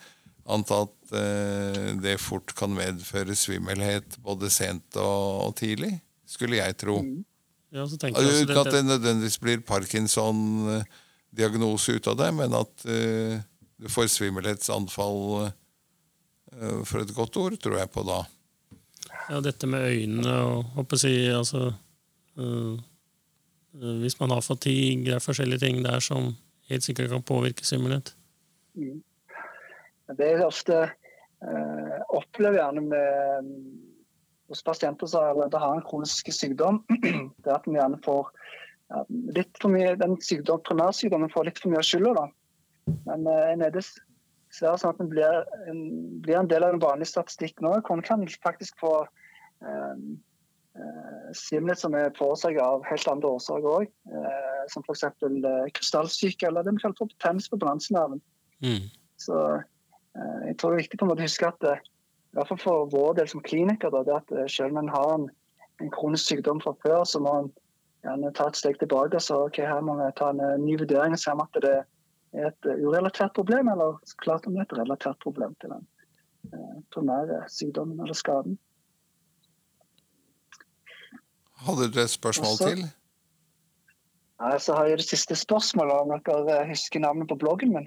antar 0.49 0.89
at 0.89 2.01
det 2.01 2.19
fort 2.19 2.51
kan 2.57 2.73
medføre 2.73 3.35
svimmelhet 3.37 4.17
både 4.25 4.49
sent 4.49 4.97
og, 4.97 5.47
og 5.47 5.55
tidlig 5.59 5.99
skulle 6.31 6.59
jeg 6.59 6.77
tro. 6.79 6.97
Mm. 7.03 7.23
Ja, 7.71 7.85
så 7.87 7.95
jeg 8.01 8.11
Ikke 8.43 8.61
at 8.65 8.73
det 8.73 8.85
nødvendigvis 8.85 9.39
blir 9.39 9.59
Parkinson-diagnose 9.67 11.91
ut 11.95 12.07
av 12.11 12.17
det, 12.19 12.33
men 12.35 12.53
at 12.57 12.85
uh, 12.87 13.39
du 13.79 13.89
får 13.91 14.07
svimmelhetsanfall 14.11 15.47
uh, 15.47 15.51
for 16.83 16.97
et 17.03 17.15
godt 17.15 17.37
ord, 17.39 17.53
tror 17.63 17.77
jeg 17.79 17.89
på 17.93 18.01
da. 18.07 18.19
Ja, 19.29 19.37
dette 19.43 19.67
med 19.71 19.81
øynene 19.87 20.33
og 20.43 20.65
håper 20.75 20.95
å 20.97 20.99
si 20.99 21.13
altså 21.31 21.61
uh, 21.71 22.75
Hvis 24.01 24.19
man 24.19 24.31
har 24.35 24.41
fatigue, 24.43 25.05
det 25.07 25.15
er 25.15 25.23
forskjellige 25.23 25.63
ting 25.63 25.83
der 25.85 25.99
som 26.03 26.35
helt 26.71 26.83
sikkert 26.83 27.09
kan 27.13 27.23
påvirke 27.23 27.65
svimmelhet. 27.65 28.15
Mm. 28.75 29.03
Det 30.17 30.27
er 30.27 30.43
ofte 30.43 30.75
eh, 30.83 31.99
Opplever 32.11 32.57
gjerne 32.59 32.81
med 32.83 33.45
hos 34.51 34.63
pasienter 34.67 35.09
som 35.09 35.25
allerede 35.25 35.59
har 35.61 35.77
en 35.77 35.85
kronisk 35.87 36.31
sykdom, 36.35 36.81
det 37.43 37.49
er 37.49 37.57
at 37.57 37.67
vi 37.67 37.77
gjerne 37.77 37.99
får 38.05 38.31
litt 39.35 39.59
for 39.61 39.71
mye, 39.71 39.95
den 39.99 40.17
sykdom, 40.23 40.61
primærsykdommen 40.67 41.31
får 41.31 41.47
litt 41.47 41.61
for 41.61 41.71
mye 41.71 41.81
av 41.81 41.87
skylda. 41.87 42.25
Men 43.07 43.27
eh, 43.29 43.45
en 43.53 43.63
er 43.65 43.73
dessverre 43.75 44.79
sånn 44.81 44.93
at 44.93 44.99
den 45.01 45.11
blir 45.11 45.39
en, 45.71 45.81
blir 46.23 46.41
en 46.41 46.51
del 46.51 46.65
av 46.67 46.75
den 46.75 46.83
vanlige 46.83 47.13
statistikken 47.13 47.67
nå. 47.67 47.77
Hvordan 47.79 48.03
kan 48.07 48.25
faktisk 48.43 48.79
få 48.83 48.93
eh, 49.63 49.95
eh, 50.75 51.29
svimmelhet 51.37 51.83
som 51.83 51.95
er 51.97 52.11
forårsaket 52.17 52.63
av 52.63 52.83
helt 52.89 53.11
andre 53.11 53.35
årsaker 53.37 53.69
òg. 53.77 53.91
Eh, 54.11 54.63
som 54.73 54.85
f.eks. 54.85 55.05
Eh, 55.07 55.69
krystallsyke 55.77 56.49
eller 56.49 56.67
det 56.67 56.75
vi 56.75 56.83
kaller 56.83 56.99
for 56.99 57.11
betennelse 57.13 57.53
på 57.53 57.61
balansenerven. 57.63 58.21
Mm. 58.65 58.89
Så 59.21 59.39
eh, 59.55 60.41
jeg 60.49 60.57
tror 60.57 60.73
det 60.73 60.81
er 60.81 60.83
viktig 60.83 60.99
på 60.99 61.07
en 61.07 61.13
måte 61.13 61.23
å 61.23 61.29
huske 61.29 61.49
at 61.49 61.67
eh, 61.69 61.83
hvert 62.37 62.47
fall 62.47 62.61
for 62.61 62.91
vår 62.91 63.15
del 63.19 63.27
som 63.27 63.43
kliniker, 63.43 63.91
da, 63.91 64.03
det 64.07 64.17
at 64.21 64.35
eh, 64.35 64.47
selv 64.47 64.75
om 64.75 64.83
en 64.83 64.93
har 64.93 65.13
en, 65.15 65.29
en 65.83 65.91
kronisk 65.91 66.31
sykdom 66.31 66.61
fra 66.63 66.73
før, 66.83 67.03
så 67.03 67.19
må 67.23 67.33
en 67.39 67.51
gjerne 68.05 68.33
ta 68.37 68.47
et 68.49 68.59
steg 68.59 68.79
tilbake. 68.81 69.19
og 69.19 69.25
Så 69.25 69.39
ok, 69.47 69.61
her 69.67 69.81
må 69.85 69.97
vi 69.99 70.09
ta 70.17 70.31
en 70.31 70.43
eh, 70.43 70.57
ny 70.61 70.77
vurdering 70.79 71.17
og 71.17 71.21
se 71.21 71.33
om 71.35 71.43
at 71.43 71.61
det 71.61 71.73
er 71.75 72.47
et 72.47 72.69
eh, 72.69 72.83
urelatert 72.85 73.35
problem, 73.37 73.71
eller 73.73 73.99
klart 74.23 74.47
om 74.47 74.55
det 74.55 74.63
er 74.63 74.69
et 74.69 74.79
relatert 74.79 75.19
problem 75.23 75.55
til 75.61 75.75
den 75.75 75.87
eh, 76.53 76.75
primære 76.95 77.43
sykdommen 77.51 77.99
eller 77.99 78.17
skaden. 78.17 78.57
Hadde 81.61 81.91
dere 81.93 82.07
et 82.09 82.17
spørsmål 82.17 82.55
Også- 82.55 82.69
til? 82.69 82.85
Nei, 84.41 84.55
så 84.57 84.73
har 84.73 84.87
jeg 84.89 84.97
det 84.97 85.05
siste 85.05 85.35
spørsmålet, 85.37 85.93
om 85.93 86.13
dere 86.25 86.63
husker 86.65 86.99
navnet 86.99 87.29
på 87.29 87.35
bloggen 87.37 87.75
min. 87.75 87.85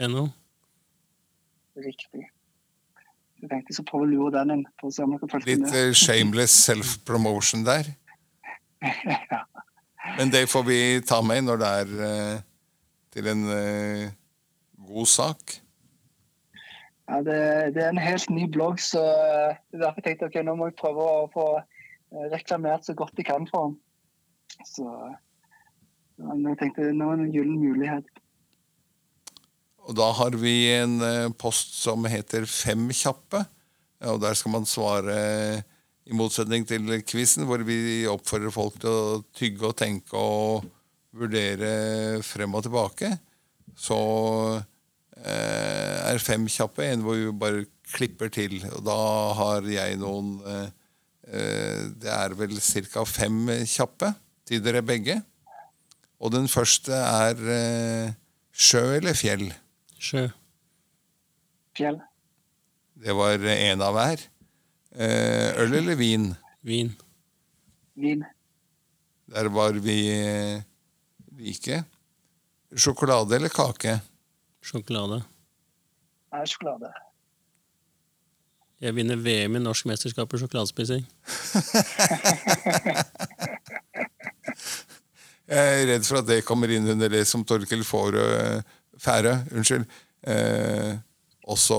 Brain-camp.no. 0.00 0.28
Riktig. 1.76 2.26
Jeg 3.40 3.48
tenkte 3.48 3.74
så 3.74 3.84
prøve 3.88 4.04
å 4.04 4.10
lure 4.10 4.32
den 4.38 4.52
inn. 4.54 4.66
for 4.80 4.88
å 4.88 4.92
se 4.92 5.04
om 5.04 5.14
dere 5.14 5.28
fulgte 5.28 5.48
Litt 5.48 5.60
med. 5.60 5.74
eh, 5.74 5.92
shameless 5.92 6.52
self-promotion 6.66 7.64
der. 7.64 7.84
ja. 9.32 9.44
Men 10.18 10.30
det 10.32 10.48
får 10.48 10.64
vi 10.64 11.00
ta 11.00 11.20
med 11.22 11.44
når 11.44 11.60
det 11.60 11.70
er 11.80 11.92
eh, 12.08 12.40
til 13.12 13.28
en 13.28 13.44
eh, 13.54 14.12
god 14.88 15.06
sak. 15.06 15.60
Ja, 17.08 17.20
det, 17.26 17.74
det 17.74 17.84
er 17.84 17.90
en 17.90 17.98
helt 17.98 18.30
ny 18.30 18.46
blogg, 18.46 18.78
så 18.80 19.00
derfor 19.72 20.00
det 20.00 20.06
er 20.06 20.16
jeg 20.16 20.28
okay, 20.28 20.44
nå 20.46 20.54
må 20.54 20.68
jeg 20.68 20.78
prøve 20.78 21.02
å 21.02 21.30
få 21.32 21.46
reklamert 22.30 22.86
så 22.86 22.94
godt 22.94 23.18
jeg 23.18 23.26
kan 23.26 23.48
for 23.50 23.70
den. 23.70 23.80
Så 24.66 24.86
men 26.20 26.44
jeg 26.52 26.58
tenkte 26.60 26.92
nå 26.92 27.08
er 27.10 27.16
det 27.16 27.26
en 27.26 27.34
gyllen 27.34 27.58
mulighet. 27.62 28.19
Og 29.88 29.96
da 29.96 30.10
har 30.18 30.36
vi 30.38 30.54
en 30.74 31.00
eh, 31.04 31.32
post 31.40 31.78
som 31.80 32.04
heter 32.10 32.46
Fem 32.50 32.88
kjappe. 32.94 33.44
Og 34.10 34.20
der 34.22 34.36
skal 34.38 34.54
man 34.54 34.68
svare 34.68 35.16
i 36.08 36.16
motsetning 36.16 36.64
til 36.66 36.88
quizen, 37.06 37.44
hvor 37.46 37.62
vi 37.66 38.06
oppfordrer 38.08 38.52
folk 38.54 38.78
til 38.80 38.90
å 38.90 39.18
tygge 39.36 39.68
og 39.68 39.76
tenke 39.78 40.16
og 40.16 40.64
vurdere 41.16 42.20
frem 42.24 42.54
og 42.56 42.64
tilbake. 42.64 43.12
Så 43.78 43.98
eh, 45.20 45.96
er 46.10 46.22
Fem 46.22 46.48
kjappe 46.50 46.86
en 46.86 47.04
hvor 47.04 47.18
vi 47.18 47.30
bare 47.44 47.66
klipper 47.90 48.30
til. 48.32 48.60
Og 48.74 48.84
da 48.86 49.00
har 49.38 49.66
jeg 49.68 49.98
noen 50.00 50.36
eh, 50.46 50.68
eh, 51.30 51.88
Det 52.00 52.12
er 52.14 52.36
vel 52.38 52.58
ca. 52.60 53.04
fem 53.04 53.42
kjappe 53.66 54.14
til 54.48 54.62
dere 54.64 54.82
begge. 54.86 55.20
Og 56.20 56.34
den 56.34 56.48
første 56.52 56.94
er 56.94 57.38
eh, 57.56 58.14
sjø 58.52 58.84
eller 58.98 59.16
fjell. 59.16 59.48
Sjø. 60.00 60.28
Fjell. 61.76 61.98
Det 63.00 63.12
var 63.16 63.38
én 63.52 63.82
av 63.84 63.94
hver. 63.96 64.22
Eh, 64.96 65.60
Øl 65.60 65.76
eller 65.80 65.96
vin? 66.00 66.30
Vin. 66.66 66.90
Vin. 68.00 68.24
Der 69.30 69.48
var 69.52 69.76
vi 69.84 69.98
eh, 70.14 70.62
like. 71.38 71.82
Sjokolade 72.76 73.36
eller 73.36 73.52
kake? 73.52 73.98
Sjokolade. 74.64 75.20
Er 76.32 76.46
sjokolade. 76.48 76.90
Jeg 78.80 78.96
vinner 78.96 79.20
VM 79.20 79.56
i 79.58 79.60
norsk 79.60 79.84
mesterskap 79.90 80.32
i 80.32 80.40
sjokoladespising. 80.40 81.04
Jeg 85.50 85.82
er 85.82 85.88
redd 85.88 86.04
for 86.06 86.20
at 86.20 86.28
det 86.28 86.44
kommer 86.46 86.70
inn 86.70 86.86
under 86.92 87.10
det 87.10 87.24
som 87.26 87.42
Torkel 87.44 87.82
Fårø 87.84 88.22
Færø 89.00 89.32
unnskyld, 89.56 89.86
eh, 90.28 90.98
også 91.48 91.78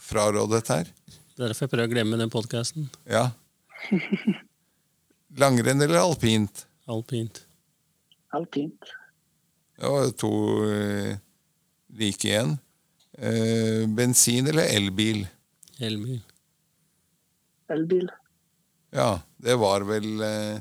frarådet 0.00 0.62
her. 0.72 0.88
Er 1.40 1.48
derfor 1.48 1.66
jeg 1.66 1.72
prøver 1.72 1.88
å 1.88 1.92
glemme 1.92 2.18
den 2.20 2.32
podkasten. 2.32 2.88
Ja. 3.08 3.30
Langrenn 5.40 5.80
eller 5.84 6.00
alpint? 6.02 6.64
Alpint. 6.90 7.42
Alpint. 8.36 8.90
Det 9.80 9.88
var 9.88 10.10
to 10.20 10.30
eh, 10.68 11.14
like 11.96 12.28
igjen. 12.28 12.56
Eh, 13.16 13.86
bensin 13.88 14.48
eller 14.52 14.68
elbil? 14.72 15.22
Elbil. 15.80 16.20
Elbil. 17.72 18.08
Ja, 18.92 19.20
det 19.40 19.56
var 19.60 19.84
vel 19.88 20.20
eh, 20.26 20.60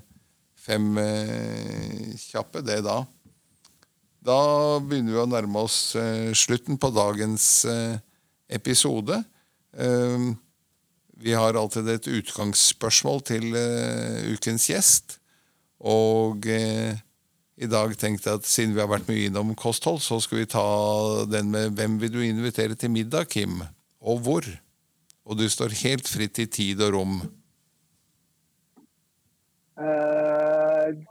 fem 0.60 0.92
eh, 1.02 2.16
kjappe, 2.20 2.62
det 2.64 2.82
da. 2.86 3.02
Da 4.26 4.80
begynner 4.84 5.15
vi 5.15 5.22
å 5.22 5.30
nærme 5.30 5.63
oss 5.63 5.95
eh, 5.95 6.32
slutten 6.36 6.80
på 6.80 6.91
dagens 6.91 7.63
eh, 7.70 7.99
episode. 8.51 9.22
Eh, 9.78 10.30
vi 11.20 11.36
har 11.36 11.55
alltid 11.59 11.88
et 11.91 12.09
utgangsspørsmål 12.20 13.24
til 13.28 13.55
eh, 13.55 14.28
ukens 14.36 14.67
gjest. 14.72 15.17
Og 15.80 16.47
eh, 16.51 16.99
i 17.59 17.67
dag 17.67 17.95
tenkte 17.99 18.30
jeg 18.30 18.41
at 18.41 18.47
siden 18.47 18.76
vi 18.76 18.84
har 18.84 18.91
vært 18.91 19.07
mye 19.09 19.28
innom 19.28 19.55
kosthold, 19.59 19.99
så 20.03 20.20
skal 20.24 20.43
vi 20.43 20.51
ta 20.51 20.67
den 21.28 21.51
med 21.51 21.76
'Hvem 21.76 21.99
vil 21.99 22.13
du 22.13 22.22
invitere 22.24 22.76
til 22.76 22.91
middag, 22.91 23.32
Kim?' 23.32 23.63
Og 23.99 24.20
hvor? 24.24 24.45
Og 25.26 25.38
du 25.38 25.49
står 25.49 25.76
helt 25.84 26.07
fritt 26.07 26.39
i 26.39 26.45
tid 26.47 26.82
og 26.82 26.93
rom. 26.95 27.20
Eh, 29.80 30.29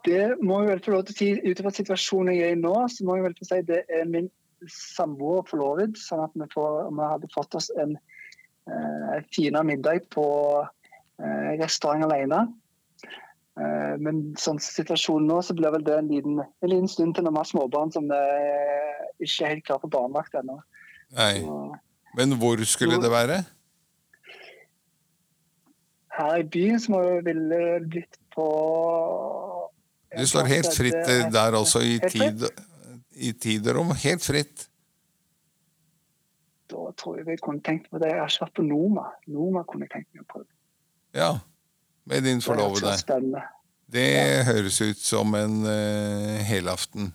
det 0.07 0.25
må 0.43 0.63
jeg 0.63 0.71
vel 0.73 0.85
få 0.85 0.95
lov 0.95 1.07
til 1.09 1.15
å 1.15 1.19
si, 1.19 1.31
ut 1.45 1.61
ifra 1.61 1.73
situasjonen 1.75 2.35
jeg 2.35 2.51
er 2.51 2.57
i 2.57 2.61
nå, 2.61 2.75
så 2.93 3.07
må 3.07 3.19
jeg 3.19 3.29
vel 3.29 3.37
få 3.39 3.49
si 3.49 3.61
det 3.69 3.83
er 3.89 4.09
min 4.11 4.31
samboer 4.73 5.45
forlovet, 5.49 5.99
sånn 6.01 6.25
at 6.25 6.35
vi, 6.35 6.49
får, 6.55 6.89
vi 6.91 7.11
hadde 7.13 7.31
fått 7.35 7.55
oss 7.59 7.69
en 7.79 7.95
uh, 7.95 9.19
finere 9.35 9.67
middag 9.69 10.09
på 10.15 10.27
eh, 10.59 11.53
restaurant 11.61 12.09
alene. 12.09 12.43
Eh, 13.59 13.95
men 14.03 14.23
sånn 14.39 14.61
situasjonen 14.63 15.29
nå, 15.31 15.41
så 15.43 15.57
blir 15.59 15.73
vel 15.75 15.85
det 15.87 15.97
en 15.99 16.11
liten, 16.13 16.41
en 16.43 16.71
liten 16.71 16.91
stund 16.91 17.17
til 17.17 17.27
når 17.27 17.35
vi 17.35 17.43
har 17.43 17.51
småbarn 17.51 17.95
som 17.95 18.11
eh, 18.15 19.07
ikke 19.19 19.47
er 19.47 19.55
helt 19.57 19.67
klar 19.67 19.81
for 19.83 19.95
barnevakt 19.95 20.37
ennå. 20.39 20.61
Nei. 21.19 21.33
Så 21.43 22.19
Men 22.19 22.37
hvor 22.41 22.63
skulle 22.69 23.01
det 23.03 23.11
være? 23.11 23.41
Her 26.19 26.37
i 26.43 26.47
byen 26.47 26.81
så 26.83 26.95
må 26.95 27.03
det 27.07 27.27
ville 27.27 27.59
blitt 27.87 28.19
på 28.35 28.47
Du 30.17 30.25
står 30.27 30.49
helt 30.49 30.73
fritt 30.73 31.11
eh, 31.11 31.27
der 31.33 31.57
også, 31.59 31.83
i 31.85 31.99
tid, 32.11 32.47
i 33.13 33.33
tid 33.33 33.69
og 33.69 33.81
rom. 33.81 33.93
Helt 34.03 34.25
fritt. 34.25 34.69
Da 36.69 36.89
tror 37.01 37.19
jeg 37.19 37.29
jeg 37.29 37.43
kunne 37.45 37.65
tenkt 37.65 37.91
på 37.91 38.01
det. 38.01 38.13
Jeg 38.13 38.21
har 38.23 38.33
ikke 38.33 38.47
vært 38.47 38.57
på 38.57 38.65
Noma. 38.69 39.07
Noma 39.29 39.65
kunne 39.69 39.89
jeg 39.89 39.95
tenkt 39.97 40.11
meg 40.15 40.25
å 40.25 40.33
prøve. 40.33 40.51
Ja. 41.17 41.31
Med 42.09 42.25
din 42.25 42.43
forlovede. 42.45 42.97
Det, 43.09 43.21
det 43.33 43.47
Det 43.89 44.45
høres 44.45 44.81
ut 44.85 45.01
som 45.01 45.35
en 45.35 45.63
uh, 45.65 46.41
helaften. 46.45 47.15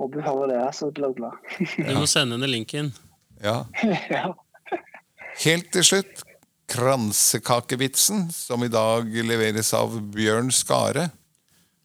Håper 0.00 0.20
du 0.20 0.24
hører 0.24 0.52
det, 0.54 0.62
så 0.76 0.88
blir 0.88 1.10
jeg 1.10 1.18
glad. 1.18 1.50
Du 1.76 1.98
må 1.98 2.06
sende 2.08 2.38
henne 2.38 2.48
linken. 2.48 2.94
Ja. 3.44 3.66
ja. 4.16 4.32
Helt 5.44 5.68
til 5.72 5.84
slutt 5.84 6.24
kransekakevitsen, 6.70 8.28
som 8.32 8.62
i 8.64 8.70
dag 8.70 9.08
leveres 9.26 9.72
av 9.76 9.96
Bjørn 10.14 10.52
Skare. 10.54 11.08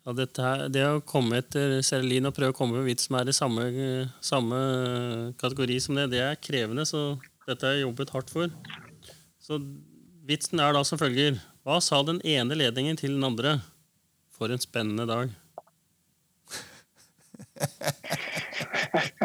Ja, 0.05 0.13
dette 0.13 0.43
her, 0.43 0.67
det 0.69 0.83
å 0.85 1.01
komme 1.01 1.39
etter 1.41 1.79
Serelin 1.85 2.29
og 2.29 2.35
prøve 2.37 2.53
å 2.53 2.57
komme 2.57 2.77
med 2.77 2.85
vits 2.91 3.07
som 3.07 3.17
er 3.17 3.31
i 3.31 3.33
samme, 3.33 3.63
samme 4.21 4.59
kategori 5.41 5.79
som 5.81 5.97
det, 5.97 6.11
det 6.13 6.21
er 6.21 6.37
krevende, 6.37 6.85
så 6.85 7.15
dette 7.47 7.65
har 7.65 7.73
jeg 7.73 7.87
jobbet 7.87 8.13
hardt 8.13 8.29
for. 8.33 8.53
Så 9.41 9.57
vitsen 10.29 10.61
er 10.61 10.77
da 10.77 10.83
som 10.85 11.01
følger. 11.01 11.41
Hva 11.65 11.79
sa 11.81 12.03
den 12.05 12.21
ene 12.21 12.57
ledningen 12.57 12.97
til 13.01 13.17
den 13.17 13.25
andre? 13.25 13.57
For 14.35 14.53
en 14.53 14.61
spennende 14.61 15.05
dag. 15.09 15.33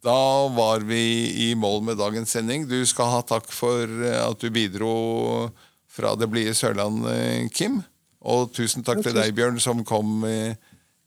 Da 0.00 0.48
var 0.48 0.80
vi 0.80 1.32
i 1.50 1.54
mål 1.54 1.82
med 1.82 1.98
dagens 2.00 2.30
sending. 2.32 2.64
Du 2.68 2.78
skal 2.88 3.10
ha 3.12 3.20
takk 3.26 3.50
for 3.52 3.84
eh, 3.84 4.16
at 4.16 4.40
du 4.40 4.48
bidro 4.52 5.50
fra 5.90 6.14
det 6.16 6.30
blide 6.32 6.54
Sørland, 6.56 7.04
eh, 7.10 7.48
Kim. 7.52 7.82
Og 8.20 8.48
tusen 8.56 8.84
takk 8.84 9.02
til 9.04 9.16
deg, 9.16 9.34
Bjørn, 9.36 9.60
som 9.60 9.84
kom 9.84 10.24
eh, 10.24 10.56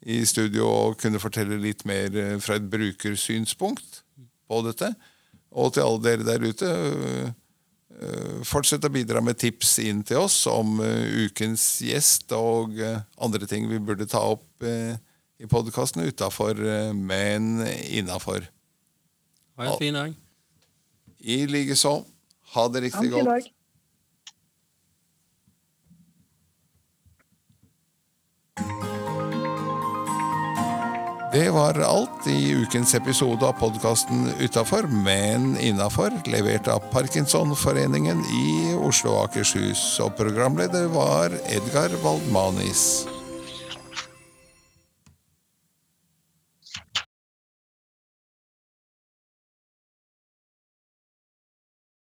i 0.05 0.21
studio 0.29 0.67
og 0.69 0.99
kunne 1.01 1.21
fortelle 1.21 1.57
litt 1.61 1.85
mer 1.89 2.13
fra 2.43 2.59
et 2.59 2.69
brukersynspunkt 2.69 4.03
på 4.49 4.61
dette. 4.67 4.91
Og 5.53 5.73
til 5.73 5.87
alle 5.87 6.03
dere 6.03 6.27
der 6.27 6.43
ute, 6.43 6.69
fortsett 8.43 8.83
å 8.83 8.91
bidra 8.91 9.21
med 9.23 9.37
tips 9.39 9.77
inn 9.79 10.01
til 10.03 10.25
oss 10.25 10.41
om 10.49 10.81
ukens 10.81 11.77
gjest 11.85 12.33
og 12.35 12.73
andre 13.21 13.47
ting 13.47 13.69
vi 13.69 13.79
burde 13.79 14.09
ta 14.09 14.25
opp 14.33 14.65
i 14.65 15.47
podkasten 15.47 16.03
utafor, 16.09 16.59
men 16.97 17.61
innafor. 17.85 18.49
Ha 19.55 19.65
en 19.71 19.77
fin 19.77 19.93
dag. 19.93 20.13
I 21.19 21.47
likeså. 21.47 22.03
Ha 22.53 22.67
det 22.67 22.81
riktig 22.81 23.11
godt. 23.11 23.25
dag. 23.25 23.51
Det 31.33 31.49
var 31.49 31.79
alt 31.79 32.27
i 32.27 32.53
ukens 32.53 32.95
episode 32.95 33.45
av 33.45 33.53
podkasten 33.57 34.27
Utafor, 34.39 34.85
men 34.87 35.57
innafor, 35.57 36.13
levert 36.29 36.67
av 36.69 36.83
Parkinsonforeningen 36.93 38.21
i 38.37 38.75
Oslo 38.77 39.15
og 39.15 39.31
Akershus. 39.31 39.81
Og 40.05 40.13
programleder 40.19 40.85
var 40.93 41.33
Edgar 41.49 41.97
Waldmanis. 42.05 43.07